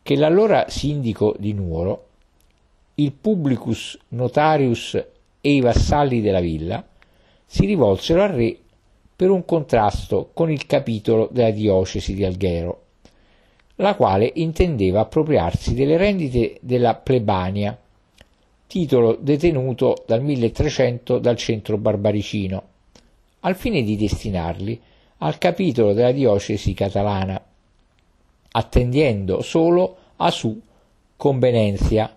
che 0.02 0.16
l'allora 0.16 0.66
sindaco 0.68 1.36
di 1.38 1.54
Nuoro, 1.54 2.08
il 2.96 3.14
publicus 3.14 3.98
notarius 4.10 5.02
e 5.40 5.54
i 5.54 5.62
vassalli 5.62 6.20
della 6.20 6.42
villa 6.42 6.86
si 7.46 7.66
rivolsero 7.66 8.24
al 8.24 8.30
re 8.30 8.58
per 9.20 9.32
un 9.32 9.44
contrasto 9.44 10.30
con 10.34 10.50
il 10.50 10.66
capitolo 10.66 11.28
della 11.30 11.50
diocesi 11.50 12.14
di 12.14 12.24
Alghero, 12.24 12.84
la 13.76 13.94
quale 13.96 14.32
intendeva 14.36 15.02
appropriarsi 15.02 15.74
delle 15.74 15.98
rendite 15.98 16.58
della 16.62 16.96
plebania, 16.96 17.78
titolo 18.66 19.18
detenuto 19.20 20.06
dal 20.08 20.24
1300 20.24 21.20
dal 21.20 21.36
centro 21.36 21.78
barbaricino, 21.78 22.64
al 23.42 23.58
fine 23.58 23.84
di 23.84 23.98
destinarli 23.98 24.80
al 25.18 25.38
capitolo 25.38 25.92
della 25.92 26.14
diocesi 26.14 26.74
catalana, 26.74 27.44
attendendo 28.52 29.42
solo 29.42 29.98
a 30.16 30.32
su 30.32 30.58
convenenzia. 31.18 32.16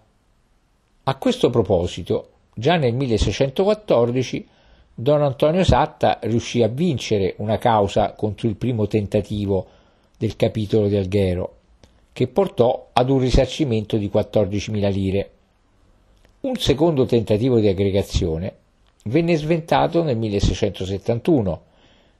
A 1.03 1.17
questo 1.17 1.51
proposito, 1.51 2.29
già 2.55 2.77
nel 2.77 2.95
1614, 2.95 4.47
Don 4.95 5.23
Antonio 5.23 5.65
Satta 5.65 6.19
riuscì 6.23 6.63
a 6.63 6.69
vincere 6.69 7.35
una 7.39 7.57
causa 7.57 8.13
contro 8.13 8.47
il 8.47 8.57
primo 8.57 8.87
tentativo 8.87 9.67
del 10.19 10.37
capitolo 10.37 10.87
di 10.87 10.97
Alghero, 10.97 11.57
che 12.13 12.29
portò 12.29 12.91
ad 12.93 13.09
un 13.09 13.19
risarcimento 13.19 13.97
di 13.97 14.11
14.000 14.13 14.93
lire. 14.93 15.31
Un 16.41 16.57
secondo 16.57 17.07
tentativo 17.07 17.59
di 17.59 17.69
aggregazione 17.69 18.55
venne 19.05 19.35
sventato 19.37 20.03
nel 20.03 20.19
1671 20.19 21.63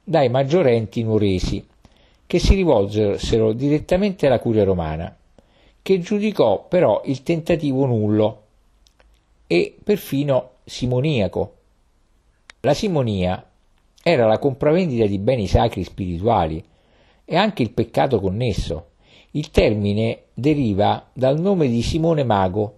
dai 0.03 0.29
maggiorenti 0.29 1.03
nuoresi, 1.03 1.65
che 2.25 2.39
si 2.39 2.55
rivolsero 2.55 3.53
direttamente 3.53 4.25
alla 4.25 4.39
curia 4.39 4.63
romana, 4.63 5.15
che 5.79 5.99
giudicò 5.99 6.65
però 6.67 7.03
il 7.05 7.21
tentativo 7.21 7.85
nullo 7.85 8.41
e 9.45 9.75
perfino 9.83 10.53
simoniaco. 10.65 11.57
La 12.65 12.73
simonia 12.73 13.45
era 14.01 14.25
la 14.25 14.39
compravendita 14.39 15.05
di 15.05 15.19
beni 15.19 15.47
sacri 15.47 15.83
spirituali 15.83 16.63
e 17.25 17.35
anche 17.35 17.61
il 17.61 17.71
peccato 17.71 18.21
connesso. 18.21 18.91
Il 19.31 19.51
termine 19.51 20.27
deriva 20.33 21.09
dal 21.11 21.41
nome 21.41 21.67
di 21.67 21.81
Simone 21.81 22.23
Mago, 22.23 22.77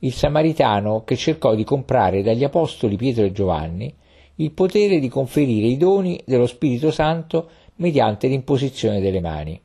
il 0.00 0.12
samaritano 0.12 1.02
che 1.02 1.16
cercò 1.16 1.56
di 1.56 1.64
comprare 1.64 2.22
dagli 2.22 2.44
apostoli 2.44 2.94
Pietro 2.94 3.24
e 3.24 3.32
Giovanni 3.32 3.92
il 4.36 4.52
potere 4.52 5.00
di 5.00 5.08
conferire 5.08 5.66
i 5.66 5.78
doni 5.78 6.20
dello 6.24 6.46
Spirito 6.46 6.92
Santo 6.92 7.48
mediante 7.76 8.28
l'imposizione 8.28 9.00
delle 9.00 9.20
mani. 9.20 9.60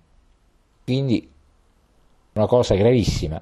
Quindi 0.83 1.29
una 2.33 2.47
cosa 2.47 2.73
gravissima. 2.73 3.39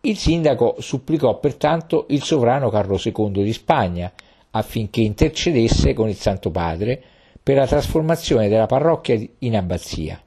Il 0.00 0.16
sindaco 0.16 0.76
supplicò 0.78 1.38
pertanto 1.38 2.06
il 2.08 2.22
sovrano 2.22 2.70
Carlo 2.70 2.98
II 3.02 3.42
di 3.42 3.52
Spagna 3.52 4.10
affinché 4.50 5.00
intercedesse 5.00 5.94
con 5.94 6.08
il 6.08 6.16
Santo 6.16 6.50
Padre 6.50 7.02
per 7.42 7.56
la 7.56 7.66
trasformazione 7.66 8.48
della 8.48 8.66
parrocchia 8.66 9.18
in 9.38 9.56
abbazia, 9.56 10.20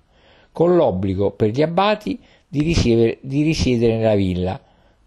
con 0.52 0.76
l'obbligo 0.76 1.32
per 1.32 1.50
gli 1.50 1.62
abbati 1.62 2.20
di 2.48 2.62
risiedere, 2.62 3.18
di 3.22 3.44
risiedere 3.44 3.98
nella 3.98 4.16
villa, 4.16 4.60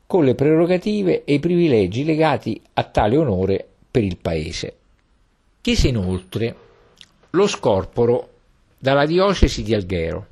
con 0.06 0.24
le 0.24 0.34
prerogative 0.34 1.24
e 1.24 1.34
i 1.34 1.40
privilegi 1.40 2.04
legati 2.04 2.60
a 2.74 2.84
tale 2.84 3.16
onore 3.16 3.66
per 3.90 4.04
il 4.04 4.16
paese. 4.16 4.76
Chiese 5.60 5.88
inoltre 5.88 6.56
lo 7.30 7.46
scorporo 7.46 8.28
dalla 8.78 9.06
diocesi 9.06 9.62
di 9.62 9.74
Alghero 9.74 10.26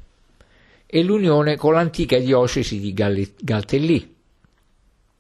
e 0.87 1.03
l'unione 1.03 1.57
con 1.57 1.73
l'antica 1.73 2.19
diocesi 2.19 2.79
di 2.79 2.93
Galtellì, 2.93 4.15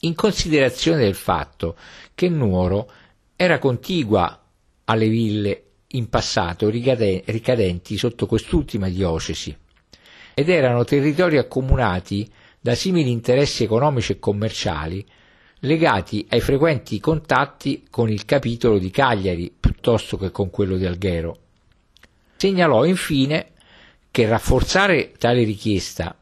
in 0.01 0.15
considerazione 0.15 0.99
del 0.99 1.15
fatto 1.15 1.77
che 2.15 2.29
Nuoro 2.29 2.91
era 3.43 3.59
contigua 3.59 4.41
alle 4.85 5.09
ville 5.09 5.65
in 5.95 6.09
passato 6.09 6.69
ricadenti 6.69 7.99
sotto 7.99 8.27
quest'ultima 8.27 8.89
diocesi 8.89 9.53
ed 10.33 10.49
erano 10.49 10.85
territori 10.85 11.39
accomunati 11.39 12.31
da 12.61 12.77
simili 12.77 13.11
interessi 13.11 13.65
economici 13.65 14.13
e 14.13 14.19
commerciali 14.21 15.05
legati 15.59 16.25
ai 16.29 16.41
frequenti 16.41 17.01
contatti 17.01 17.85
con 17.91 18.09
il 18.09 18.25
capitolo 18.27 18.79
di 18.79 18.91
Cagliari 18.91 19.53
piuttosto 19.59 20.17
che 20.17 20.31
con 20.31 20.49
quello 20.49 20.77
di 20.77 20.87
Alghero. 20.87 21.37
Segnalò 22.37 22.85
infine 22.85 23.55
che 24.13 24.25
rafforzare 24.29 25.15
tale 25.19 25.43
richiesta, 25.43 26.17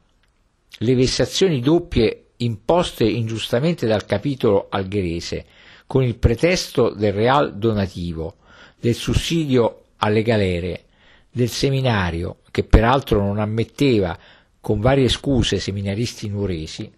le 0.71 0.95
vessazioni 0.95 1.61
doppie 1.61 2.29
imposte 2.39 3.05
ingiustamente 3.05 3.87
dal 3.87 4.07
capitolo 4.07 4.68
algherese 4.71 5.45
con 5.91 6.05
il 6.05 6.18
pretesto 6.18 6.91
del 6.91 7.12
real 7.12 7.59
donativo, 7.59 8.36
del 8.78 8.95
sussidio 8.95 9.86
alle 9.97 10.22
galere, 10.22 10.84
del 11.28 11.49
seminario, 11.49 12.43
che 12.53 12.62
peraltro 12.62 13.18
non 13.18 13.41
ammetteva 13.41 14.16
con 14.61 14.78
varie 14.78 15.09
scuse 15.09 15.59
seminaristi 15.59 16.28
nuoresi, 16.28 16.88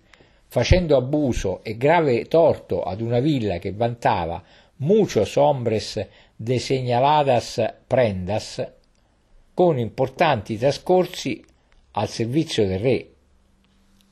facendo 0.46 0.94
abuso 0.98 1.64
e 1.64 1.78
grave 1.78 2.26
torto 2.26 2.82
ad 2.82 3.00
una 3.00 3.18
villa 3.20 3.56
che 3.56 3.72
vantava 3.72 4.44
muchos 4.80 5.36
hombres 5.36 6.06
de 6.36 6.58
señaladas 6.58 7.62
prendas, 7.86 8.62
con 9.54 9.78
importanti 9.78 10.58
trascorsi 10.58 11.42
al 11.92 12.10
servizio 12.10 12.66
del 12.66 12.78
re. 12.78 13.10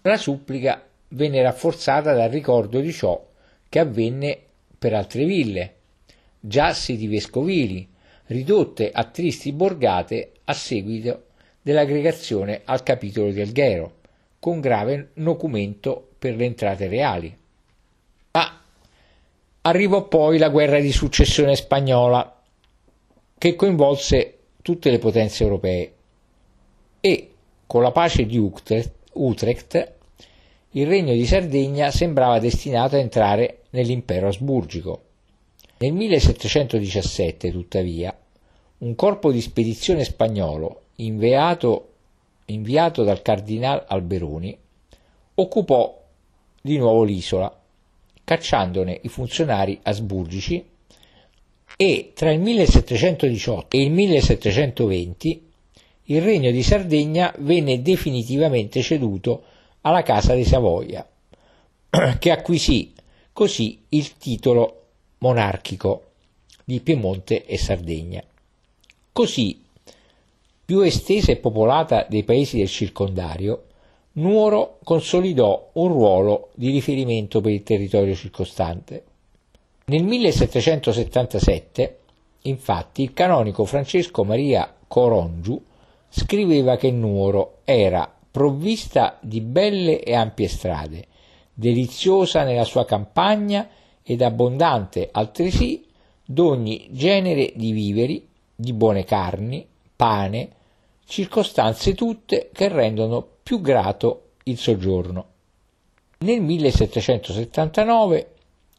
La 0.00 0.16
supplica 0.16 0.82
venne 1.08 1.42
rafforzata 1.42 2.14
dal 2.14 2.30
ricordo 2.30 2.80
di 2.80 2.92
ciò 2.94 3.22
che 3.68 3.78
avvenne 3.78 4.44
per 4.80 4.94
altre 4.94 5.26
ville, 5.26 5.74
già 6.40 6.72
siti 6.72 7.06
vescovili, 7.06 7.86
ridotte 8.28 8.90
a 8.90 9.04
tristi 9.04 9.52
borgate 9.52 10.32
a 10.44 10.54
seguito 10.54 11.26
dell'aggregazione 11.60 12.62
al 12.64 12.82
capitolo 12.82 13.30
di 13.30 13.42
Alghero, 13.42 13.96
con 14.38 14.58
grave 14.60 15.10
nocumento 15.16 16.12
per 16.18 16.34
le 16.34 16.46
entrate 16.46 16.88
reali. 16.88 17.36
Ma 18.30 18.62
arrivò 19.60 20.08
poi 20.08 20.38
la 20.38 20.48
guerra 20.48 20.80
di 20.80 20.92
successione 20.92 21.56
spagnola, 21.56 22.42
che 23.36 23.54
coinvolse 23.54 24.38
tutte 24.62 24.90
le 24.90 24.98
potenze 24.98 25.42
europee 25.42 25.92
e, 27.00 27.30
con 27.66 27.82
la 27.82 27.92
pace 27.92 28.24
di 28.24 28.38
Utrecht, 29.12 29.92
il 30.74 30.86
regno 30.86 31.12
di 31.12 31.26
Sardegna 31.26 31.90
sembrava 31.90 32.38
destinato 32.38 32.94
a 32.94 33.00
entrare 33.00 33.62
nell'impero 33.70 34.28
asburgico. 34.28 35.02
Nel 35.78 35.92
1717, 35.92 37.50
tuttavia, 37.50 38.16
un 38.78 38.94
corpo 38.94 39.32
di 39.32 39.40
spedizione 39.40 40.04
spagnolo 40.04 40.82
inviato, 40.96 41.88
inviato 42.46 43.02
dal 43.02 43.22
cardinal 43.22 43.84
Alberoni 43.88 44.56
occupò 45.34 46.02
di 46.60 46.76
nuovo 46.76 47.02
l'isola, 47.02 47.58
cacciandone 48.22 49.00
i 49.02 49.08
funzionari 49.08 49.78
asburgici 49.82 50.64
e 51.76 52.12
tra 52.14 52.30
il 52.30 52.40
1718 52.40 53.76
e 53.76 53.82
il 53.82 53.90
1720 53.90 55.48
il 56.04 56.22
regno 56.22 56.50
di 56.50 56.62
Sardegna 56.62 57.34
venne 57.38 57.82
definitivamente 57.82 58.82
ceduto 58.82 59.44
alla 59.82 60.02
Casa 60.02 60.34
di 60.34 60.44
Savoia, 60.44 61.06
che 62.18 62.30
acquisì 62.30 62.92
così 63.32 63.84
il 63.90 64.16
titolo 64.16 64.84
monarchico 65.18 66.04
di 66.64 66.80
Piemonte 66.80 67.44
e 67.44 67.58
Sardegna. 67.58 68.22
Così, 69.12 69.62
più 70.64 70.80
estesa 70.80 71.32
e 71.32 71.36
popolata 71.36 72.06
dei 72.08 72.22
paesi 72.22 72.58
del 72.58 72.68
circondario, 72.68 73.64
Nuoro 74.12 74.78
consolidò 74.82 75.70
un 75.74 75.88
ruolo 75.88 76.50
di 76.54 76.70
riferimento 76.70 77.40
per 77.40 77.52
il 77.52 77.62
territorio 77.62 78.14
circostante. 78.14 79.04
Nel 79.86 80.02
1777, 80.02 81.98
infatti, 82.42 83.02
il 83.02 83.12
canonico 83.12 83.64
Francesco 83.64 84.24
Maria 84.24 84.72
Corongiu 84.86 85.62
scriveva 86.08 86.76
che 86.76 86.90
Nuoro 86.90 87.58
era 87.64 88.12
provvista 88.30 89.18
di 89.20 89.40
belle 89.40 90.02
e 90.02 90.14
ampie 90.14 90.48
strade, 90.48 91.06
deliziosa 91.52 92.44
nella 92.44 92.64
sua 92.64 92.84
campagna 92.84 93.68
ed 94.02 94.22
abbondante 94.22 95.08
altresì 95.10 95.86
d'ogni 96.24 96.88
genere 96.90 97.52
di 97.56 97.72
viveri, 97.72 98.28
di 98.54 98.72
buone 98.72 99.04
carni, 99.04 99.66
pane, 99.96 100.50
circostanze 101.04 101.94
tutte 101.94 102.50
che 102.52 102.68
rendono 102.68 103.26
più 103.42 103.60
grato 103.60 104.30
il 104.44 104.58
soggiorno. 104.58 105.26
Nel 106.18 106.40
1779 106.40 108.34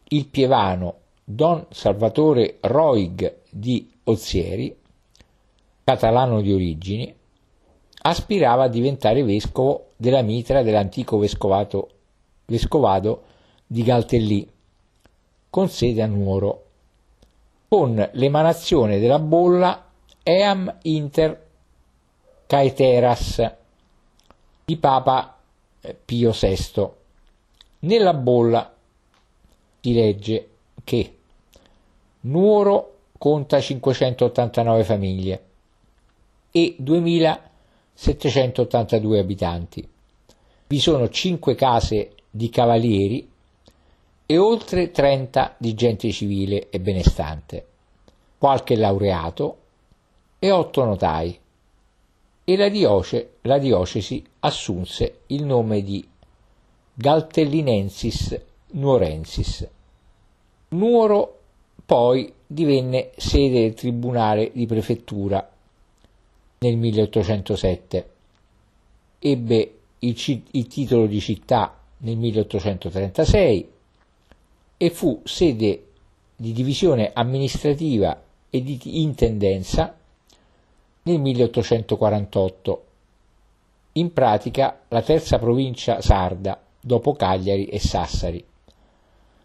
il 0.10 0.28
pievano 0.28 0.96
Don 1.24 1.66
Salvatore 1.70 2.58
Roig 2.62 3.42
di 3.50 3.90
Ozieri, 4.04 4.76
catalano 5.84 6.42
di 6.42 6.54
origini, 6.54 7.14
aspirava 8.04 8.64
a 8.64 8.68
diventare 8.68 9.24
vescovo 9.24 9.92
della 9.98 10.22
mitra 10.22 10.64
dell'antico 10.64 11.18
vescovado 11.18 13.22
di 13.68 13.84
Galtellì, 13.84 14.50
con 15.50 15.70
sede 15.70 16.02
a 16.02 16.08
Nuoro, 16.08 16.66
con 17.68 18.10
l'emanazione 18.14 19.00
della 19.00 19.20
bolla 19.20 19.86
Eam 20.24 20.78
Inter 20.84 21.48
Caeteras 22.48 23.52
di 24.66 24.78
Papa 24.78 25.38
eh, 25.80 25.94
Pio 25.94 26.32
VI. 26.32 26.90
Nella 27.80 28.14
bolla 28.14 28.74
si 29.80 29.94
legge 29.94 30.50
che 30.84 31.18
Nuoro 32.22 32.96
conta 33.18 33.60
589 33.60 34.84
famiglie 34.84 35.44
e 36.52 36.76
2782 38.04 39.20
abitanti. 39.20 39.88
Vi 40.68 40.80
sono 40.80 41.08
5 41.08 41.54
case 41.54 42.16
di 42.32 42.50
cavalieri 42.50 43.30
e 44.26 44.38
oltre 44.38 44.90
30 44.90 45.56
di 45.60 45.76
gente 45.76 46.12
civile 46.12 46.70
e 46.70 46.80
benestante, 46.80 47.66
qualche 48.40 48.76
laureato 48.76 49.58
e 50.40 50.50
8 50.50 50.84
notai. 50.84 51.40
E 52.44 52.58
la, 52.58 52.70
dioce, 52.70 53.34
la 53.42 53.60
diocesi 53.60 54.26
assunse 54.40 55.20
il 55.28 55.46
nome 55.46 55.84
di 55.84 56.04
Galtellinensis 56.94 58.40
Nuorensis. 58.72 59.68
Nuoro 60.70 61.40
poi 61.86 62.34
divenne 62.48 63.12
sede 63.16 63.62
del 63.62 63.74
tribunale 63.74 64.52
di 64.54 64.66
prefettura 64.66 65.51
nel 66.64 66.78
1807. 66.78 68.10
Ebbe 69.18 69.76
il, 70.00 70.44
il 70.52 70.68
titolo 70.68 71.08
di 71.08 71.20
città 71.20 71.76
nel 71.98 72.18
1836 72.18 73.70
e 74.78 74.90
fu 74.92 75.22
sede 75.24 75.86
di 76.36 76.54
divisione 76.54 77.12
amministrativa 77.14 78.20
e 78.50 78.62
di 78.64 78.80
intendenza 79.02 79.96
nel 81.04 81.20
1848, 81.20 82.86
in 83.94 84.14
pratica 84.14 84.82
la 84.88 85.02
terza 85.02 85.40
provincia 85.40 86.00
sarda 86.02 86.62
dopo 86.80 87.14
Cagliari 87.14 87.66
e 87.66 87.80
Sassari, 87.80 88.44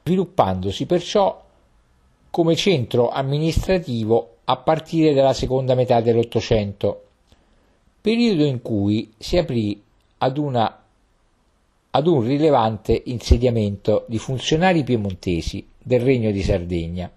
sviluppandosi 0.03 0.85
perciò 0.85 1.43
come 2.31 2.57
centro 2.57 3.09
amministrativo 3.09 4.37
a 4.45 4.57
partire 4.59 5.15
dalla 5.15 5.33
seconda 5.33 5.75
metà 5.75 6.01
dell'Ottocento, 6.01 7.06
periodo 8.07 8.45
in 8.45 8.63
cui 8.63 9.13
si 9.19 9.37
aprì 9.37 9.83
ad, 10.19 10.39
una, 10.39 10.81
ad 11.91 12.07
un 12.07 12.21
rilevante 12.21 13.03
insediamento 13.07 14.05
di 14.07 14.19
funzionari 14.19 14.85
piemontesi 14.85 15.67
del 15.77 16.03
Regno 16.03 16.31
di 16.31 16.41
Sardegna 16.41 17.11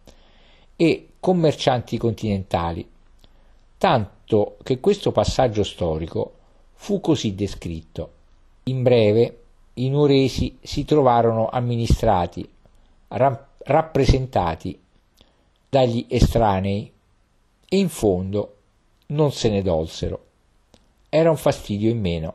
e 0.76 1.10
commercianti 1.20 1.96
continentali, 2.00 2.90
tanto 3.78 4.58
che 4.64 4.80
questo 4.80 5.12
passaggio 5.12 5.62
storico 5.62 6.34
fu 6.74 7.00
così 7.00 7.36
descritto. 7.36 8.12
In 8.64 8.82
breve, 8.82 9.42
i 9.74 9.90
nuoresi 9.90 10.58
si 10.60 10.86
trovarono 10.86 11.50
amministrati, 11.50 12.50
rappresentati 13.10 14.82
dagli 15.70 16.08
estranei 16.10 16.92
e 17.70 17.78
in 17.78 17.90
fondo 17.90 18.56
non 19.10 19.32
se 19.32 19.50
ne 19.52 19.62
dolsero. 19.62 20.24
Era 21.12 21.32
un 21.32 21.38
fastidio 21.38 21.90
in 21.90 22.00
meno. 22.00 22.34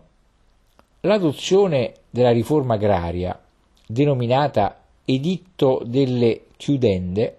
L'adozione 1.02 1.92
della 2.10 2.32
riforma 2.32 2.74
agraria, 2.74 3.40
denominata 3.86 4.82
Editto 5.04 5.82
delle 5.86 6.46
Chiudende 6.56 7.38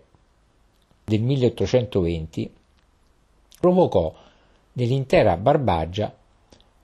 del 1.04 1.22
1820, 1.22 2.54
provocò 3.60 4.16
nell'intera 4.74 5.36
Barbagia 5.36 6.16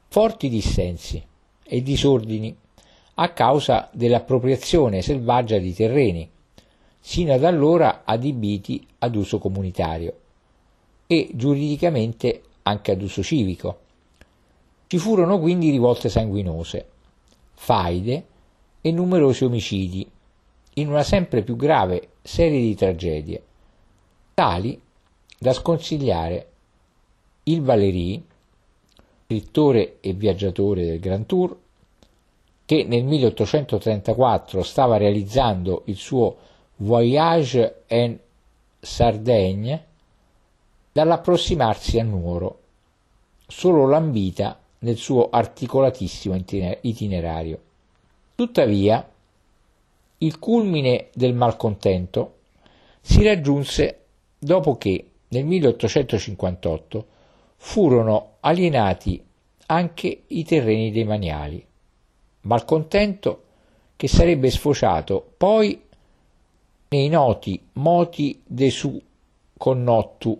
forti 0.10 0.50
dissensi 0.50 1.24
e 1.64 1.82
disordini 1.82 2.54
a 3.16 3.30
causa 3.32 3.90
dell'appropriazione 3.94 5.02
selvaggia 5.02 5.60
di 5.60 5.74
terreni, 5.74 6.30
sino 7.00 7.34
ad 7.34 7.46
allora 7.46 8.02
adibiti 8.04 8.86
ad 9.00 9.16
uso 9.16 9.40
comunitario 9.40 10.14
e 11.08 11.30
giuridicamente 11.34 12.42
anche 12.64 12.92
ad 12.92 13.02
uso 13.02 13.24
civico. 13.24 13.80
Ci 14.92 14.98
furono 14.98 15.40
quindi 15.40 15.70
rivolte 15.70 16.10
sanguinose, 16.10 16.86
faide 17.54 18.26
e 18.82 18.92
numerosi 18.92 19.46
omicidi, 19.46 20.06
in 20.74 20.90
una 20.90 21.04
sempre 21.04 21.44
più 21.44 21.56
grave 21.56 22.10
serie 22.22 22.60
di 22.60 22.76
tragedie, 22.76 23.42
tali 24.34 24.78
da 25.40 25.54
sconsigliare 25.54 26.50
il 27.44 27.62
Valéry, 27.62 28.22
scrittore 29.24 30.02
e 30.02 30.12
viaggiatore 30.12 30.84
del 30.84 31.00
Grand 31.00 31.26
Tour, 31.26 31.58
che 32.66 32.84
nel 32.84 33.06
1834 33.06 34.62
stava 34.62 34.98
realizzando 34.98 35.84
il 35.86 35.96
suo 35.96 36.36
Voyage 36.76 37.84
en 37.88 38.20
Sardaigne, 38.78 39.86
dall'approssimarsi 40.92 41.98
a 41.98 42.04
Nuoro, 42.04 42.60
solo 43.48 43.88
lambita 43.88 44.61
nel 44.84 44.98
suo 44.98 45.30
articolatissimo 45.30 46.36
itinerario. 46.82 47.60
Tuttavia, 48.36 49.08
il 50.20 50.40
culmine 50.40 51.08
del 51.14 51.34
malcontento 51.34 52.36
si 53.02 53.24
raggiunse 53.24 54.06
dopo 54.38 54.78
che 54.78 55.10
nel 55.30 55.46
1858 55.46 57.06
furono 57.58 58.34
alienati 58.42 59.24
anche 59.68 60.24
i 60.28 60.44
terreni 60.44 60.92
dei 60.92 61.04
maniali, 61.04 61.66
malcontento 62.42 63.44
che 63.96 64.08
sarebbe 64.08 64.50
sfociato 64.50 65.34
poi 65.38 65.80
nei 66.90 67.08
noti 67.08 67.62
moti 67.74 68.42
de 68.46 68.70
su 68.70 69.02
connottu, 69.58 70.40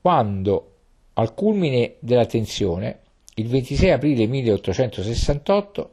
quando 0.00 0.70
al 1.14 1.34
culmine 1.34 1.96
della 1.98 2.26
tensione, 2.26 3.00
il 3.36 3.48
26 3.48 3.90
aprile 3.90 4.26
1868, 4.26 5.90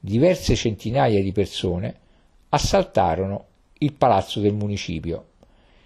diverse 0.00 0.54
centinaia 0.54 1.22
di 1.22 1.32
persone 1.32 1.94
assaltarono 2.48 3.44
il 3.78 3.92
palazzo 3.92 4.40
del 4.40 4.54
municipio 4.54 5.26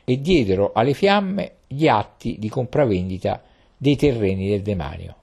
e 0.05 0.21
diedero 0.21 0.73
alle 0.73 0.95
fiamme 0.95 1.55
gli 1.67 1.89
atti 1.89 2.39
di 2.39 2.49
compravendita 2.49 3.43
dei 3.77 3.97
terreni 3.97 4.49
del 4.49 4.63
demanio. 4.63 5.17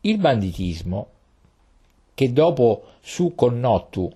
Il 0.00 0.16
banditismo, 0.16 1.08
che 2.14 2.32
dopo 2.32 2.84
su 3.00 3.34
Connottu 3.34 4.10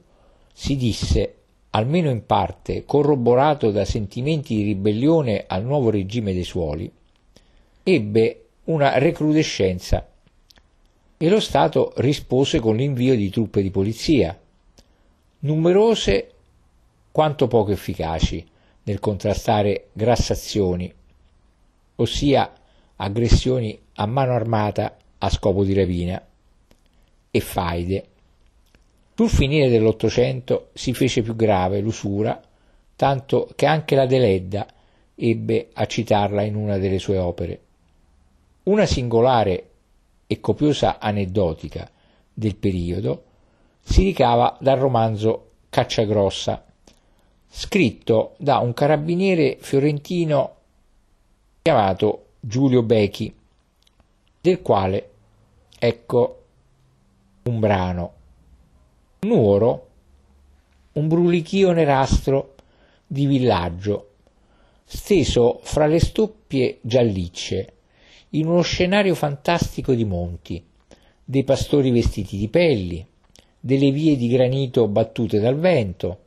si 0.52 0.76
disse, 0.76 1.34
almeno 1.70 2.08
in 2.08 2.24
parte, 2.24 2.84
corroborato 2.86 3.70
da 3.70 3.84
sentimenti 3.84 4.54
di 4.54 4.62
ribellione 4.62 5.44
al 5.46 5.64
nuovo 5.64 5.90
regime 5.90 6.32
dei 6.32 6.44
suoli, 6.44 6.90
ebbe 7.82 8.44
una 8.64 8.96
recrudescenza 8.98 10.06
e 11.20 11.28
lo 11.28 11.40
Stato 11.40 11.92
rispose 11.96 12.60
con 12.60 12.76
l'invio 12.76 13.16
di 13.16 13.28
truppe 13.28 13.60
di 13.60 13.70
polizia, 13.70 14.38
numerose 15.40 16.32
quanto 17.10 17.48
poco 17.48 17.72
efficaci 17.72 18.46
nel 18.84 19.00
contrastare 19.00 19.88
grassazioni, 19.92 20.92
ossia 21.96 22.52
aggressioni 22.96 23.78
a 23.94 24.06
mano 24.06 24.32
armata 24.32 24.96
a 25.18 25.28
scopo 25.28 25.64
di 25.64 25.74
rapina 25.74 26.24
e 27.30 27.40
faide. 27.40 28.06
Sul 29.14 29.28
finire 29.28 29.68
dell'Ottocento 29.68 30.70
si 30.74 30.94
fece 30.94 31.22
più 31.22 31.34
grave 31.34 31.80
l'usura, 31.80 32.40
tanto 32.94 33.48
che 33.56 33.66
anche 33.66 33.96
la 33.96 34.06
Deledda 34.06 34.66
ebbe 35.16 35.70
a 35.72 35.84
citarla 35.86 36.42
in 36.42 36.54
una 36.54 36.78
delle 36.78 37.00
sue 37.00 37.18
opere. 37.18 37.60
Una 38.64 38.86
singolare 38.86 39.67
e 40.28 40.40
copiosa 40.40 40.98
aneddotica 41.00 41.90
del 42.32 42.54
periodo 42.54 43.24
si 43.80 44.04
ricava 44.04 44.56
dal 44.60 44.78
romanzo 44.78 45.46
Cacciagrossa, 45.70 46.64
scritto 47.48 48.34
da 48.36 48.58
un 48.58 48.74
carabiniere 48.74 49.56
fiorentino 49.58 50.56
chiamato 51.62 52.26
Giulio 52.40 52.82
Becchi, 52.82 53.34
del 54.40 54.60
quale 54.60 55.10
ecco 55.78 56.42
un 57.44 57.58
brano. 57.58 58.12
Nuoro, 59.20 59.88
un 60.92 61.08
brulichio 61.08 61.72
nerastro 61.72 62.54
di 63.06 63.26
villaggio, 63.26 64.10
steso 64.84 65.60
fra 65.62 65.86
le 65.86 65.98
stoppie 65.98 66.78
giallicce, 66.82 67.77
in 68.38 68.46
uno 68.46 68.62
scenario 68.62 69.14
fantastico 69.14 69.94
di 69.94 70.04
monti, 70.04 70.62
dei 71.24 71.42
pastori 71.44 71.90
vestiti 71.90 72.36
di 72.36 72.48
pelli, 72.48 73.04
delle 73.58 73.90
vie 73.90 74.16
di 74.16 74.28
granito 74.28 74.86
battute 74.86 75.40
dal 75.40 75.56
vento, 75.56 76.20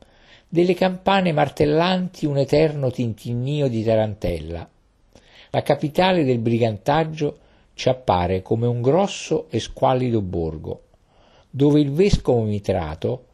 delle 0.46 0.74
campane 0.74 1.32
martellanti 1.32 2.26
un 2.26 2.36
eterno 2.36 2.90
tintinnio 2.90 3.68
di 3.68 3.82
tarantella. 3.82 4.68
La 5.50 5.62
capitale 5.62 6.24
del 6.24 6.38
brigantaggio 6.38 7.38
ci 7.74 7.88
appare 7.88 8.42
come 8.42 8.66
un 8.66 8.82
grosso 8.82 9.46
e 9.48 9.58
squallido 9.58 10.20
borgo, 10.20 10.82
dove 11.48 11.80
il 11.80 11.90
vescovo 11.90 12.42
mitrato, 12.42 13.26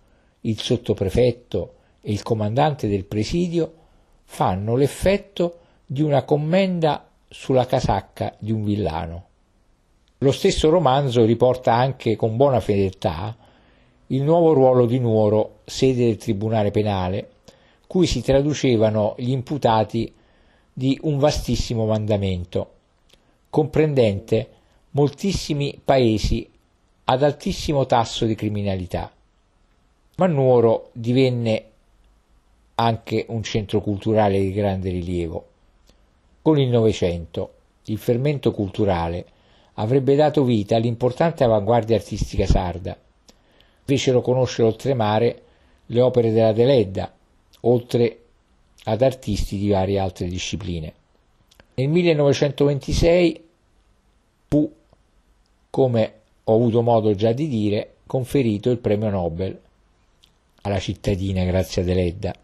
il 0.43 0.61
sottoprefetto 0.61 1.75
e 2.01 2.13
il 2.13 2.23
comandante 2.23 2.87
del 2.87 3.05
presidio 3.05 3.75
fanno 4.25 4.77
l'effetto 4.77 5.59
di 5.85 6.03
una 6.03 6.23
commenda 6.23 7.08
sulla 7.29 7.67
casacca 7.67 8.35
di 8.39 8.53
un 8.53 8.65
villano. 8.65 9.27
Lo 10.19 10.33
stesso 10.33 10.69
romanzo 10.71 11.25
riporta 11.25 11.75
anche 11.75 12.17
con 12.17 12.37
buona 12.37 12.61
fedeltà 12.61 13.37
il 14.11 14.23
nuovo 14.23 14.53
ruolo 14.55 14.87
di 14.87 14.99
Nuoro, 14.99 15.61
sede 15.65 16.07
del 16.07 16.17
Tribunale 16.17 16.71
Penale, 16.71 17.31
cui 17.87 18.07
si 18.07 18.23
traducevano 18.23 19.15
gli 19.19 19.31
imputati 19.31 20.13
di 20.73 20.99
un 21.03 21.19
vastissimo 21.19 21.85
mandamento, 21.85 22.73
comprendente 23.51 24.49
moltissimi 24.93 25.79
paesi 25.85 26.49
ad 27.05 27.23
altissimo 27.23 27.85
tasso 27.85 28.25
di 28.25 28.35
criminalità. 28.35 29.13
Ma 30.17 30.27
Nuoro 30.27 30.89
divenne 30.93 31.65
anche 32.77 33.27
un 33.29 33.43
centro 33.43 33.81
culturale 33.81 34.39
di 34.41 34.53
grande 34.53 34.91
rilievo. 34.91 35.48
Con 36.43 36.59
il 36.59 36.69
Novecento, 36.69 37.55
il 37.85 37.99
fermento 37.99 38.53
culturale 38.53 39.27
avrebbe 39.75 40.15
dato 40.15 40.45
vita 40.45 40.77
all'importante 40.77 41.45
avanguardia 41.45 41.97
artistica 41.97 42.47
sarda, 42.47 42.97
fecero 43.85 44.21
conoscere 44.21 44.69
oltremare 44.69 45.43
le 45.87 46.01
opere 46.01 46.33
della 46.33 46.53
Deledda, 46.53 47.13
oltre 47.61 48.23
ad 48.85 49.03
artisti 49.03 49.59
di 49.59 49.69
varie 49.69 49.99
altre 49.99 50.27
discipline. 50.27 50.93
Nel 51.75 51.89
1926 51.89 53.45
fu, 54.49 54.73
come 55.71 56.13
ho 56.45 56.55
avuto 56.55 56.83
modo 56.83 57.15
già 57.15 57.33
di 57.33 57.47
dire, 57.47 57.97
conferito 58.07 58.71
il 58.71 58.79
premio 58.79 59.11
Nobel 59.11 59.61
alla 60.63 60.79
cittadina 60.79 61.45
Grazia 61.45 61.85
Deledda. 61.85 62.35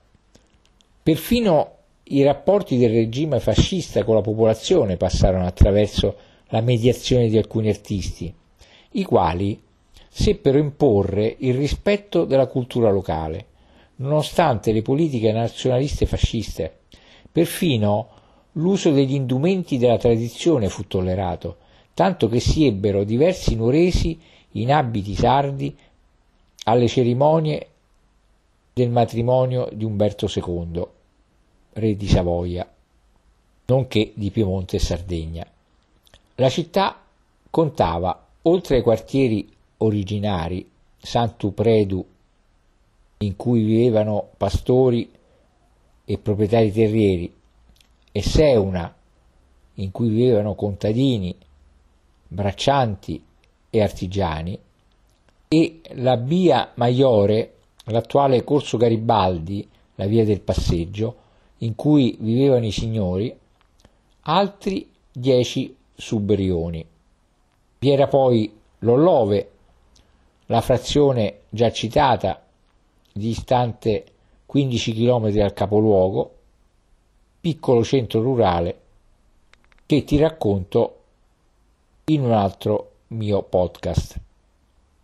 Perfino 1.03 1.77
i 2.09 2.23
rapporti 2.23 2.77
del 2.77 2.91
regime 2.91 3.41
fascista 3.41 4.05
con 4.05 4.15
la 4.15 4.21
popolazione 4.21 4.97
passarono 4.99 5.47
attraverso 5.47 6.17
la 6.49 6.61
mediazione 6.61 7.29
di 7.29 7.39
alcuni 7.39 7.71
artisti, 7.71 8.33
i 8.93 9.05
quali 9.05 9.61
seppero 10.09 10.59
imporre 10.59 11.35
il 11.39 11.55
rispetto 11.55 12.25
della 12.25 12.47
cultura 12.47 12.91
locale, 12.91 13.47
nonostante 13.97 14.73
le 14.73 14.83
politiche 14.83 15.33
nazionaliste 15.33 16.05
fasciste. 16.05 16.81
Perfino 17.33 18.09
l'uso 18.53 18.91
degli 18.91 19.15
indumenti 19.15 19.79
della 19.79 19.99
tradizione 19.99 20.69
fu 20.69 20.87
tollerato, 20.87 21.57
tanto 21.95 22.29
che 22.29 22.39
si 22.39 22.67
ebbero 22.67 23.03
diversi 23.05 23.57
nuoresi 23.57 24.21
in 24.53 24.73
abiti 24.73 25.15
sardi 25.15 25.77
alle 26.65 26.87
cerimonie 26.87 27.69
del 28.73 28.91
matrimonio 28.91 29.69
di 29.73 29.85
Umberto 29.85 30.29
II, 30.33 30.87
re 31.75 31.97
di 31.97 32.07
Savoia, 32.07 32.69
nonché 33.67 34.13
di 34.15 34.31
Piemonte 34.31 34.77
e 34.77 34.81
Sardegna. 34.81 35.47
La 36.37 36.49
città 36.49 37.01
contava, 37.51 38.27
oltre 38.43 38.77
ai 38.77 38.83
quartieri 38.83 39.49
originari, 39.79 40.69
Sant'Upredu, 40.99 42.05
in 43.19 43.37
cui 43.37 43.63
vivevano 43.63 44.31
pastori 44.37 45.11
e 46.05 46.19
proprietari 46.19 46.73
terrieri, 46.73 47.33
e 48.13 48.23
Seuna, 48.23 48.95
in 49.75 49.91
cui 49.91 50.09
vivevano 50.09 50.55
contadini, 50.55 51.35
braccianti 52.29 53.23
e 53.71 53.83
artigiani, 53.83 54.59
e 55.49 55.81
la 55.95 56.17
via 56.17 56.73
Maiore, 56.75 57.55
l'attuale 57.85 58.45
Corso 58.45 58.77
Garibaldi, 58.77 59.69
la 59.97 60.07
via 60.07 60.25
del 60.25 60.41
passeggio, 60.41 61.17
in 61.65 61.75
cui 61.75 62.17
vivevano 62.21 62.67
i 62.67 62.71
signori, 62.71 63.35
altri 64.23 64.91
dieci 65.11 65.75
subbrioni. 65.95 66.87
Vi 67.79 67.91
era 67.91 68.07
poi 68.07 68.53
l'Ollove, 68.81 69.51
la 70.47 70.61
frazione 70.61 71.41
già 71.49 71.73
citata, 71.73 72.45
distante 73.13 74.05
15 74.45 74.93
km 74.93 75.31
dal 75.31 75.55
capoluogo, 75.55 76.35
piccolo 77.41 77.83
centro 77.83 78.23
rurale 78.23 78.81
che 79.87 80.05
ti 80.05 80.19
racconto 80.19 81.01
in 82.05 82.25
un 82.25 82.33
altro 82.33 82.93
mio 83.09 83.43
podcast. 83.43 84.21